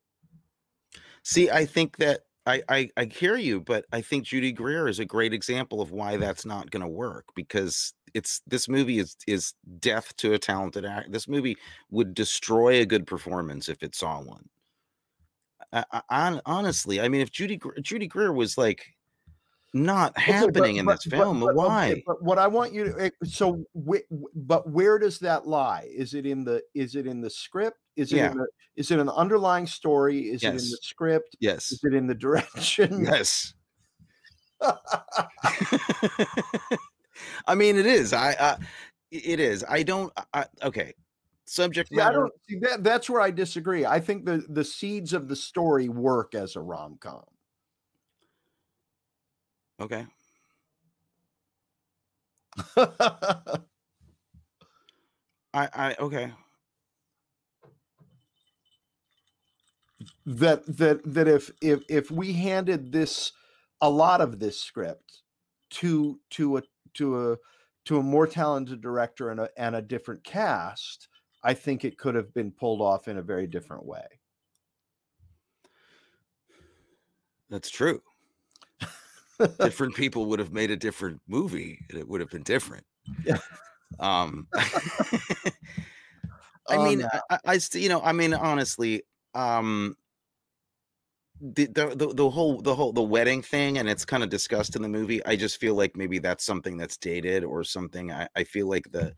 See, 1.24 1.50
I 1.50 1.66
think 1.66 1.96
that 1.96 2.20
I, 2.46 2.62
I 2.68 2.90
I 2.96 3.04
hear 3.06 3.36
you, 3.36 3.60
but 3.60 3.84
I 3.92 4.00
think 4.00 4.24
Judy 4.24 4.52
Greer 4.52 4.86
is 4.88 5.00
a 5.00 5.04
great 5.04 5.32
example 5.34 5.80
of 5.80 5.90
why 5.90 6.16
that's 6.16 6.46
not 6.46 6.70
going 6.70 6.82
to 6.82 6.88
work 6.88 7.24
because 7.34 7.92
it's 8.14 8.40
this 8.46 8.68
movie 8.68 8.98
is 8.98 9.16
is 9.26 9.54
death 9.80 10.16
to 10.16 10.32
a 10.34 10.38
talented 10.38 10.84
act. 10.84 11.12
This 11.12 11.28
movie 11.28 11.56
would 11.90 12.14
destroy 12.14 12.80
a 12.80 12.86
good 12.86 13.06
performance 13.06 13.68
if 13.68 13.82
it 13.82 13.94
saw 13.94 14.20
one. 14.22 14.48
I, 15.72 15.84
I, 16.10 16.40
honestly, 16.46 17.00
I 17.00 17.08
mean, 17.08 17.20
if 17.20 17.30
Judy 17.30 17.60
Judy 17.82 18.06
Greer 18.08 18.32
was 18.32 18.56
like 18.58 18.86
not 19.72 20.10
Okay, 20.18 20.32
but- 20.32 20.34
happening 20.34 20.76
in 20.76 20.86
this 20.86 21.04
but- 21.06 21.16
film, 21.18 21.40
but- 21.40 21.50
okay, 21.50 21.54
why? 21.56 22.02
but 22.06 22.22
what 22.22 22.38
I 22.38 22.48
want 22.48 22.72
you 22.72 22.84
to 22.84 23.00
eh, 23.04 23.10
so 23.24 23.64
but 24.34 24.68
where 24.68 24.98
does 24.98 25.18
that 25.20 25.46
lie? 25.46 25.88
Is 25.94 26.14
it 26.14 26.26
in 26.26 26.42
the 26.44 26.62
is 26.74 26.96
it 26.96 27.06
in 27.06 27.20
the 27.20 27.30
script? 27.30 27.78
Is 28.00 28.12
it 28.12 28.16
Yeah. 28.16 28.30
in 28.32 28.38
the 28.38 28.46
is 28.76 28.90
it 28.90 28.98
an 28.98 29.10
underlying 29.10 29.66
story? 29.66 30.30
Is 30.30 30.42
it 30.42 30.48
in 30.48 30.54
the 30.54 30.78
script? 30.80 31.36
yes, 31.38 31.70
Is 31.70 31.84
it 31.84 31.92
in 31.92 32.06
the 32.06 32.14
direction? 32.26 33.04
yes. 33.04 33.52
I 37.46 37.54
mean, 37.54 37.76
it 37.76 37.86
is. 37.86 38.12
I, 38.14 38.30
I 38.32 38.56
it 39.10 39.38
is. 39.40 39.64
I 39.68 39.82
don't. 39.82 40.12
I, 40.32 40.46
okay. 40.62 40.94
Subject 41.46 41.90
Yeah, 41.92 42.08
I 42.08 42.12
don't 42.12 42.32
see 42.48 42.58
that. 42.60 42.84
That's 42.84 43.10
where 43.10 43.20
I 43.20 43.30
disagree. 43.30 43.84
I 43.84 44.00
think 44.00 44.24
the 44.24 44.44
the 44.48 44.64
seeds 44.64 45.12
of 45.12 45.28
the 45.28 45.36
story 45.36 45.88
work 45.88 46.34
as 46.34 46.56
a 46.56 46.60
rom 46.60 46.96
com. 47.00 47.24
Okay. 49.80 50.06
I, 52.76 53.58
I 55.54 55.96
okay. 55.98 56.32
That 60.26 60.64
that 60.66 61.00
that 61.04 61.28
if 61.28 61.50
if 61.60 61.82
if 61.88 62.10
we 62.10 62.32
handed 62.32 62.92
this 62.92 63.32
a 63.80 63.88
lot 63.88 64.20
of 64.20 64.38
this 64.38 64.60
script 64.60 65.22
to 65.70 66.18
to 66.30 66.58
a 66.58 66.62
to 66.94 67.32
a 67.32 67.36
to 67.84 67.98
a 67.98 68.02
more 68.02 68.26
talented 68.26 68.80
director 68.80 69.30
and 69.30 69.40
a 69.40 69.50
and 69.56 69.74
a 69.74 69.82
different 69.82 70.24
cast, 70.24 71.08
I 71.42 71.54
think 71.54 71.84
it 71.84 71.98
could 71.98 72.14
have 72.14 72.32
been 72.34 72.50
pulled 72.50 72.80
off 72.80 73.08
in 73.08 73.18
a 73.18 73.22
very 73.22 73.46
different 73.46 73.84
way. 73.84 74.04
That's 77.48 77.70
true. 77.70 78.02
different 79.58 79.94
people 79.94 80.26
would 80.26 80.38
have 80.38 80.52
made 80.52 80.70
a 80.70 80.76
different 80.76 81.20
movie 81.26 81.78
and 81.88 81.98
it 81.98 82.06
would 82.06 82.20
have 82.20 82.30
been 82.30 82.42
different. 82.42 82.84
Yeah. 83.24 83.38
Um 83.98 84.46
I 86.68 86.76
mean. 86.76 87.02
I, 87.02 87.20
I, 87.30 87.38
I 87.46 87.60
you 87.72 87.88
know, 87.88 88.02
I 88.02 88.12
mean, 88.12 88.34
honestly, 88.34 89.02
um, 89.34 89.96
the, 91.40 91.66
the 91.66 91.94
the 91.94 92.14
the 92.14 92.30
whole 92.30 92.60
the 92.60 92.74
whole 92.74 92.92
the 92.92 93.02
wedding 93.02 93.40
thing, 93.40 93.78
and 93.78 93.88
it's 93.88 94.04
kind 94.04 94.22
of 94.22 94.28
discussed 94.28 94.76
in 94.76 94.82
the 94.82 94.88
movie. 94.88 95.24
I 95.24 95.36
just 95.36 95.58
feel 95.58 95.74
like 95.74 95.96
maybe 95.96 96.18
that's 96.18 96.44
something 96.44 96.76
that's 96.76 96.96
dated 96.98 97.44
or 97.44 97.64
something. 97.64 98.12
I, 98.12 98.28
I 98.36 98.44
feel 98.44 98.68
like 98.68 98.90
the 98.90 99.14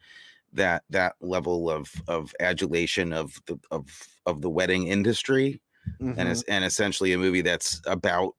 that 0.52 0.84
that 0.90 1.16
level 1.20 1.70
of 1.70 1.90
of 2.08 2.34
adulation 2.40 3.12
of 3.12 3.40
the 3.46 3.58
of 3.70 3.86
of 4.26 4.42
the 4.42 4.50
wedding 4.50 4.88
industry 4.88 5.62
and 6.16 6.28
Mhm. 6.28 6.30
it's 6.30 6.44
and 6.44 6.64
essentially 6.64 7.12
a 7.12 7.18
movie 7.18 7.42
that's 7.42 7.80
about 7.86 8.34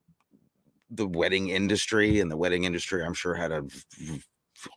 the 0.90 1.08
wedding 1.08 1.50
industry 1.50 2.20
and 2.20 2.32
the 2.32 2.38
wedding 2.38 2.66
industry 2.66 3.04
i'm 3.04 3.14
sure 3.14 3.36
had 3.36 3.52
a 3.52 3.64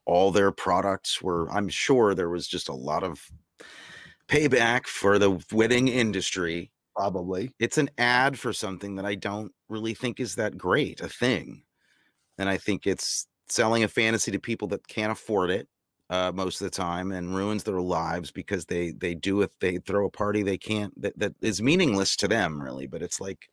all 0.04 0.30
their 0.30 0.52
products 0.52 1.22
were 1.22 1.50
i'm 1.50 1.68
sure 1.68 2.14
there 2.14 2.30
was 2.30 2.48
just 2.48 2.68
a 2.68 2.74
lot 2.74 3.02
of 3.02 3.30
payback 4.28 4.86
for 4.86 5.18
the 5.18 5.40
wedding 5.52 5.88
industry 5.88 6.72
probably. 6.96 7.52
it's 7.58 7.78
an 7.78 7.90
ad 7.98 8.38
for 8.38 8.52
something 8.52 8.96
that 8.96 9.04
i 9.04 9.14
don't 9.14 9.52
really 9.68 9.94
think 9.94 10.20
is 10.20 10.34
that 10.34 10.56
great 10.56 11.00
a 11.00 11.08
thing 11.08 11.62
and 12.38 12.48
i 12.48 12.56
think 12.56 12.86
it's 12.86 13.26
selling 13.48 13.84
a 13.84 13.88
fantasy 13.88 14.30
to 14.30 14.38
people 14.38 14.68
that 14.68 14.86
can't 14.88 15.12
afford 15.12 15.50
it 15.50 15.68
uh, 16.08 16.30
most 16.32 16.60
of 16.60 16.64
the 16.64 16.70
time 16.70 17.10
and 17.10 17.34
ruins 17.34 17.64
their 17.64 17.80
lives 17.80 18.30
because 18.30 18.64
they 18.64 18.92
they 18.92 19.14
do 19.14 19.42
if 19.42 19.50
they 19.60 19.78
throw 19.78 20.06
a 20.06 20.10
party 20.10 20.42
they 20.42 20.58
can't 20.58 20.92
that, 21.00 21.18
that 21.18 21.34
is 21.40 21.60
meaningless 21.60 22.14
to 22.16 22.28
them 22.28 22.62
really 22.62 22.86
but 22.86 23.02
it's 23.02 23.20
like 23.20 23.48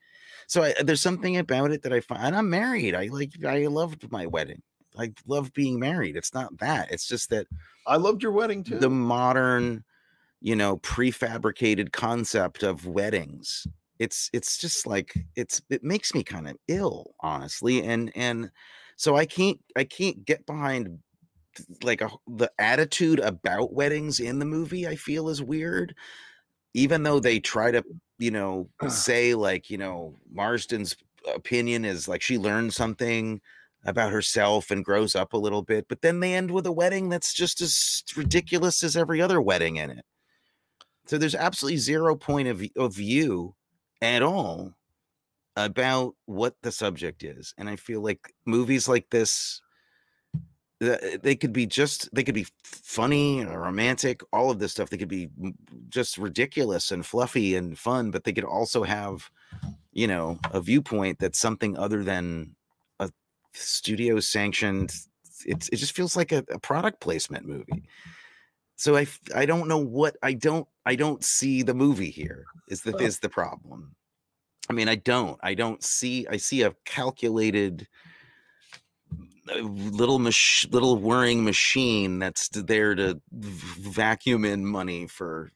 so 0.48 0.62
I, 0.62 0.74
there's 0.84 1.02
something 1.02 1.38
about 1.38 1.72
it 1.72 1.82
that 1.82 1.94
i 1.94 2.00
find 2.00 2.22
and 2.22 2.36
i'm 2.36 2.50
married 2.50 2.94
i 2.94 3.08
like 3.12 3.32
i 3.44 3.66
loved 3.66 4.12
my 4.12 4.28
wedding 4.28 4.62
i 5.00 5.12
love 5.26 5.52
being 5.54 5.80
married 5.80 6.16
it's 6.16 6.34
not 6.34 6.56
that 6.60 6.92
it's 6.92 7.08
just 7.08 7.32
that 7.32 7.48
I 7.86 7.98
loved 7.98 8.24
your 8.24 8.32
wedding 8.32 8.64
too. 8.64 8.80
the 8.80 8.90
modern 8.90 9.84
you 10.44 10.56
know 10.58 10.78
prefabricated 10.78 11.92
concept 11.94 12.62
of 12.62 12.86
weddings. 12.86 13.66
It's 13.98 14.30
it's 14.34 14.58
just 14.58 14.86
like 14.86 15.14
it's 15.36 15.62
it 15.70 15.84
makes 15.84 16.14
me 16.14 16.22
kind 16.24 16.48
of 16.48 16.58
ill 16.68 17.16
honestly 17.22 17.82
and 17.82 18.12
and 18.16 18.52
so 18.98 19.16
i 19.16 19.26
can't 19.26 19.60
i 19.78 19.84
can't 19.84 20.26
get 20.26 20.46
behind 20.46 21.00
like 21.84 22.02
a, 22.02 22.10
the 22.28 22.52
attitude 22.60 23.20
about 23.20 23.74
weddings 23.74 24.20
in 24.20 24.40
the 24.40 24.46
movie 24.46 24.88
i 24.88 24.96
feel 24.96 25.30
is 25.30 25.42
weird 25.42 25.96
even 26.74 27.04
though 27.04 27.20
they 27.20 27.40
try 27.40 27.72
to 27.72 27.82
mm. 27.82 28.00
you 28.18 28.32
know 28.32 28.68
say 28.90 29.36
like 29.36 29.70
you 29.70 29.78
know 29.78 30.16
marsden's 30.32 30.98
opinion 31.34 31.86
is 31.86 32.08
like 32.08 32.22
she 32.22 32.38
learned 32.38 32.74
something 32.74 33.40
about 33.86 34.12
herself 34.12 34.72
and 34.72 34.84
grows 34.84 35.16
up 35.16 35.34
a 35.34 35.38
little 35.38 35.62
bit 35.62 35.86
but 35.88 36.02
then 36.02 36.20
they 36.20 36.34
end 36.34 36.52
with 36.52 36.66
a 36.66 36.72
wedding 36.72 37.10
that's 37.10 37.34
just 37.34 37.62
as 37.62 38.04
ridiculous 38.18 38.84
as 38.84 38.98
every 38.98 39.22
other 39.22 39.40
wedding 39.40 39.76
in 39.76 39.92
it 39.92 40.04
so 41.06 41.18
there's 41.18 41.36
absolutely 41.36 41.78
zero 41.78 42.16
point 42.16 42.48
of, 42.48 42.64
of 42.78 42.94
view 42.94 43.54
at 44.02 44.22
all 44.22 44.74
about 45.56 46.16
what 46.26 46.56
the 46.62 46.72
subject 46.72 47.24
is 47.24 47.54
and 47.58 47.70
i 47.70 47.76
feel 47.76 48.02
like 48.02 48.34
movies 48.46 48.88
like 48.88 49.10
this, 49.10 49.62
they 50.80 51.36
could 51.36 51.54
be 51.54 51.66
just 51.66 52.14
they 52.14 52.24
could 52.24 52.36
be 52.36 52.48
funny 52.64 53.46
or 53.46 53.62
romantic 53.62 54.22
all 54.34 54.52
of 54.52 54.60
this 54.60 54.72
stuff 54.72 54.90
they 54.90 54.98
could 54.98 55.08
be 55.08 55.30
just 55.88 56.18
ridiculous 56.18 56.92
and 56.92 57.06
fluffy 57.06 57.56
and 57.56 57.80
fun 57.80 58.12
but 58.12 58.24
they 58.24 58.34
could 58.34 58.44
also 58.44 58.84
have 58.84 59.30
you 59.94 60.08
know 60.08 60.38
a 60.52 60.60
viewpoint 60.60 61.20
that's 61.20 61.40
something 61.40 61.78
other 61.78 62.04
than 62.04 62.54
a 63.00 63.10
studio 63.54 64.20
sanctioned 64.20 64.94
it's 65.46 65.70
it 65.70 65.78
just 65.78 65.96
feels 65.96 66.18
like 66.18 66.32
a, 66.32 66.44
a 66.50 66.60
product 66.60 67.00
placement 67.00 67.46
movie 67.46 67.84
so 68.84 68.98
I 68.98 69.08
I 69.34 69.46
don't 69.46 69.70
know 69.70 69.78
what 69.78 70.18
i 70.22 70.34
don't 70.34 70.68
i 70.86 70.94
don't 70.94 71.24
see 71.24 71.64
the 71.64 71.74
movie 71.74 72.10
here 72.10 72.44
is 72.68 72.82
the 72.82 72.96
is 72.98 73.18
the 73.18 73.30
problem 73.30 73.96
i 74.70 74.74
mean 74.74 74.90
i 74.90 74.96
don't 74.96 75.40
i 75.42 75.54
don't 75.54 75.82
see 75.82 76.28
i 76.30 76.36
see 76.36 76.64
a 76.64 76.76
calculated 76.84 77.88
uh, 79.50 79.62
little 79.62 80.20
mach- 80.20 80.70
little 80.70 80.98
whirring 80.98 81.46
machine 81.46 82.20
that's 82.20 82.50
there 82.50 82.94
to 82.94 83.22
vacuum 83.32 84.44
in 84.44 84.66
money 84.66 85.08
for 85.08 85.50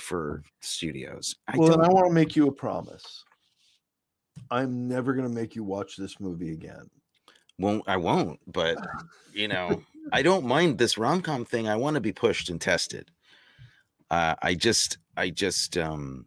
for 0.00 0.42
studios 0.60 1.36
i 1.46 1.56
well, 1.56 1.68
don't 1.68 1.82
then 1.82 1.90
I 1.90 1.92
want 1.92 2.08
to 2.08 2.12
make 2.12 2.34
you 2.34 2.48
a 2.48 2.52
promise. 2.52 3.24
I'm 4.50 4.88
never 4.88 5.12
going 5.12 5.28
to 5.28 5.34
make 5.34 5.54
you 5.54 5.62
watch 5.62 5.96
this 5.96 6.18
movie 6.18 6.52
again. 6.52 6.88
won't 7.58 7.84
i 7.88 7.96
won't 7.96 8.40
but 8.46 8.76
you 9.32 9.46
know 9.46 9.80
i 10.12 10.22
don't 10.22 10.44
mind 10.44 10.78
this 10.78 10.98
rom-com 10.98 11.44
thing 11.44 11.68
i 11.68 11.76
want 11.76 11.94
to 11.94 12.00
be 12.00 12.12
pushed 12.12 12.48
and 12.50 12.60
tested 12.60 13.10
uh 14.10 14.34
i 14.42 14.54
just 14.54 14.98
i 15.16 15.30
just 15.30 15.76
um 15.78 16.26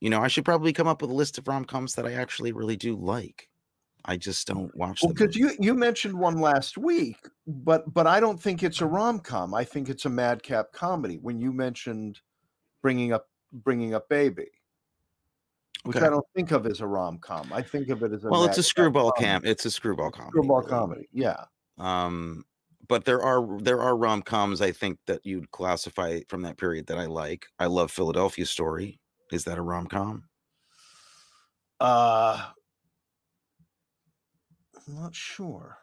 you 0.00 0.10
know 0.10 0.20
i 0.20 0.28
should 0.28 0.44
probably 0.44 0.72
come 0.72 0.86
up 0.86 1.02
with 1.02 1.10
a 1.10 1.14
list 1.14 1.38
of 1.38 1.48
rom-coms 1.48 1.94
that 1.94 2.06
i 2.06 2.12
actually 2.12 2.52
really 2.52 2.76
do 2.76 2.94
like 2.96 3.48
i 4.04 4.16
just 4.16 4.46
don't 4.46 4.74
watch 4.76 5.00
them 5.00 5.12
because 5.12 5.34
you 5.36 5.50
you 5.58 5.74
mentioned 5.74 6.14
one 6.14 6.38
last 6.38 6.78
week, 6.78 7.16
but 7.46 7.92
but 7.92 8.06
I 8.06 8.20
don't 8.20 8.40
think 8.40 8.62
it's 8.62 8.80
a 8.80 8.86
rom 8.86 9.18
com. 9.18 9.52
I 9.52 9.64
think 9.64 9.88
it's 9.88 10.04
a 10.06 10.08
madcap 10.08 10.72
comedy. 10.72 11.18
When 11.20 11.40
you 11.40 11.52
mentioned 11.52 12.20
bringing 12.80 13.12
up 13.12 13.28
bringing 13.52 13.94
up 13.94 14.08
baby, 14.08 14.46
which 15.82 15.96
Okay. 15.96 16.06
I 16.06 16.10
don't 16.10 16.24
think 16.34 16.52
of 16.52 16.64
as 16.66 16.80
a 16.80 16.86
rom 16.86 17.18
com. 17.18 17.52
I 17.52 17.60
think 17.60 17.88
of 17.88 18.02
it 18.02 18.12
as 18.12 18.24
a 18.24 18.28
well 18.28 18.44
it's 18.44 18.56
a 18.56 18.62
screwball 18.62 19.10
comedy. 19.12 19.24
camp 19.26 19.46
it's 19.46 19.66
a 19.66 19.70
screwball 19.70 20.10
comedy 20.10 20.30
Screwball 20.30 20.62
comedy. 20.62 21.08
Yeah. 21.12 21.44
um 21.76 22.44
but 22.88 23.04
there 23.04 23.22
are 23.22 23.60
there 23.60 23.80
are 23.80 23.96
rom-coms 23.96 24.60
i 24.60 24.72
think 24.72 24.98
that 25.06 25.20
you'd 25.24 25.50
classify 25.50 26.20
from 26.28 26.42
that 26.42 26.56
period 26.56 26.86
that 26.86 26.98
i 26.98 27.06
like 27.06 27.46
i 27.58 27.66
love 27.66 27.90
philadelphia 27.90 28.46
story 28.46 28.98
is 29.32 29.44
that 29.44 29.58
a 29.58 29.62
rom-com 29.62 30.24
Uh, 31.80 32.48
I'm 34.74 34.94
not 34.96 35.14
sure. 35.14 35.78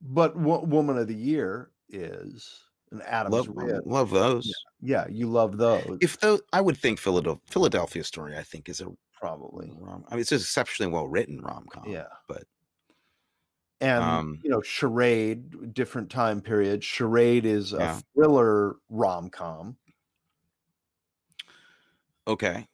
But 0.00 0.34
what 0.36 0.66
woman 0.68 0.96
of 0.98 1.08
the 1.08 1.14
year 1.14 1.70
is 1.88 2.60
an 2.90 3.02
Adams 3.02 3.34
love 3.34 3.48
Rib. 3.50 3.82
love 3.86 4.10
those 4.10 4.50
Yeah, 4.80 5.06
you 5.10 5.26
love 5.28 5.56
those. 5.58 5.98
if 6.00 6.18
though 6.20 6.40
i 6.52 6.60
would 6.60 6.76
think 6.76 6.98
philadelphia 6.98 7.40
philadelphia 7.50 8.04
story 8.04 8.36
i 8.36 8.42
think 8.42 8.68
is 8.68 8.80
a 8.80 8.88
probably. 9.14 9.72
rom 9.78 10.04
i 10.08 10.14
mean 10.14 10.20
it's 10.20 10.30
just 10.30 10.44
exceptionally 10.44 10.90
well 10.92 11.06
written 11.06 11.40
rom-com 11.40 11.84
Yeah. 11.86 12.06
but 12.28 12.44
And 13.82 14.02
Um, 14.02 14.40
you 14.42 14.50
know, 14.50 14.62
Charade, 14.62 15.74
different 15.74 16.10
time 16.10 16.40
period. 16.40 16.84
Charade 16.84 17.44
is 17.44 17.72
a 17.72 17.78
Yeah. 17.80 18.00
thriller 18.14 18.76
rom 18.88 19.28
com. 19.30 19.76
okay 22.26 22.68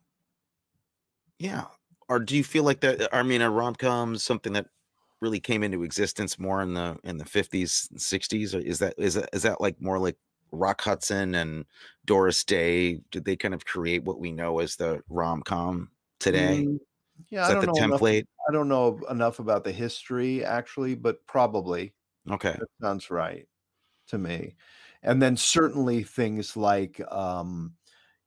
yeah 1.38 1.64
or 2.08 2.18
do 2.18 2.36
you 2.36 2.44
feel 2.44 2.64
like 2.64 2.80
that 2.80 3.08
i 3.14 3.22
mean 3.22 3.40
a 3.40 3.50
rom-com 3.50 4.16
something 4.16 4.52
that 4.52 4.66
really 5.20 5.40
came 5.40 5.62
into 5.62 5.82
existence 5.82 6.38
more 6.38 6.62
in 6.62 6.74
the 6.74 6.98
in 7.04 7.16
the 7.16 7.24
50s 7.24 7.90
and 7.90 8.00
60s 8.00 8.54
or 8.54 8.58
is 8.58 8.78
that 8.78 8.94
is 8.98 9.14
that 9.14 9.28
is 9.32 9.42
that 9.42 9.60
like 9.60 9.80
more 9.80 9.98
like 9.98 10.16
rock 10.52 10.80
hudson 10.80 11.34
and 11.34 11.64
doris 12.04 12.44
day 12.44 13.00
did 13.10 13.24
they 13.24 13.36
kind 13.36 13.54
of 13.54 13.64
create 13.64 14.04
what 14.04 14.20
we 14.20 14.32
know 14.32 14.58
as 14.60 14.76
the 14.76 15.02
rom-com 15.08 15.90
today 16.18 16.68
Mm, 16.68 16.78
Yeah, 17.30 17.42
is 17.42 17.48
I 17.48 17.50
that 17.50 17.54
don't 17.54 17.66
the 17.66 17.66
know 17.66 17.82
enough, 17.82 18.00
template 18.00 18.24
I 18.48 18.52
don't 18.52 18.68
know 18.68 19.00
enough 19.10 19.38
about 19.38 19.64
the 19.64 19.72
history 19.72 20.44
actually, 20.44 20.94
but 20.94 21.26
probably 21.26 21.94
okay 22.30 22.58
that 22.58 22.68
sounds 22.82 23.10
right 23.10 23.48
to 24.08 24.18
me. 24.18 24.56
And 25.02 25.22
then 25.22 25.36
certainly 25.36 26.04
things 26.04 26.56
like 26.56 27.00
um, 27.12 27.76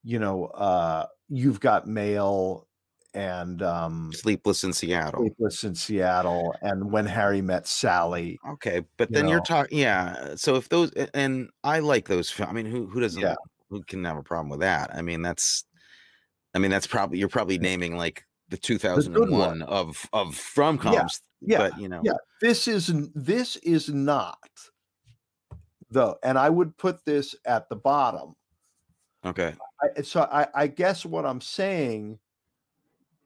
you 0.03 0.19
know, 0.19 0.47
uh, 0.47 1.07
you've 1.29 1.59
got 1.61 1.87
mail 1.87 2.67
and 3.15 3.61
um 3.63 4.11
sleepless 4.13 4.63
in 4.63 4.73
seattle 4.73 5.21
Sleepless 5.21 5.63
in 5.63 5.75
Seattle 5.75 6.55
and 6.61 6.91
When 6.91 7.05
Harry 7.05 7.41
Met 7.41 7.67
Sally. 7.67 8.41
okay 8.47 8.81
but 8.97 9.09
you 9.09 9.13
then 9.13 9.27
you're 9.27 9.41
talking 9.41 9.77
yeah 9.77 10.35
so 10.35 10.55
if 10.55 10.69
those 10.69 10.91
and 11.13 11.49
i 11.63 11.79
like 11.79 12.07
those 12.07 12.37
i 12.41 12.51
mean 12.51 12.65
who 12.65 12.87
who 12.87 12.99
doesn't 12.99 13.21
Yeah. 13.21 13.35
who 13.69 13.83
can 13.83 14.03
have 14.05 14.17
a 14.17 14.23
problem 14.23 14.49
with 14.49 14.61
that 14.61 14.93
i 14.95 15.01
mean 15.01 15.21
that's 15.21 15.63
i 16.55 16.59
mean 16.59 16.71
that's 16.71 16.87
probably 16.87 17.19
you're 17.19 17.29
probably 17.29 17.57
naming 17.59 17.97
like 17.97 18.25
the 18.51 18.57
2001 18.57 19.63
of 19.63 20.07
of 20.13 20.51
rom-coms 20.55 21.21
yeah, 21.41 21.57
but 21.57 21.79
you 21.79 21.89
know 21.89 22.01
yeah. 22.03 22.13
This 22.39 22.67
is 22.67 22.93
this 23.15 23.55
is 23.57 23.89
not 23.89 24.37
though, 25.89 26.17
and 26.23 26.37
I 26.37 26.49
would 26.49 26.77
put 26.77 27.03
this 27.05 27.35
at 27.45 27.67
the 27.69 27.75
bottom. 27.75 28.35
okay 29.25 29.55
I, 29.81 30.01
so 30.03 30.21
I, 30.31 30.47
I 30.53 30.67
guess 30.67 31.05
what 31.05 31.25
I'm 31.25 31.41
saying 31.41 32.19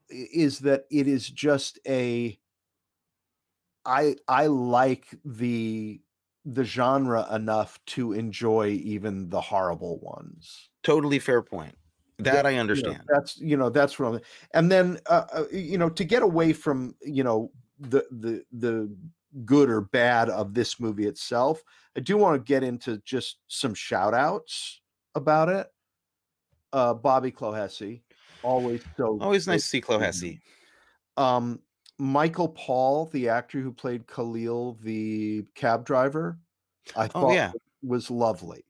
is 0.09 0.59
that 0.59 0.85
it 0.89 1.07
is 1.07 1.29
just 1.29 1.79
a 1.87 2.37
I 3.85 4.15
I 4.27 4.47
like 4.47 5.07
the 5.25 6.01
the 6.45 6.63
genre 6.63 7.27
enough 7.33 7.79
to 7.87 8.13
enjoy 8.13 8.67
even 8.83 9.29
the 9.29 9.41
horrible 9.41 9.99
ones. 9.99 10.69
Totally 10.83 11.19
fair 11.19 11.41
point. 11.41 11.75
That 12.19 12.45
I 12.45 12.57
you 12.71 12.81
know, 12.81 12.93
understand. 12.93 13.09
that's 13.09 13.37
you 13.37 13.57
know 13.57 13.69
that's 13.69 13.99
what 13.99 14.13
I'm 14.15 14.21
and 14.53 14.71
then 14.71 14.99
uh, 15.07 15.25
uh, 15.33 15.43
you 15.51 15.77
know 15.77 15.89
to 15.89 16.03
get 16.03 16.23
away 16.23 16.53
from 16.53 16.95
you 17.01 17.23
know 17.23 17.51
the 17.79 18.05
the 18.11 18.45
the 18.51 18.95
good 19.43 19.69
or 19.69 19.81
bad 19.81 20.29
of 20.29 20.53
this 20.53 20.79
movie 20.79 21.05
itself, 21.07 21.61
I 21.97 21.99
do 21.99 22.17
want 22.17 22.39
to 22.39 22.43
get 22.43 22.63
into 22.63 22.99
just 22.99 23.39
some 23.47 23.73
shout 23.73 24.13
outs 24.13 24.81
about 25.13 25.49
it. 25.49 25.67
Uh 26.73 26.93
Bobby 26.93 27.31
Clohessy, 27.31 28.03
always 28.41 28.81
so 28.97 29.19
Always 29.19 29.47
nice 29.47 29.63
to 29.63 29.69
see 29.69 29.81
Mhm. 29.99 30.31
Um 31.17 31.63
Michael 31.99 32.49
Paul, 32.49 33.07
the 33.07 33.29
actor 33.29 33.61
who 33.61 33.73
played 33.73 34.07
Khalil, 34.07 34.75
the 34.81 35.43
cab 35.55 35.85
driver, 35.85 36.39
I 36.95 37.09
Oh 37.13 37.27
yeah, 37.29 37.55
was 37.83 38.11
lovely. 38.11 38.65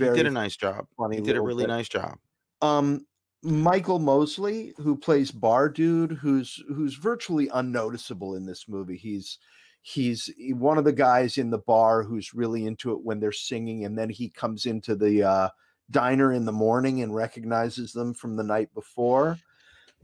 he 0.00 0.08
Very 0.08 0.10
did 0.10 0.26
a 0.26 0.30
nice 0.30 0.56
job. 0.56 0.86
funny. 0.98 1.16
He 1.16 1.22
did 1.22 1.36
a 1.36 1.42
really 1.42 1.66
bit. 1.66 1.66
nice 1.66 1.88
job. 1.88 2.18
Um, 2.62 3.06
Michael 3.42 3.98
Mosley, 3.98 4.74
who 4.76 4.96
plays 4.96 5.30
Bar 5.30 5.70
Dude, 5.70 6.12
who's 6.12 6.62
who's 6.68 6.94
virtually 6.94 7.48
unnoticeable 7.54 8.34
in 8.34 8.44
this 8.44 8.68
movie. 8.68 8.96
He's 8.96 9.38
he's 9.82 10.30
one 10.50 10.76
of 10.76 10.84
the 10.84 10.92
guys 10.92 11.38
in 11.38 11.50
the 11.50 11.58
bar 11.58 12.02
who's 12.02 12.34
really 12.34 12.66
into 12.66 12.92
it 12.92 13.02
when 13.02 13.18
they're 13.18 13.32
singing, 13.32 13.84
and 13.84 13.98
then 13.98 14.10
he 14.10 14.28
comes 14.28 14.66
into 14.66 14.94
the 14.94 15.22
uh, 15.22 15.48
diner 15.90 16.32
in 16.32 16.44
the 16.44 16.52
morning 16.52 17.02
and 17.02 17.14
recognizes 17.14 17.92
them 17.92 18.12
from 18.12 18.36
the 18.36 18.44
night 18.44 18.72
before. 18.74 19.38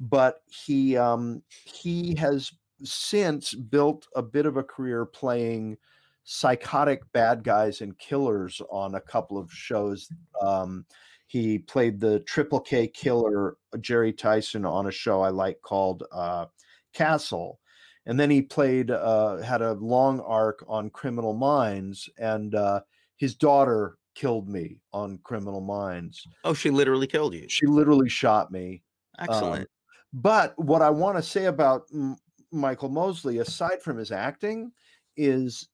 But 0.01 0.41
he 0.47 0.97
um, 0.97 1.43
he 1.65 2.15
has 2.17 2.53
since 2.83 3.55
built 3.55 4.07
a 4.15 4.23
bit 4.23 4.47
of 4.47 4.57
a 4.57 4.63
career 4.63 5.05
playing 5.05 5.77
psychotic 6.25 7.01
bad 7.13 7.45
guys 7.45 7.81
and 7.81 7.99
killers 7.99 8.61
on 8.71 8.95
a 8.95 9.01
couple 9.01 9.39
of 9.39 9.53
shows. 9.53 10.09
Um, 10.41 10.85
he 11.27 11.59
played 11.59 12.01
the 12.01 12.21
Triple 12.21 12.61
K 12.61 12.87
killer 12.89 13.57
uh, 13.75 13.79
Jerry 13.79 14.13
Tyson 14.13 14.65
on 14.65 14.87
a 14.87 14.93
show 14.93 15.23
I 15.23 15.31
like 15.31 15.61
called 15.63 16.05
uh, 16.13 16.47
Castle, 16.95 17.61
and 18.07 18.19
then 18.19 18.31
he 18.31 18.43
played 18.43 18.91
uh, 18.91 19.39
had 19.39 19.63
a 19.63 19.73
long 19.73 20.21
arc 20.21 20.65
on 20.69 20.91
Criminal 20.91 21.35
Minds, 21.35 22.09
and 22.19 22.55
uh, 22.55 22.81
his 23.17 23.35
daughter 23.35 23.99
killed 24.15 24.49
me 24.49 24.79
on 24.93 25.19
Criminal 25.25 25.61
Minds. 25.61 26.27
Oh, 26.45 26.55
she 26.55 26.71
literally 26.71 27.07
killed 27.07 27.35
you. 27.35 27.47
She 27.49 27.67
literally 27.67 28.09
shot 28.09 28.51
me. 28.51 28.83
Excellent. 29.19 29.69
But 30.13 30.55
what 30.57 30.83
I 30.83 30.91
want 30.91 31.17
to 31.17 31.23
say 31.23 31.47
about 31.47 31.83
M- 31.93 32.17
Michael 32.53 32.89
Mosley, 32.89 33.39
aside 33.39 33.83
from 33.83 33.99
his 33.99 34.13
acting, 34.13 34.73
is 35.17 35.69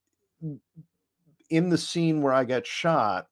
in 1.51 1.69
the 1.69 1.79
scene 1.79 2.23
where 2.23 2.33
I 2.33 2.45
got 2.45 2.67
shot. 2.67 3.27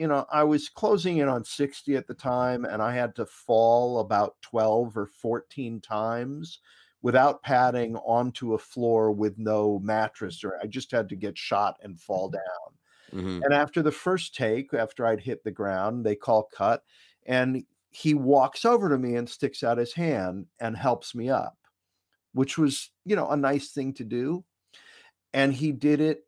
You 0.00 0.08
know, 0.08 0.26
I 0.30 0.44
was 0.44 0.68
closing 0.68 1.18
in 1.18 1.28
on 1.28 1.44
60 1.44 1.96
at 1.96 2.06
the 2.06 2.14
time, 2.14 2.64
and 2.64 2.82
I 2.82 2.94
had 2.94 3.14
to 3.16 3.26
fall 3.26 4.00
about 4.00 4.40
12 4.42 4.96
or 4.96 5.06
14 5.06 5.80
times 5.80 6.60
without 7.02 7.42
padding 7.42 7.96
onto 7.96 8.54
a 8.54 8.58
floor 8.58 9.12
with 9.12 9.38
no 9.38 9.78
mattress, 9.80 10.44
or 10.44 10.58
I 10.62 10.66
just 10.66 10.90
had 10.90 11.08
to 11.10 11.16
get 11.16 11.36
shot 11.38 11.76
and 11.82 12.00
fall 12.00 12.30
down. 12.30 12.78
Mhm. 13.12 13.44
And 13.44 13.54
after 13.54 13.82
the 13.82 13.92
first 13.92 14.34
take, 14.34 14.74
after 14.74 15.06
I'd 15.06 15.20
hit 15.20 15.44
the 15.44 15.50
ground, 15.52 16.04
they 16.06 16.16
call 16.16 16.44
cut, 16.44 16.84
and 17.26 17.64
he 17.90 18.14
walks 18.14 18.64
over 18.64 18.88
to 18.88 18.98
me 18.98 19.16
and 19.16 19.28
sticks 19.28 19.62
out 19.62 19.78
his 19.78 19.94
hand 19.94 20.48
and 20.60 20.76
helps 20.76 21.14
me 21.14 21.30
up, 21.30 21.58
which 22.32 22.58
was, 22.58 22.90
you 23.04 23.16
know, 23.16 23.28
a 23.30 23.36
nice 23.36 23.72
thing 23.72 23.94
to 23.94 24.04
do. 24.04 24.44
And 25.34 25.54
he 25.54 25.72
did 25.72 26.00
it 26.00 26.26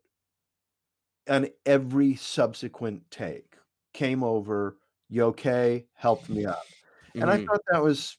on 1.27 1.49
every 1.65 2.15
subsequent 2.15 3.09
take. 3.11 3.52
Came 3.93 4.23
over, 4.23 4.77
you 5.09 5.23
okay? 5.25 5.87
Helped 5.93 6.29
me 6.29 6.45
up. 6.45 6.63
And 7.15 7.29
I 7.29 7.37
Mhm. 7.37 7.45
thought 7.45 7.61
that 7.71 7.83
was 7.83 8.17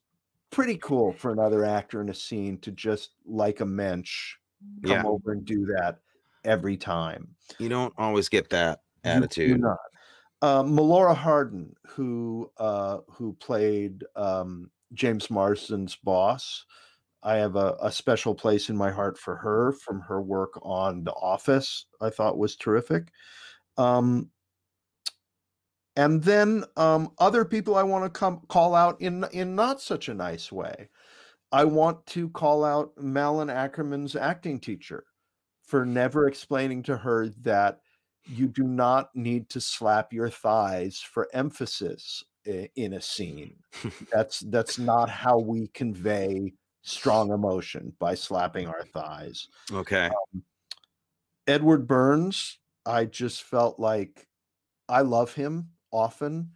pretty 0.51 0.77
cool 0.79 1.13
for 1.13 1.33
another 1.33 1.65
actor 1.65 2.01
in 2.01 2.09
a 2.09 2.15
scene 2.15 2.59
to 2.61 2.71
just 2.71 3.15
like 3.25 3.61
a 3.61 3.67
mensch 3.67 4.37
come 4.83 4.99
Yeah. 4.99 5.05
over 5.05 5.33
and 5.33 5.45
do 5.45 5.67
that 5.67 6.01
every 6.45 6.77
time. 6.77 7.35
You 7.59 7.69
don't 7.69 7.93
always 7.99 8.29
get 8.29 8.51
that 8.51 8.81
attitude. 9.05 9.61
not. 9.61 9.79
Uh, 10.43 10.63
Melora 10.63 11.15
Hardin, 11.17 11.75
who 11.87 12.53
uh, 12.59 12.99
who 13.09 13.33
played 13.35 14.05
um, 14.15 14.71
James 14.93 15.29
Marsden's 15.31 15.97
boss, 15.97 16.67
I 17.23 17.37
have 17.37 17.57
a, 17.57 17.77
a 17.81 17.91
special 17.91 18.35
place 18.35 18.69
in 18.69 18.77
my 18.77 18.91
heart 18.91 19.19
for 19.19 19.37
her 19.37 19.73
from 19.73 20.01
her 20.03 20.21
work 20.21 20.59
on 20.63 21.05
The 21.05 21.13
Office. 21.15 21.87
I 22.01 22.11
thought 22.11 22.39
was 22.39 22.57
terrific. 22.57 23.11
Um, 23.79 24.31
and 25.97 26.23
then 26.23 26.65
um, 26.77 27.13
other 27.19 27.45
people 27.45 27.77
I 27.77 27.83
want 27.83 28.05
to 28.05 28.11
come 28.11 28.41
call 28.49 28.75
out 28.75 29.01
in 29.01 29.25
in 29.33 29.55
not 29.55 29.81
such 29.81 30.09
a 30.09 30.15
nice 30.15 30.51
way. 30.51 30.89
I 31.53 31.65
want 31.65 32.05
to 32.07 32.29
call 32.31 32.65
out 32.65 32.93
Malin 32.99 33.49
Akerman's 33.49 34.17
acting 34.17 34.59
teacher 34.59 35.05
for 35.65 35.87
never 35.87 36.27
explaining 36.27 36.83
to 36.85 36.97
her 36.97 37.29
that 37.43 37.81
you 38.27 38.49
do 38.49 38.65
not 38.65 39.15
need 39.15 39.49
to 39.51 39.61
slap 39.61 40.13
your 40.13 40.31
thighs 40.31 41.01
for 41.01 41.29
emphasis 41.33 42.25
in 42.45 42.95
a 42.95 43.01
scene. 43.01 43.57
That's 44.13 44.41
that's 44.41 44.79
not 44.79 45.09
how 45.09 45.39
we 45.39 45.69
convey 45.69 46.53
strong 46.83 47.31
emotion 47.31 47.93
by 47.99 48.15
slapping 48.15 48.67
our 48.67 48.85
thighs. 48.85 49.49
Okay. 49.73 50.11
Edward 51.47 51.87
Burns, 51.87 52.59
I 52.85 53.05
just 53.05 53.43
felt 53.43 53.79
like 53.79 54.27
I 54.89 55.03
love 55.03 55.35
him 55.35 55.71
often 55.95 56.53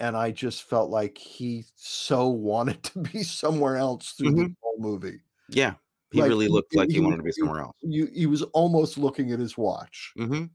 and 0.00 0.16
I 0.16 0.30
just 0.32 0.62
felt 0.64 0.90
like 0.90 1.18
he 1.18 1.64
so 1.76 2.28
wanted 2.28 2.82
to 2.94 3.00
be 3.00 3.22
somewhere 3.22 3.76
else 3.76 4.12
through 4.12 4.32
the 4.32 4.48
whole 4.62 4.78
movie. 4.78 5.20
Yeah. 5.48 5.74
He 6.12 6.20
Like, 6.20 6.30
really 6.30 6.48
looked 6.48 6.74
like 6.74 6.90
he 6.90 6.98
he- 6.98 7.00
wanted 7.00 7.18
to 7.18 7.22
be 7.22 7.32
somewhere 7.32 7.60
else. 7.60 7.76
You 7.82 8.06
he 8.06 8.26
was 8.26 8.42
almost 8.42 8.98
looking 8.98 9.32
at 9.32 9.38
his 9.38 9.56
watch. 9.56 10.12
hmm 10.16 10.50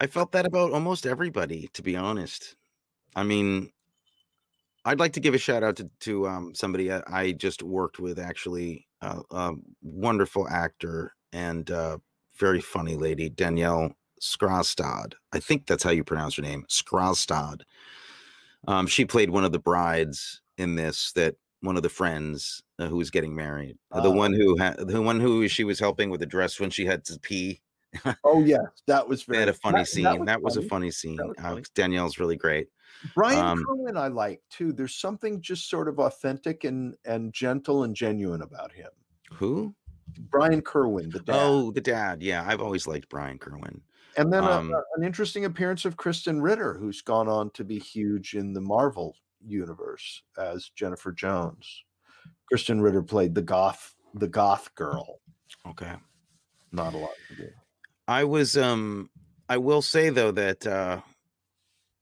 I 0.00 0.06
felt 0.06 0.32
that 0.32 0.44
about 0.46 0.72
almost 0.72 1.06
everybody, 1.06 1.68
to 1.74 1.82
be 1.82 1.96
honest. 1.96 2.56
I 3.16 3.24
mean, 3.24 3.72
I'd 4.84 4.98
like 4.98 5.12
to 5.12 5.20
give 5.20 5.34
a 5.34 5.38
shout 5.38 5.62
out 5.62 5.76
to, 5.76 5.90
to 6.00 6.26
um, 6.26 6.54
somebody 6.54 6.92
I, 6.92 7.02
I 7.06 7.32
just 7.32 7.62
worked 7.62 7.98
with, 8.00 8.18
actually, 8.18 8.88
uh, 9.00 9.22
a 9.30 9.52
wonderful 9.80 10.48
actor 10.48 11.14
and 11.32 11.70
uh, 11.70 11.98
very 12.36 12.60
funny 12.60 12.96
lady, 12.96 13.28
Danielle 13.28 13.94
Skraastad. 14.22 15.14
I 15.32 15.40
think 15.40 15.66
that's 15.66 15.82
how 15.82 15.90
you 15.90 16.04
pronounce 16.04 16.36
her 16.36 16.42
name, 16.42 16.64
Skraastad. 16.70 17.62
Um, 18.68 18.86
she 18.86 19.04
played 19.04 19.30
one 19.30 19.44
of 19.44 19.50
the 19.52 19.58
brides 19.58 20.40
in 20.56 20.76
this 20.76 21.10
that 21.12 21.34
one 21.60 21.76
of 21.76 21.82
the 21.82 21.88
friends 21.88 22.62
uh, 22.78 22.86
who 22.86 22.96
was 22.96 23.10
getting 23.10 23.34
married, 23.34 23.76
Uh, 23.90 24.00
the 24.00 24.10
one 24.10 24.32
who 24.32 24.56
had 24.56 24.76
the 24.78 25.02
one 25.02 25.18
who 25.20 25.48
she 25.48 25.64
was 25.64 25.80
helping 25.80 26.08
with 26.08 26.20
the 26.20 26.26
dress 26.26 26.60
when 26.60 26.70
she 26.70 26.86
had 26.86 27.04
to 27.06 27.18
pee. 27.18 27.60
Oh 28.24 28.42
yes, 28.44 28.60
that 28.86 29.06
was 29.06 29.24
They 29.26 29.32
very 29.32 29.40
had 29.40 29.48
a 29.48 29.52
funny 29.54 29.78
that- 29.78 29.88
scene. 29.88 30.24
That 30.24 30.40
was, 30.40 30.56
a 30.56 30.62
funny. 30.62 30.90
scene. 30.90 31.18
Uh. 31.38 31.60
Danielle's 31.74 32.18
really 32.18 32.36
great. 32.36 32.68
Brian 33.14 33.44
um, 33.44 33.64
Kerwin 33.64 33.96
I 33.96 34.06
like 34.08 34.40
too. 34.48 34.72
There's 34.72 34.94
something 34.94 35.40
just 35.42 35.68
sort 35.68 35.88
of 35.88 35.98
authentic 35.98 36.62
and 36.64 36.94
and 37.04 37.32
gentle 37.34 37.82
and 37.82 37.94
genuine 37.96 38.42
about 38.42 38.70
him. 38.72 38.90
Who? 39.32 39.74
Brian 40.30 40.62
Kerwin, 40.62 41.10
the 41.10 41.20
dad. 41.20 41.36
Oh, 41.36 41.70
the 41.72 41.80
dad. 41.80 42.22
Yeah, 42.22 42.44
I've 42.46 42.60
always 42.60 42.86
liked 42.86 43.08
Brian 43.08 43.38
Kerwin. 43.38 43.80
And 44.16 44.32
then 44.32 44.44
a- 44.44 44.50
um, 44.50 44.72
a- 44.72 44.82
an 44.96 45.04
interesting 45.04 45.44
appearance 45.44 45.84
of 45.84 45.96
Krysten 45.96 46.42
Ritter, 46.42 46.74
who's 46.74 47.00
gone 47.02 47.28
on 47.28 47.50
to 47.50 47.64
be 47.64 47.78
huge 47.78 48.34
in 48.34 48.52
the 48.52 48.60
Marvel 48.60 49.16
universe 49.44 50.22
as 50.38 50.70
Jennifer 50.74 51.12
Jones. 51.12 51.84
Krysten 52.52 52.82
Ritter 52.82 53.02
played 53.02 53.34
the 53.34 53.42
goth 53.42 53.94
the 54.14 54.28
goth 54.28 54.74
girl. 54.74 55.20
Okay. 55.66 55.94
Not 56.70 56.92
a 56.94 56.98
lot 56.98 57.10
to 57.28 57.36
do. 57.36 57.48
I 58.06 58.24
was 58.24 58.56
um 58.58 59.08
I 59.48 59.56
will 59.56 59.80
say 59.82 60.10
though 60.10 60.32
that 60.32 60.66
uh 60.66 61.00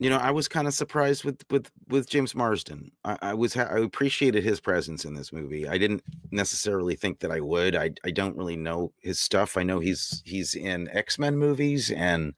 you 0.00 0.10
know 0.10 0.16
I 0.16 0.32
was 0.32 0.48
kind 0.48 0.66
of 0.66 0.74
surprised 0.74 1.24
with 1.24 1.44
with 1.50 1.70
with 1.88 2.08
James 2.08 2.34
Marsden. 2.34 2.90
I, 3.04 3.18
I 3.22 3.34
was 3.34 3.54
ha- 3.54 3.68
I 3.70 3.78
appreciated 3.78 4.42
his 4.42 4.58
presence 4.58 5.04
in 5.04 5.14
this 5.14 5.32
movie. 5.32 5.68
I 5.68 5.78
didn't 5.78 6.02
necessarily 6.32 6.96
think 6.96 7.20
that 7.20 7.30
I 7.30 7.40
would. 7.40 7.76
I 7.76 7.92
I 8.04 8.10
don't 8.10 8.36
really 8.36 8.56
know 8.56 8.92
his 9.00 9.20
stuff. 9.20 9.56
I 9.56 9.62
know 9.62 9.78
he's 9.78 10.22
he's 10.24 10.56
in 10.56 10.88
X 10.88 11.18
Men 11.18 11.36
movies 11.36 11.90
and 11.90 12.34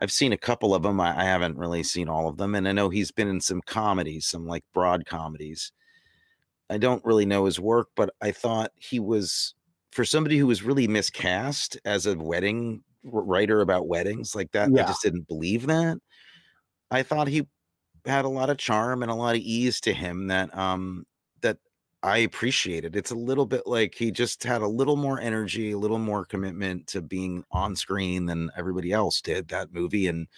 I've 0.00 0.12
seen 0.12 0.32
a 0.32 0.36
couple 0.36 0.74
of 0.74 0.82
them. 0.82 1.00
I, 1.00 1.20
I 1.20 1.24
haven't 1.24 1.56
really 1.56 1.82
seen 1.82 2.08
all 2.08 2.28
of 2.28 2.36
them, 2.36 2.54
and 2.54 2.68
I 2.68 2.72
know 2.72 2.90
he's 2.90 3.10
been 3.10 3.28
in 3.28 3.40
some 3.40 3.62
comedies, 3.62 4.26
some 4.26 4.46
like 4.46 4.64
broad 4.74 5.06
comedies. 5.06 5.72
I 6.68 6.78
don't 6.78 7.04
really 7.04 7.24
know 7.26 7.46
his 7.46 7.60
work, 7.60 7.88
but 7.96 8.10
I 8.20 8.32
thought 8.32 8.72
he 8.76 9.00
was 9.00 9.54
for 9.92 10.04
somebody 10.04 10.36
who 10.36 10.46
was 10.48 10.62
really 10.62 10.88
miscast 10.88 11.78
as 11.84 12.04
a 12.06 12.16
wedding 12.16 12.82
writer 13.04 13.60
about 13.60 13.86
weddings 13.88 14.34
like 14.34 14.50
that. 14.52 14.68
I 14.82 14.88
just 14.88 15.02
didn't 15.02 15.28
believe 15.28 15.66
that. 15.68 15.98
I 16.90 17.02
thought 17.02 17.28
he 17.28 17.48
had 18.06 18.24
a 18.24 18.28
lot 18.30 18.50
of 18.50 18.58
charm 18.58 19.02
and 19.02 19.10
a 19.10 19.14
lot 19.14 19.36
of 19.36 19.42
ease 19.42 19.80
to 19.82 19.94
him 19.94 20.28
that 20.28 20.56
um 20.56 21.06
that 21.42 21.58
I 22.02 22.18
appreciated. 22.18 22.96
It's 22.96 23.10
a 23.10 23.16
little 23.16 23.46
bit 23.46 23.66
like 23.66 23.94
he 23.96 24.10
just 24.12 24.44
had 24.44 24.62
a 24.62 24.68
little 24.68 24.96
more 24.96 25.20
energy, 25.20 25.72
a 25.72 25.78
little 25.78 25.98
more 25.98 26.24
commitment 26.24 26.86
to 26.88 27.02
being 27.02 27.44
on 27.52 27.76
screen 27.76 28.26
than 28.26 28.50
everybody 28.56 28.92
else 28.92 29.20
did 29.22 29.48
that 29.48 29.72
movie, 29.72 30.06
and 30.08 30.28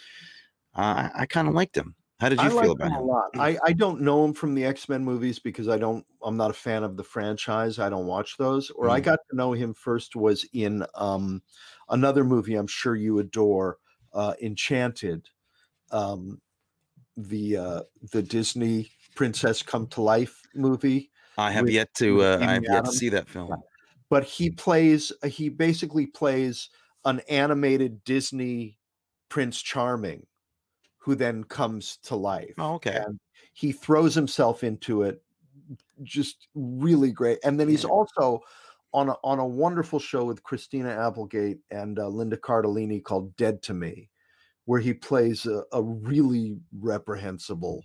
uh, 0.77 1.11
I, 1.15 1.23
I 1.23 1.27
kind 1.27 1.49
of 1.49 1.55
liked 1.55 1.77
him. 1.77 1.97
How 2.21 2.29
did 2.29 2.43
you 2.43 2.51
I 2.51 2.51
feel 2.51 2.73
about 2.73 2.93
him 2.93 2.95
him? 2.95 3.01
a 3.01 3.03
lot. 3.03 3.31
I, 3.37 3.59
I 3.65 3.73
don't 3.73 4.01
know 4.01 4.25
him 4.25 4.33
from 4.33 4.55
the 4.55 4.65
X 4.65 4.89
Men 4.89 5.05
movies 5.05 5.39
because 5.41 5.69
I 5.69 5.77
don't. 5.77 6.07
I'm 6.23 6.37
not 6.37 6.51
a 6.51 6.55
fan 6.55 6.85
of 6.85 6.97
the 6.97 7.03
franchise. 7.03 7.79
I 7.79 7.91
don't 7.91 8.07
watch 8.07 8.37
those. 8.37 8.71
Or 8.71 8.89
I 8.89 9.01
Mm. 9.01 9.05
got 9.05 9.19
to 9.31 9.37
know 9.37 9.53
him 9.53 9.75
first 9.75 10.15
was 10.15 10.45
in 10.53 10.87
um, 10.95 11.43
another 11.89 12.23
movie. 12.25 12.55
I'm 12.55 12.67
sure 12.69 12.95
you 12.95 13.19
adore, 13.19 13.79
uh, 14.13 14.35
Enchanted, 14.41 15.29
um, 15.91 16.41
the 17.17 17.57
uh, 17.57 17.83
the 18.13 18.23
Disney 18.23 18.91
Princess 19.15 19.63
Come 19.63 19.87
to 19.89 20.03
Life 20.03 20.41
movie. 20.55 21.11
I 21.37 21.51
have 21.53 21.65
with- 21.65 21.75
yet 21.75 21.93
to. 21.95 22.23
Uh, 22.23 22.39
I 22.41 22.55
have 22.55 22.65
yet 22.65 22.85
to 22.85 22.93
see 22.93 23.09
that 23.11 23.29
film. 23.29 23.55
But 24.11 24.25
he 24.25 24.51
plays. 24.51 25.13
He 25.27 25.49
basically 25.49 26.07
plays 26.07 26.71
an 27.05 27.21
animated 27.29 28.03
Disney 28.05 28.79
Prince 29.29 29.61
Charming, 29.63 30.27
who 30.99 31.15
then 31.15 31.45
comes 31.45 31.99
to 32.05 32.17
life. 32.17 32.55
Oh, 32.59 32.75
okay. 32.75 33.03
and 33.07 33.19
he 33.53 33.73
throws 33.73 34.15
himself 34.15 34.63
into 34.65 35.03
it 35.03 35.21
just 36.03 36.47
really 36.55 37.11
great 37.11 37.39
and 37.45 37.59
then 37.61 37.69
he's 37.69 37.83
Yeah. 37.83 37.91
also 37.91 38.41
on 38.95 39.09
a, 39.11 39.15
on 39.25 39.39
a 39.41 39.47
wonderful 39.47 39.99
show 39.99 40.25
with 40.25 40.43
christina 40.45 40.89
applegate 40.91 41.59
and 41.71 41.99
uh, 41.99 42.07
linda 42.09 42.37
cardellini 42.39 43.03
called 43.03 43.37
dead 43.37 43.61
to 43.63 43.75
me 43.75 44.09
where 44.69 44.81
he 44.81 44.93
plays 44.93 45.47
a, 45.47 45.63
a 45.73 45.83
really 45.83 46.59
reprehensible 46.79 47.83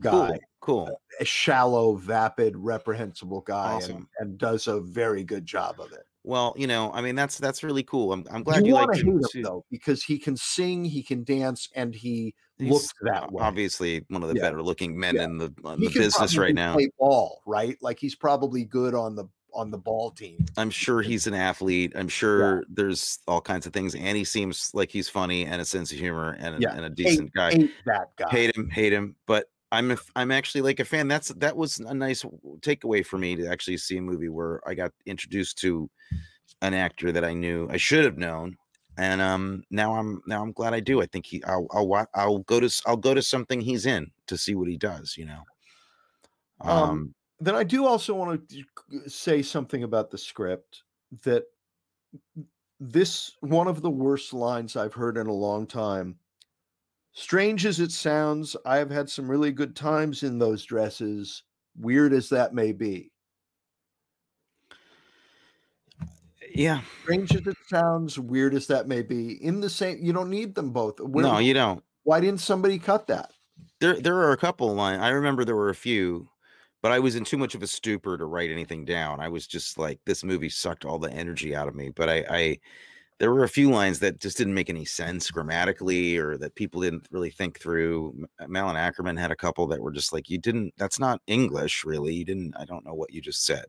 guy 0.00 0.38
Cool. 0.60 0.86
Cool. 0.86 1.00
a 1.20 1.24
shallow 1.24 1.94
vapid 1.94 2.56
reprehensible 2.56 3.42
guy 3.42 3.74
and, 3.74 3.82
Awesome. 3.82 4.08
and 4.18 4.36
does 4.38 4.66
a 4.66 4.80
very 4.80 5.22
good 5.22 5.46
job 5.46 5.78
of 5.78 5.92
it 5.92 6.04
Well, 6.24 6.52
you 6.56 6.66
know, 6.66 6.90
I 6.92 7.00
mean, 7.00 7.14
that's 7.14 7.38
that's 7.38 7.62
really 7.62 7.82
cool. 7.84 8.12
I'm 8.12 8.24
I'm 8.30 8.42
glad 8.42 8.62
you, 8.66 8.68
you 8.68 8.74
like 8.74 8.96
him 8.96 9.20
him 9.34 9.42
though 9.42 9.64
because 9.70 10.02
he 10.02 10.18
can 10.18 10.36
sing 10.36 10.84
he 10.84 11.02
can 11.02 11.22
dance 11.22 11.68
and 11.76 11.94
he 11.94 12.34
He's 12.58 12.70
looks 12.72 12.88
that 13.02 13.30
way 13.30 13.42
Obviously, 13.44 14.04
one 14.08 14.22
of 14.22 14.30
the 14.30 14.36
Yeah. 14.36 14.42
better 14.42 14.62
looking 14.62 14.98
men 14.98 15.14
Yeah. 15.16 15.24
in 15.24 15.38
the, 15.38 15.52
in 15.66 15.78
he 15.80 15.88
the 15.88 16.00
business 16.00 16.36
right 16.38 16.54
now. 16.54 16.74
play 16.74 16.88
ball 16.98 17.40
right 17.46 17.76
like 17.82 17.98
he's 18.00 18.16
probably 18.16 18.64
good 18.64 18.94
on 18.94 19.14
the 19.14 19.26
on 19.54 19.70
the 19.70 19.78
ball 19.78 20.10
team 20.10 20.44
I'm 20.56 20.70
sure 20.70 21.00
he's 21.02 21.26
an 21.26 21.34
athlete. 21.34 21.92
I'm 21.94 22.08
sure 22.08 22.64
there's 22.68 23.18
all 23.28 23.40
kinds 23.40 23.66
of 23.66 23.72
things, 23.72 23.94
and 23.94 24.16
he 24.16 24.24
seems 24.24 24.70
like 24.74 24.90
he's 24.90 25.08
funny 25.08 25.46
and 25.46 25.60
a 25.60 25.64
sense 25.64 25.92
of 25.92 25.98
humor 25.98 26.36
and, 26.38 26.56
a- 26.56 26.58
Yeah. 26.60 26.74
and 26.74 26.84
a 26.84 26.90
decent 26.90 27.32
guy. 27.34 27.52
hate 27.52 27.70
that 27.86 28.08
guy. 28.16 28.28
Hate 28.30 28.56
him, 28.56 28.68
hate 28.70 28.92
him, 28.92 29.16
but 29.26 29.46
I'm 29.72 29.96
I'm 30.14 30.30
actually 30.30 30.60
like 30.62 30.78
a 30.80 30.84
fan. 30.84 31.08
That's 31.08 31.28
that 31.28 31.56
was 31.56 31.80
a 31.80 31.94
nice 31.94 32.22
takeaway 32.60 33.04
for 33.04 33.18
me 33.18 33.34
to 33.36 33.46
actually 33.48 33.76
see 33.78 33.96
a 33.96 34.02
movie 34.02 34.28
where 34.28 34.60
I 34.68 34.74
got 34.74 34.92
introduced 35.06 35.58
to 35.58 35.90
an 36.62 36.74
actor 36.74 37.10
that 37.10 37.24
I 37.24 37.32
knew 37.34 37.68
I 37.70 37.76
should 37.76 38.04
have 38.04 38.16
known, 38.16 38.56
and 38.98 39.20
um 39.20 39.64
now 39.70 39.96
I'm 39.96 40.22
now 40.28 40.42
I'm 40.42 40.52
glad 40.52 40.74
I 40.74 40.80
do. 40.80 41.02
I 41.02 41.06
think 41.06 41.26
he 41.26 41.42
I'll 41.44 41.66
I'll 41.72 42.06
I'll 42.14 42.38
go 42.40 42.60
to 42.60 42.82
I'll 42.86 42.96
go 42.96 43.14
to 43.14 43.22
something 43.22 43.60
he's 43.60 43.86
in 43.86 44.10
to 44.28 44.38
see 44.38 44.54
what 44.54 44.68
he 44.68 44.76
does. 44.76 45.16
You 45.16 45.26
know. 45.26 45.42
Um, 46.60 46.78
Um, 46.78 47.14
Then 47.40 47.54
I 47.54 47.64
do 47.64 47.86
also 47.86 48.14
want 48.14 48.48
to 48.50 49.08
say 49.10 49.42
something 49.42 49.82
about 49.82 50.10
the 50.10 50.18
script 50.18 50.82
that 51.22 51.44
this 52.80 53.32
one 53.40 53.66
of 53.68 53.82
the 53.82 53.90
worst 53.90 54.32
lines 54.32 54.76
I've 54.76 54.94
heard 54.94 55.16
in 55.16 55.26
a 55.26 55.32
long 55.32 55.66
time. 55.66 56.16
Strange 57.12 57.64
as 57.66 57.78
it 57.80 57.92
sounds, 57.92 58.56
I 58.66 58.76
have 58.78 58.90
had 58.90 59.08
some 59.08 59.30
really 59.30 59.52
good 59.52 59.76
times 59.76 60.22
in 60.24 60.38
those 60.38 60.64
dresses, 60.64 61.44
weird 61.78 62.12
as 62.12 62.28
that 62.30 62.54
may 62.54 62.72
be. 62.72 63.10
yeah. 66.54 66.80
Strange 67.02 67.34
as 67.34 67.46
it 67.46 67.56
sounds, 67.68 68.18
weird 68.18 68.54
as 68.54 68.66
that 68.68 68.86
may 68.86 69.02
be, 69.02 69.42
in 69.44 69.60
the 69.60 69.70
same 69.70 69.98
you 70.00 70.12
don't 70.12 70.30
need 70.30 70.54
them 70.54 70.70
both. 70.70 71.00
Where- 71.00 71.24
No, 71.24 71.38
you 71.38 71.54
don't. 71.54 71.82
why 72.04 72.20
didn't 72.20 72.40
somebody 72.40 72.78
cut 72.78 73.06
that? 73.08 73.32
There 73.80 74.00
there 74.00 74.16
are 74.16 74.32
a 74.32 74.36
couple 74.36 74.70
of 74.70 74.76
lines. 74.76 75.02
I 75.02 75.08
remember 75.10 75.44
there 75.44 75.56
were 75.56 75.70
a 75.70 75.74
few, 75.74 76.28
but 76.84 76.92
I 76.92 76.98
was 76.98 77.16
in 77.16 77.24
too 77.24 77.38
much 77.38 77.54
of 77.54 77.62
a 77.62 77.66
stupor 77.66 78.18
to 78.18 78.26
write 78.26 78.50
anything 78.50 78.84
down. 78.84 79.18
I 79.18 79.30
was 79.30 79.46
just 79.46 79.78
like, 79.78 79.98
this 80.04 80.22
movie 80.22 80.50
sucked 80.50 80.84
all 80.84 80.98
the 80.98 81.10
energy 81.10 81.56
out 81.56 81.66
of 81.66 81.74
me. 81.74 81.88
But 81.88 82.10
I, 82.10 82.24
I 82.28 82.58
there 83.18 83.32
were 83.32 83.44
a 83.44 83.48
few 83.48 83.70
lines 83.70 84.00
that 84.00 84.20
just 84.20 84.36
didn't 84.36 84.52
make 84.52 84.68
any 84.68 84.84
sense 84.84 85.30
grammatically 85.30 86.18
or 86.18 86.36
that 86.36 86.54
people 86.56 86.82
didn't 86.82 87.08
really 87.10 87.30
think 87.30 87.58
through. 87.58 88.26
Uh, 88.38 88.48
Malin 88.48 88.76
Akerman 88.76 89.18
had 89.18 89.30
a 89.30 89.34
couple 89.34 89.66
that 89.68 89.80
were 89.80 89.92
just 89.92 90.12
like, 90.12 90.28
you 90.28 90.36
didn't, 90.36 90.74
that's 90.76 90.98
not 90.98 91.22
English, 91.26 91.86
really. 91.86 92.12
You 92.16 92.26
didn't, 92.26 92.54
I 92.58 92.66
don't 92.66 92.84
know 92.84 92.92
what 92.92 93.14
you 93.14 93.22
just 93.22 93.46
said. 93.46 93.64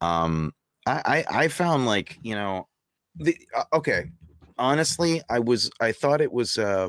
Um, 0.00 0.52
I, 0.86 1.24
I, 1.30 1.42
I 1.44 1.48
found 1.48 1.86
like, 1.86 2.18
you 2.22 2.34
know, 2.34 2.66
the, 3.14 3.38
uh, 3.56 3.66
okay, 3.72 4.10
honestly, 4.58 5.22
I 5.30 5.38
was, 5.38 5.70
I 5.80 5.92
thought 5.92 6.20
it 6.20 6.32
was, 6.32 6.58
uh, 6.58 6.88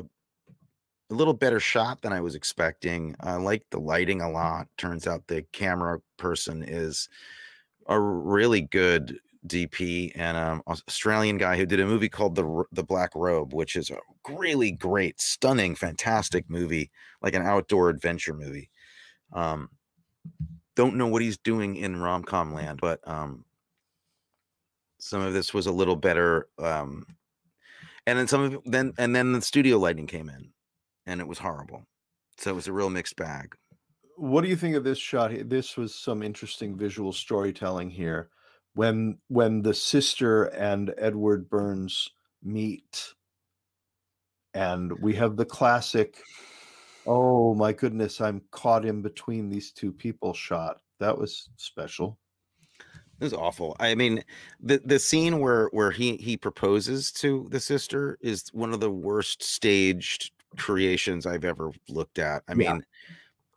a 1.10 1.14
little 1.14 1.34
better 1.34 1.60
shot 1.60 2.02
than 2.02 2.12
I 2.12 2.20
was 2.20 2.34
expecting. 2.34 3.14
I 3.20 3.36
like 3.36 3.64
the 3.70 3.78
lighting 3.78 4.20
a 4.20 4.30
lot. 4.30 4.68
Turns 4.76 5.06
out 5.06 5.26
the 5.26 5.42
camera 5.52 6.00
person 6.16 6.64
is 6.66 7.08
a 7.86 7.98
really 8.00 8.62
good 8.62 9.18
DP 9.46 10.10
and 10.16 10.36
um 10.36 10.62
Australian 10.66 11.38
guy 11.38 11.56
who 11.56 11.66
did 11.66 11.78
a 11.78 11.86
movie 11.86 12.08
called 12.08 12.34
the 12.34 12.64
the 12.72 12.82
Black 12.82 13.10
Robe, 13.14 13.54
which 13.54 13.76
is 13.76 13.90
a 13.90 13.98
really 14.28 14.72
great, 14.72 15.20
stunning, 15.20 15.74
fantastic 15.74 16.50
movie, 16.50 16.90
like 17.22 17.34
an 17.34 17.42
outdoor 17.42 17.88
adventure 17.88 18.34
movie. 18.34 18.70
Um, 19.32 19.70
don't 20.74 20.96
know 20.96 21.06
what 21.06 21.22
he's 21.22 21.38
doing 21.38 21.76
in 21.76 22.00
rom 22.00 22.22
com 22.24 22.52
land, 22.52 22.80
but 22.80 23.00
um, 23.08 23.44
some 24.98 25.22
of 25.22 25.32
this 25.32 25.54
was 25.54 25.66
a 25.66 25.72
little 25.72 25.96
better. 25.96 26.48
Um, 26.58 27.06
and 28.06 28.18
then 28.18 28.26
some 28.28 28.40
of 28.42 28.62
then 28.64 28.92
and 28.98 29.14
then 29.14 29.32
the 29.32 29.42
studio 29.42 29.78
lighting 29.78 30.06
came 30.06 30.28
in, 30.28 30.50
and 31.06 31.20
it 31.20 31.28
was 31.28 31.38
horrible. 31.38 31.84
So 32.38 32.50
it 32.50 32.54
was 32.54 32.68
a 32.68 32.72
real 32.72 32.90
mixed 32.90 33.16
bag. 33.16 33.54
what 34.16 34.42
do 34.42 34.48
you 34.48 34.56
think 34.56 34.76
of 34.76 34.84
this 34.84 34.98
shot? 34.98 35.30
This 35.48 35.76
was 35.76 35.94
some 35.94 36.22
interesting 36.22 36.76
visual 36.76 37.12
storytelling 37.12 37.90
here. 37.90 38.30
When 38.74 39.18
when 39.28 39.62
the 39.62 39.74
sister 39.74 40.44
and 40.46 40.94
Edward 40.98 41.48
Burns 41.48 42.08
meet, 42.42 43.14
and 44.54 44.92
we 45.00 45.14
have 45.14 45.36
the 45.36 45.44
classic, 45.44 46.22
oh 47.06 47.54
my 47.54 47.72
goodness, 47.72 48.20
I'm 48.20 48.42
caught 48.50 48.84
in 48.84 49.02
between 49.02 49.48
these 49.48 49.72
two 49.72 49.92
people 49.92 50.32
shot. 50.34 50.80
That 51.00 51.16
was 51.18 51.48
special. 51.56 52.18
It 53.20 53.24
was 53.24 53.32
awful. 53.32 53.76
I 53.80 53.94
mean, 53.94 54.22
the 54.60 54.80
the 54.84 54.98
scene 54.98 55.40
where 55.40 55.68
where 55.72 55.90
he 55.90 56.16
he 56.16 56.36
proposes 56.36 57.10
to 57.12 57.48
the 57.50 57.60
sister 57.60 58.18
is 58.20 58.48
one 58.52 58.72
of 58.74 58.80
the 58.80 58.90
worst 58.90 59.42
staged 59.42 60.32
creations 60.56 61.26
I've 61.26 61.44
ever 61.44 61.70
looked 61.88 62.18
at. 62.18 62.42
I 62.48 62.52
Yeah. 62.52 62.74
mean, 62.74 62.86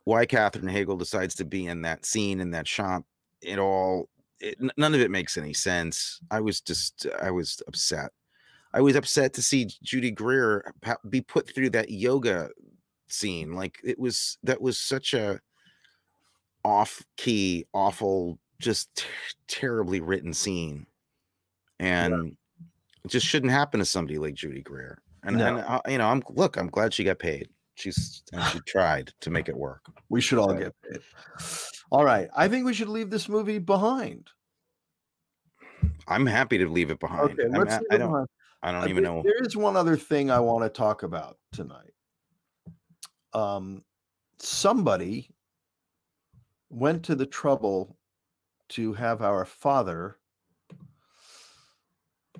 why 0.04 0.26
Katherine 0.26 0.72
Heigl 0.72 0.98
decides 0.98 1.34
to 1.36 1.44
be 1.44 1.66
in 1.66 1.82
that 1.82 2.04
scene 2.04 2.40
in 2.40 2.50
that 2.52 2.66
shop, 2.66 3.04
it 3.42 3.58
all 3.58 4.08
it, 4.40 4.56
none 4.78 4.94
of 4.94 5.00
it 5.00 5.10
makes 5.10 5.36
any 5.36 5.52
sense. 5.52 6.20
I 6.30 6.40
was 6.40 6.60
just 6.60 7.06
I 7.20 7.30
was 7.30 7.62
upset. 7.66 8.10
I 8.72 8.80
was 8.80 8.96
upset 8.96 9.34
to 9.34 9.42
see 9.42 9.66
Judy 9.82 10.10
Greer 10.10 10.72
be 11.08 11.20
put 11.20 11.52
through 11.54 11.70
that 11.70 11.90
yoga 11.90 12.50
scene. 13.08 13.52
Like 13.52 13.78
it 13.84 13.98
was 13.98 14.38
that 14.42 14.60
was 14.60 14.78
such 14.78 15.12
a 15.14 15.40
off 16.64 17.02
key, 17.16 17.66
awful, 17.72 18.38
just 18.58 18.94
ter- 18.94 19.08
terribly 19.48 20.00
written 20.00 20.32
scene, 20.32 20.86
and 21.78 22.36
it 23.04 23.08
just 23.08 23.26
shouldn't 23.26 23.52
happen 23.52 23.80
to 23.80 23.86
somebody 23.86 24.18
like 24.18 24.34
Judy 24.34 24.62
Greer. 24.62 25.02
And, 25.22 25.36
No. 25.36 25.46
and 25.46 25.58
uh, 25.66 25.80
you 25.88 25.98
know, 25.98 26.08
I'm 26.08 26.22
look, 26.30 26.56
I'm 26.56 26.68
glad 26.68 26.94
she 26.94 27.04
got 27.04 27.18
paid. 27.18 27.48
She's 27.74 28.22
and 28.32 28.42
she 28.44 28.60
tried 28.66 29.12
to 29.20 29.30
make 29.30 29.48
it 29.48 29.56
work. 29.56 29.82
We 30.08 30.20
should 30.20 30.38
all 30.38 30.52
get 30.54 30.74
paid. 30.90 31.00
All 31.90 32.04
right. 32.04 32.28
I 32.36 32.48
think 32.48 32.64
we 32.64 32.74
should 32.74 32.88
leave 32.88 33.10
this 33.10 33.28
movie 33.28 33.58
behind. 33.58 34.28
I'm 36.08 36.26
happy 36.26 36.58
to 36.58 36.68
leave 36.68 36.90
it 36.90 37.00
behind. 37.00 37.38
Okay, 37.38 37.48
let's 37.48 37.74
a- 37.74 37.78
leave 37.78 37.86
I 37.90 37.96
don't. 37.98 38.10
behind. 38.10 38.28
I 38.62 38.72
don't 38.72 38.84
Uh, 38.84 38.88
even 38.88 39.04
know. 39.04 39.22
There 39.22 39.42
is 39.42 39.56
one 39.56 39.76
other 39.76 39.96
thing 39.96 40.30
I 40.30 40.40
want 40.40 40.64
to 40.64 40.68
talk 40.68 41.02
about 41.02 41.38
tonight. 41.52 41.92
Um, 43.32 43.84
somebody 44.38 45.30
went 46.68 47.04
to 47.04 47.14
the 47.14 47.24
trouble 47.26 47.96
to 48.70 48.92
have 48.94 49.22
our 49.22 49.44
father 49.44 50.18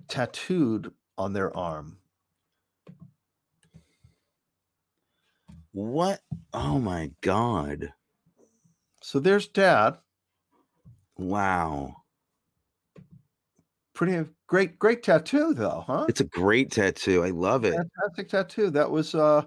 tattooed 0.09 0.93
on 1.17 1.33
their 1.33 1.57
arm. 1.57 1.99
What? 5.73 6.21
Oh 6.53 6.79
my 6.79 7.13
god! 7.21 7.93
So 9.03 9.21
there's 9.21 9.49
dad. 9.49 9.99
Wow, 11.17 11.97
Pretty 14.01 14.27
great, 14.47 14.79
great 14.79 15.03
tattoo 15.03 15.53
though, 15.53 15.85
huh? 15.87 16.07
it's 16.09 16.23
a 16.23 16.25
great 16.25 16.71
tattoo. 16.71 17.23
I 17.23 17.29
love 17.31 17.67
it. 17.67 17.75
Fantastic 17.75 18.31
tattoo. 18.31 18.71
That 18.71 18.91
was 18.91 19.15
uh 19.15 19.43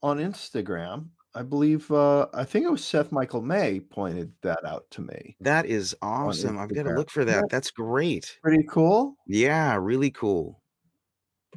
on 0.00 0.18
Instagram. 0.18 1.08
I 1.34 1.42
believe 1.42 1.90
uh, 1.90 2.28
I 2.32 2.44
think 2.44 2.64
it 2.64 2.70
was 2.70 2.84
Seth 2.84 3.10
Michael 3.10 3.42
May 3.42 3.80
pointed 3.80 4.32
that 4.42 4.64
out 4.64 4.88
to 4.92 5.02
me. 5.02 5.36
That 5.40 5.66
is 5.66 5.96
awesome. 6.00 6.56
I've 6.56 6.72
got 6.72 6.84
to 6.84 6.94
look 6.94 7.10
for 7.10 7.24
that. 7.24 7.46
That's 7.50 7.72
great. 7.72 8.38
Pretty 8.40 8.62
cool. 8.70 9.16
Yeah, 9.26 9.76
really 9.80 10.12
cool. 10.12 10.62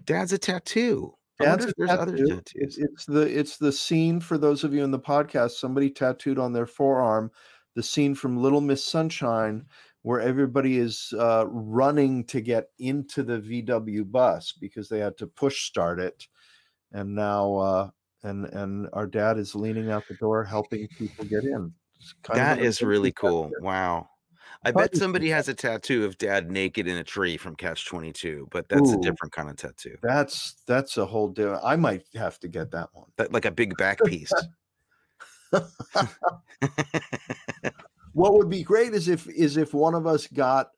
Dad's 0.04 0.34
a 0.34 0.40
tattoo. 0.40 1.14
I 1.40 1.46
Dad's 1.46 1.66
wonder 1.66 1.74
there's 1.78 1.90
other 1.92 2.18
tattoos. 2.18 2.42
It's, 2.56 2.78
it's 2.78 3.06
the 3.06 3.22
it's 3.22 3.58
the 3.58 3.72
scene 3.72 4.20
for 4.20 4.38
those 4.38 4.64
of 4.64 4.74
you 4.74 4.84
in 4.84 4.92
the 4.92 5.00
podcast. 5.00 5.52
Somebody 5.52 5.90
tattooed 5.90 6.40
on 6.40 6.54
their 6.54 6.66
forearm 6.66 7.32
the 7.76 7.84
scene 7.84 8.16
from 8.16 8.42
Little 8.42 8.62
Miss 8.62 8.84
Sunshine 8.84 9.66
where 10.04 10.22
everybody 10.22 10.78
is 10.78 11.14
uh, 11.20 11.46
running 11.50 12.24
to 12.24 12.40
get 12.40 12.70
into 12.80 13.24
the 13.24 13.40
VW 13.40 14.10
bus 14.10 14.54
because 14.54 14.88
they 14.88 15.00
had 15.00 15.18
to 15.18 15.28
push 15.28 15.66
start 15.66 16.00
it, 16.00 16.28
and 16.94 17.14
now 17.14 17.56
uh, 17.56 17.90
and 18.24 18.46
and 18.46 18.88
our 18.94 19.06
dad 19.06 19.38
is 19.38 19.54
leaning 19.54 19.92
out 19.92 20.04
the 20.08 20.16
door 20.16 20.44
helping 20.44 20.88
people 20.98 21.26
get 21.26 21.44
in. 21.44 21.74
That 22.34 22.60
is 22.60 22.82
really 22.82 23.12
cool. 23.12 23.52
Wow. 23.60 24.08
I 24.68 24.72
bet 24.72 24.96
somebody 24.96 25.30
has 25.30 25.48
a 25.48 25.54
tattoo 25.54 26.04
of 26.04 26.18
dad 26.18 26.52
naked 26.52 26.88
in 26.88 26.98
a 26.98 27.04
tree 27.04 27.38
from 27.38 27.56
Catch 27.56 27.86
22, 27.86 28.50
but 28.52 28.68
that's 28.68 28.92
a 28.92 28.98
different 28.98 29.32
kind 29.32 29.50
of 29.50 29.56
tattoo. 29.56 29.98
That's 30.04 30.56
that's 30.68 30.98
a 30.98 31.06
whole 31.06 31.30
different. 31.30 31.62
I 31.64 31.78
might 31.78 32.04
have 32.16 32.38
to 32.40 32.48
get 32.48 32.72
that 32.72 32.90
one. 32.92 33.08
That, 33.16 33.32
like 33.32 33.46
a 33.46 33.52
big 33.52 33.78
back 33.78 34.04
piece. 34.04 34.34
What 38.18 38.34
would 38.34 38.50
be 38.50 38.64
great 38.64 38.96
is 38.96 39.10
if 39.10 39.30
is 39.30 39.58
if 39.58 39.76
one 39.76 39.94
of 39.94 40.08
us 40.08 40.26
got 40.26 40.72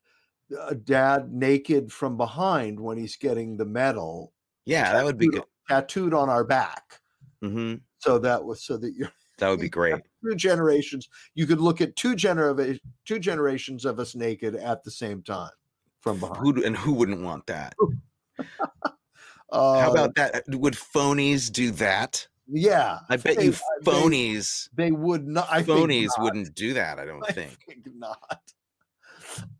a 0.68 0.76
dad 0.76 1.32
naked 1.32 1.90
from 1.90 2.18
behind 2.18 2.78
when 2.78 2.98
he's 2.98 3.16
getting 3.16 3.56
the 3.56 3.66
medal 3.66 4.34
yeah, 4.66 4.92
that 4.92 5.06
would 5.06 5.18
be 5.18 5.30
good. 5.30 5.44
tattooed 5.70 6.14
on 6.14 6.30
our 6.30 6.44
back. 6.44 7.00
hmm 7.42 7.76
So 8.00 8.20
that 8.20 8.44
was 8.44 8.62
so 8.62 8.76
that 8.76 8.94
you're 8.94 9.12
That 9.40 9.50
would 9.50 9.60
be 9.60 9.70
great. 9.70 9.96
two 10.24 10.36
generations. 10.36 11.10
You 11.36 11.48
could 11.48 11.60
look 11.62 11.82
at 11.82 11.96
two 11.96 12.16
genera- 12.16 12.78
two 13.06 13.20
generations 13.20 13.86
of 13.86 14.00
us 14.00 14.16
naked 14.16 14.56
at 14.56 14.84
the 14.84 14.92
same 14.92 15.22
time 15.24 15.52
from 16.02 16.20
behind. 16.20 16.38
Who 16.38 16.64
and 16.64 16.76
who 16.78 16.94
wouldn't 16.94 17.22
want 17.22 17.46
that? 17.48 17.76
Uh, 19.52 19.82
How 19.82 19.92
about 19.92 20.14
that? 20.14 20.44
Would 20.50 20.76
phonies 20.76 21.52
do 21.52 21.72
that? 21.72 22.28
yeah? 22.48 23.00
I 23.10 23.18
bet 23.18 23.38
they- 23.38 23.46
you 23.46 23.54
phonies, 23.84 24.70
They, 24.76 24.92
would 24.92 25.26
not. 25.28 25.48
I 25.50 25.64
think 25.64 25.80
phonies 25.80 26.10
not. 26.18 26.22
wouldn't 26.24 26.54
do 26.54 26.76
that. 26.76 27.00
I 27.00 27.06
don't 27.06 27.24
I 27.28 27.32
think. 27.32 27.58
think 27.68 27.88
not. 27.96 28.42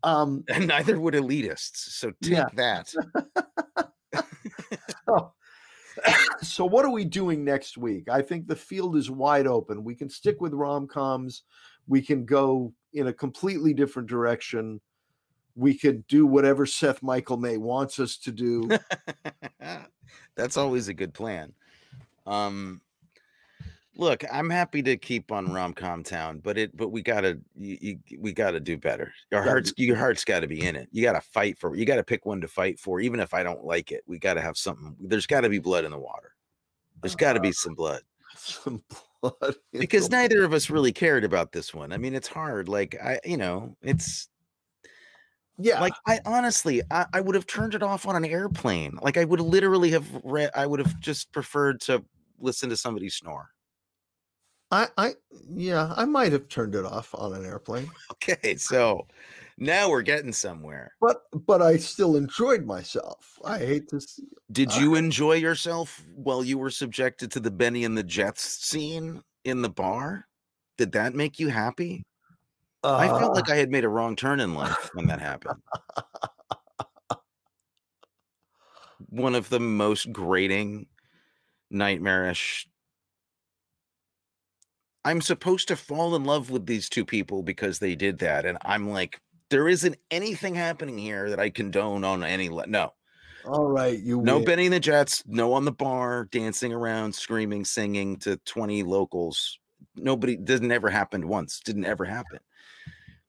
Um, 0.04 0.44
And 0.48 0.68
neither 0.68 1.00
would 1.00 1.14
elitists. 1.14 1.76
So 1.76 2.12
take 2.22 2.32
Yeah. 2.34 2.46
that. 2.54 2.94
so, 5.06 5.32
so 6.42 6.64
what 6.64 6.84
are 6.84 6.90
we 6.90 7.04
doing 7.04 7.44
next 7.44 7.78
week? 7.78 8.08
I 8.08 8.22
think 8.22 8.46
the 8.46 8.56
field 8.56 8.96
is 8.96 9.10
wide 9.10 9.46
open. 9.46 9.84
We 9.84 9.94
can 9.94 10.08
stick 10.08 10.40
with 10.40 10.54
rom 10.54 10.86
coms. 10.86 11.42
We 11.88 12.02
can 12.02 12.24
go 12.24 12.72
in 12.92 13.08
a 13.08 13.12
completely 13.12 13.74
different 13.74 14.08
direction. 14.08 14.80
We 15.56 15.76
could 15.76 16.06
do 16.06 16.26
whatever 16.26 16.66
Seth 16.66 17.02
Michael 17.02 17.36
May 17.36 17.56
wants 17.56 17.98
us 17.98 18.16
to 18.18 18.32
do. 18.32 18.68
That's 20.36 20.56
always 20.56 20.88
a 20.88 20.94
good 20.94 21.12
plan. 21.12 21.52
Um, 22.26 22.80
look, 23.96 24.24
I'm 24.32 24.50
happy 24.50 24.82
to 24.82 24.96
keep 24.96 25.32
on 25.32 25.52
rom-com 25.52 26.02
town, 26.02 26.40
but 26.42 26.58
it, 26.58 26.76
but 26.76 26.88
we 26.88 27.02
gotta, 27.02 27.38
you, 27.56 27.98
you, 28.06 28.18
we 28.18 28.32
gotta 28.32 28.60
do 28.60 28.76
better. 28.76 29.12
Your 29.30 29.42
heart's, 29.42 29.72
your 29.76 29.96
heart's 29.96 30.24
got 30.24 30.40
to 30.40 30.46
be 30.46 30.64
in 30.64 30.76
it. 30.76 30.88
You 30.92 31.02
got 31.02 31.12
to 31.12 31.20
fight 31.20 31.58
for. 31.58 31.76
You 31.76 31.84
got 31.84 31.96
to 31.96 32.04
pick 32.04 32.26
one 32.26 32.40
to 32.40 32.48
fight 32.48 32.78
for, 32.78 33.00
even 33.00 33.20
if 33.20 33.34
I 33.34 33.42
don't 33.42 33.64
like 33.64 33.92
it. 33.92 34.02
We 34.06 34.18
got 34.18 34.34
to 34.34 34.40
have 34.40 34.56
something. 34.56 34.96
There's 35.00 35.26
got 35.26 35.42
to 35.42 35.48
be 35.48 35.58
blood 35.58 35.84
in 35.84 35.90
the 35.90 35.98
water. 35.98 36.34
There's 37.02 37.16
got 37.16 37.32
to 37.32 37.40
be 37.40 37.52
some 37.52 37.74
blood 37.74 38.02
Some 38.36 38.82
blood 39.20 39.56
because 39.72 40.08
the- 40.08 40.16
neither 40.16 40.44
of 40.44 40.52
us 40.52 40.70
really 40.70 40.92
cared 40.92 41.24
about 41.24 41.52
this 41.52 41.74
one. 41.74 41.92
I 41.92 41.98
mean, 41.98 42.14
it's 42.14 42.28
hard. 42.28 42.68
Like 42.68 42.96
I, 43.02 43.20
you 43.24 43.36
know, 43.36 43.76
it's 43.82 44.28
yeah, 45.58 45.80
like 45.80 45.92
I 46.06 46.20
honestly, 46.24 46.80
I, 46.90 47.06
I 47.12 47.20
would 47.20 47.34
have 47.34 47.46
turned 47.46 47.74
it 47.74 47.82
off 47.82 48.06
on 48.06 48.16
an 48.16 48.24
airplane. 48.24 48.98
Like 49.02 49.16
I 49.16 49.24
would 49.24 49.40
literally 49.40 49.90
have 49.90 50.06
read. 50.24 50.50
I 50.54 50.66
would 50.66 50.78
have 50.78 50.98
just 51.00 51.32
preferred 51.32 51.80
to 51.82 52.02
listen 52.38 52.70
to 52.70 52.76
somebody 52.76 53.10
snore. 53.10 53.50
I, 54.70 54.88
I, 54.96 55.14
yeah, 55.48 55.92
I 55.96 56.04
might 56.04 56.32
have 56.32 56.48
turned 56.48 56.74
it 56.74 56.84
off 56.84 57.14
on 57.14 57.32
an 57.34 57.44
airplane, 57.44 57.90
Okay, 58.12 58.54
so 58.56 59.06
now 59.58 59.90
we're 59.90 60.02
getting 60.02 60.32
somewhere. 60.32 60.94
but 61.00 61.22
but 61.46 61.60
I 61.60 61.76
still 61.76 62.16
enjoyed 62.16 62.64
myself. 62.64 63.38
I 63.44 63.58
hate 63.58 63.88
to 63.88 64.00
see. 64.00 64.24
Did 64.52 64.70
Uh, 64.72 64.78
you 64.80 64.94
enjoy 64.94 65.34
yourself 65.34 66.02
while 66.14 66.44
you 66.44 66.56
were 66.58 66.70
subjected 66.70 67.30
to 67.32 67.40
the 67.40 67.50
Bennie 67.50 67.84
and 67.84 67.96
the 67.98 68.02
Jets 68.04 68.42
scene 68.64 69.22
in 69.44 69.62
the 69.62 69.68
bar? 69.70 70.26
Did 70.78 70.92
that 70.92 71.14
make 71.14 71.38
you 71.40 71.48
happy? 71.48 72.04
I 72.82 73.08
felt 73.08 73.32
uh, 73.32 73.34
like 73.34 73.50
I 73.50 73.56
had 73.56 73.70
made 73.70 73.84
a 73.84 73.88
wrong 73.90 74.16
turn 74.16 74.40
in 74.40 74.54
life 74.54 74.90
when 74.94 75.06
that 75.08 75.20
happened. 75.20 75.60
One 79.08 79.34
of 79.34 79.48
the 79.50 79.60
most 79.60 80.12
grating, 80.12 80.86
nightmarish. 81.70 82.66
I'm 85.04 85.20
supposed 85.20 85.68
to 85.68 85.76
fall 85.76 86.14
in 86.14 86.24
love 86.24 86.50
with 86.50 86.66
these 86.66 86.88
two 86.88 87.04
people 87.04 87.42
because 87.42 87.78
they 87.78 87.94
did 87.94 88.18
that. 88.18 88.44
And 88.44 88.58
I'm 88.62 88.90
like, 88.90 89.18
there 89.48 89.68
isn't 89.68 89.96
anything 90.10 90.54
happening 90.54 90.98
here 90.98 91.30
that 91.30 91.40
I 91.40 91.50
condone 91.50 92.04
on 92.04 92.22
any 92.22 92.48
le- 92.50 92.66
no. 92.66 92.92
all 93.46 93.66
right, 93.66 93.98
you 93.98 94.20
No 94.20 94.36
win. 94.36 94.44
Bennie 94.44 94.66
and 94.66 94.74
the 94.74 94.80
Jets, 94.80 95.24
no 95.26 95.52
on 95.54 95.64
the 95.64 95.72
bar, 95.72 96.26
dancing 96.30 96.72
around, 96.72 97.14
screaming, 97.14 97.64
singing 97.64 98.16
to 98.18 98.36
20 98.44 98.82
locals. 98.82 99.58
Nobody 99.96 100.36
didn't 100.36 100.70
ever 100.70 100.90
happen 100.90 101.26
once. 101.26 101.60
Didn't 101.60 101.86
ever 101.86 102.04
happen. 102.04 102.38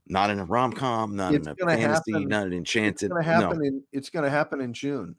Not 0.08 0.30
in 0.30 0.40
a 0.40 0.46
rom 0.46 0.74
com, 0.74 1.16
not 1.16 1.34
It's 1.34 1.48
in 1.48 1.54
a 1.54 1.56
gonna 1.56 1.78
fantasy, 1.78 2.12
happen- 2.12 2.28
not 2.28 2.48
an 2.48 2.54
It's 2.54 2.58
enchanted. 2.58 3.10
gonna 3.12 3.22
No. 3.24 3.28
happen 3.28 3.66
in 3.66 3.84
it's 3.94 4.10
gonna 4.10 4.30
happen 4.30 4.60
in 4.60 4.74
June 4.74 5.16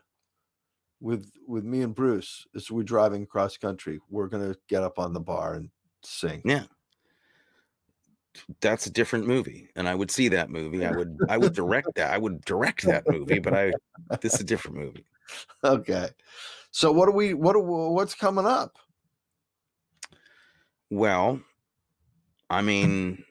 with 1.01 1.31
with 1.49 1.65
me 1.65 1.81
and 1.81 1.95
Bruce 1.95 2.47
as 2.55 2.71
we're 2.71 2.83
driving 2.83 3.25
cross 3.27 3.57
country. 3.57 3.99
We're 4.11 4.29
gonna 4.29 4.55
get 4.69 4.83
up 4.83 4.99
on 4.99 5.15
the 5.15 5.21
bar 5.21 5.55
and 5.55 5.71
sing. 6.05 6.43
Yeah. 6.45 6.65
That's 8.61 8.87
a 8.87 8.91
different 8.91 9.27
movie. 9.27 9.69
And 9.77 9.89
I 9.89 9.95
would 9.95 10.11
see 10.11 10.29
that 10.29 10.51
movie. 10.51 10.85
I 10.85 10.91
would 10.97 11.19
I 11.29 11.39
would 11.39 11.55
direct 11.55 11.89
that. 11.97 12.13
I 12.13 12.19
would 12.19 12.45
direct 12.45 12.85
that 12.87 13.05
movie, 13.09 13.39
but 13.39 13.55
I 13.55 13.73
this 14.21 14.35
is 14.35 14.41
a 14.41 14.45
different 14.45 14.77
movie. 14.79 15.05
Okay. 15.65 16.09
So 16.71 16.91
what 16.93 17.09
are 17.09 17.13
we 17.13 17.35
what 17.35 17.53
do, 17.55 17.61
what's 17.61 18.15
coming 18.15 18.47
up? 18.47 18.79
Well, 20.91 21.41
I 22.51 22.63
mean, 22.63 23.25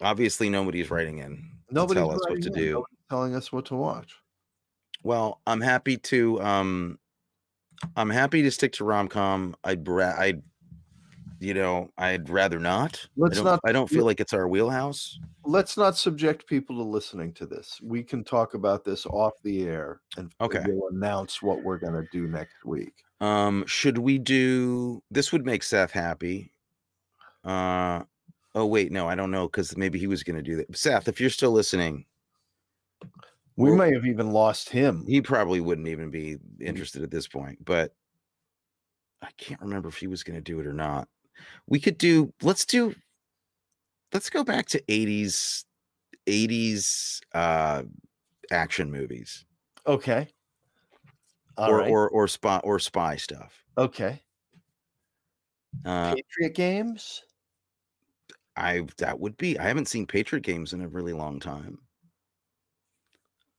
obviously 0.00 0.48
nobody's 0.48 0.90
writing 0.90 1.18
in. 1.18 1.36
to 1.68 1.74
Nobody's 1.74 2.00
tell 2.02 2.10
us 2.12 2.20
what 2.28 2.42
to 2.42 2.48
in, 2.48 2.52
do. 2.52 2.70
nobody's 2.72 2.98
telling 3.10 3.34
us 3.34 3.52
what 3.52 3.66
to 3.66 3.76
watch. 3.76 4.14
Well, 5.02 5.40
I'm 5.46 5.60
happy 5.60 5.96
to 5.98 6.40
um 6.42 6.98
I'm 7.96 8.10
happy 8.10 8.42
to 8.42 8.50
stick 8.50 8.72
to 8.74 8.84
rom-com. 8.84 9.54
I'd 9.64 9.86
ra- 9.86 10.14
I'd 10.18 10.42
you 11.40 11.54
know, 11.54 11.90
I'd 11.98 12.28
rather 12.30 12.58
not. 12.58 13.06
Let's 13.16 13.38
I 13.38 13.42
not- 13.42 13.60
I 13.64 13.72
don't 13.72 13.88
feel 13.90 14.04
like 14.04 14.20
it's 14.20 14.32
our 14.32 14.48
wheelhouse. 14.48 15.18
Let's 15.44 15.76
not 15.76 15.96
subject 15.96 16.46
people 16.46 16.76
to 16.76 16.82
listening 16.82 17.32
to 17.34 17.46
this. 17.46 17.78
We 17.82 18.02
can 18.02 18.24
talk 18.24 18.54
about 18.54 18.84
this 18.84 19.06
off 19.06 19.34
the 19.42 19.64
air 19.64 20.00
and 20.16 20.32
Okay. 20.40 20.64
we'll 20.66 20.88
announce 20.88 21.42
what 21.42 21.62
we're 21.62 21.78
gonna 21.78 22.04
do 22.10 22.26
next 22.26 22.64
week. 22.64 22.94
Um 23.20 23.64
should 23.66 23.98
we 23.98 24.18
do 24.18 25.02
this 25.10 25.32
would 25.32 25.44
make 25.46 25.62
Seth 25.62 25.90
happy. 25.92 26.52
Uh 27.44 28.02
oh 28.54 28.66
wait, 28.66 28.90
no, 28.90 29.08
I 29.08 29.14
don't 29.14 29.30
know 29.30 29.48
cuz 29.48 29.76
maybe 29.76 29.98
he 29.98 30.06
was 30.06 30.22
going 30.22 30.36
to 30.36 30.42
do 30.42 30.56
that. 30.56 30.76
Seth, 30.76 31.08
if 31.08 31.20
you're 31.20 31.30
still 31.30 31.52
listening, 31.52 32.06
We 33.56 33.70
may 33.74 33.92
have 33.94 34.04
even 34.06 34.32
lost 34.32 34.68
him. 34.68 35.04
he 35.06 35.20
probably 35.22 35.60
wouldn't 35.60 35.88
even 35.88 36.10
be 36.10 36.38
interested 36.60 37.02
at 37.02 37.10
this 37.10 37.26
point, 37.28 37.64
but 37.64 37.94
I 39.22 39.30
can't 39.38 39.60
remember 39.60 39.88
if 39.88 39.96
he 39.96 40.06
was 40.08 40.22
going 40.22 40.36
to 40.36 40.42
do 40.42 40.60
it 40.60 40.66
or 40.66 40.72
not. 40.74 41.08
We 41.66 41.80
could 41.80 41.98
do 41.98 42.32
let's 42.42 42.64
do 42.64 42.94
let's 44.12 44.30
go 44.30 44.44
back 44.44 44.66
to 44.66 44.82
80s 44.82 45.64
80s 46.26 47.20
uh 47.34 47.82
action 48.50 48.90
movies 48.90 49.44
Okay. 49.86 50.28
All 51.56 51.70
or, 51.70 51.78
right. 51.78 51.90
or 51.90 52.08
or 52.10 52.28
spy 52.28 52.58
or 52.64 52.78
spy 52.78 53.16
stuff. 53.16 53.64
okay. 53.78 54.22
Uh 55.84 56.14
Patriot 56.14 56.54
games. 56.54 57.22
I 58.56 58.86
that 58.98 59.20
would 59.20 59.36
be 59.36 59.58
I 59.58 59.64
haven't 59.64 59.86
seen 59.88 60.06
Patriot 60.06 60.42
games 60.42 60.72
in 60.72 60.80
a 60.80 60.88
really 60.88 61.12
long 61.12 61.40
time. 61.40 61.78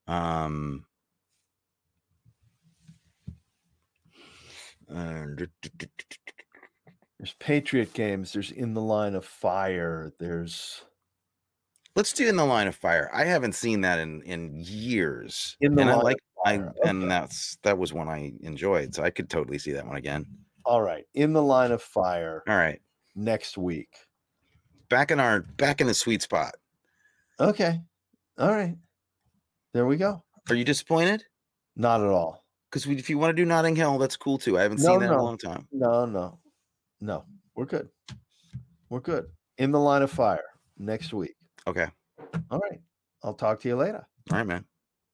Um 0.06 0.84
and 4.88 5.48
There's 7.18 7.34
Patriot 7.40 7.92
games. 7.94 8.32
There's 8.32 8.52
In 8.52 8.74
the 8.74 8.80
Line 8.80 9.14
of 9.14 9.24
Fire. 9.24 10.12
There's 10.18 10.82
Let's 11.96 12.12
do 12.12 12.28
in 12.28 12.36
the 12.36 12.44
line 12.44 12.68
of 12.68 12.76
fire. 12.76 13.10
I 13.12 13.24
haven't 13.24 13.54
seen 13.54 13.80
that 13.80 13.98
in 13.98 14.22
in 14.22 14.52
years. 14.54 15.56
In 15.60 15.74
the 15.74 15.82
and 15.82 15.90
I 15.90 15.94
Line 15.94 16.00
of 16.00 16.04
like 16.04 16.16
I 16.46 16.58
Fire, 16.58 16.74
and 16.84 17.10
that's 17.10 17.58
that 17.64 17.76
was 17.76 17.92
one 17.92 18.08
I 18.08 18.32
enjoyed. 18.40 18.94
So 18.94 19.02
I 19.02 19.10
could 19.10 19.28
totally 19.28 19.58
see 19.58 19.72
that 19.72 19.84
one 19.84 19.96
again. 19.96 20.24
All 20.64 20.80
right. 20.80 21.04
In 21.14 21.32
the 21.32 21.42
line 21.42 21.72
of 21.72 21.82
fire 21.82 22.44
All 22.46 22.54
right. 22.56 22.80
next 23.16 23.58
week. 23.58 23.88
Back 24.88 25.10
in 25.10 25.18
our 25.18 25.40
back 25.40 25.80
in 25.80 25.88
the 25.88 25.94
sweet 25.94 26.22
spot. 26.22 26.54
Okay. 27.40 27.80
All 28.38 28.52
right. 28.52 28.76
There 29.74 29.86
we 29.86 29.96
go. 29.96 30.22
Are 30.50 30.54
you 30.54 30.64
disappointed? 30.64 31.24
Not 31.74 32.00
at 32.00 32.06
all. 32.06 32.44
Because 32.70 32.86
if 32.86 33.10
you 33.10 33.18
want 33.18 33.34
to 33.36 33.42
do 33.42 33.46
Notting 33.46 33.74
Hill, 33.74 33.98
that's 33.98 34.16
cool 34.16 34.38
too. 34.38 34.56
I 34.56 34.62
haven't 34.62 34.80
No, 34.80 34.88
seen 34.90 35.00
that 35.00 35.06
in 35.06 35.18
a 35.18 35.22
long 35.22 35.38
time. 35.38 35.66
No, 35.72 36.04
no. 36.04 36.37
No. 37.00 37.24
We're 37.54 37.66
good. 37.66 37.88
We're 38.90 39.00
good. 39.00 39.26
In 39.58 39.70
the 39.72 39.80
line 39.80 40.02
of 40.02 40.10
fire 40.10 40.44
next 40.78 41.12
week. 41.12 41.34
Okay. 41.66 41.86
All 42.50 42.58
right. 42.58 42.80
I'll 43.22 43.34
talk 43.34 43.60
to 43.60 43.68
you 43.68 43.76
later. 43.76 44.06
All 44.30 44.38
right, 44.38 44.46
man. 44.46 44.64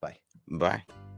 Bye. 0.00 0.16
Bye. 0.48 0.82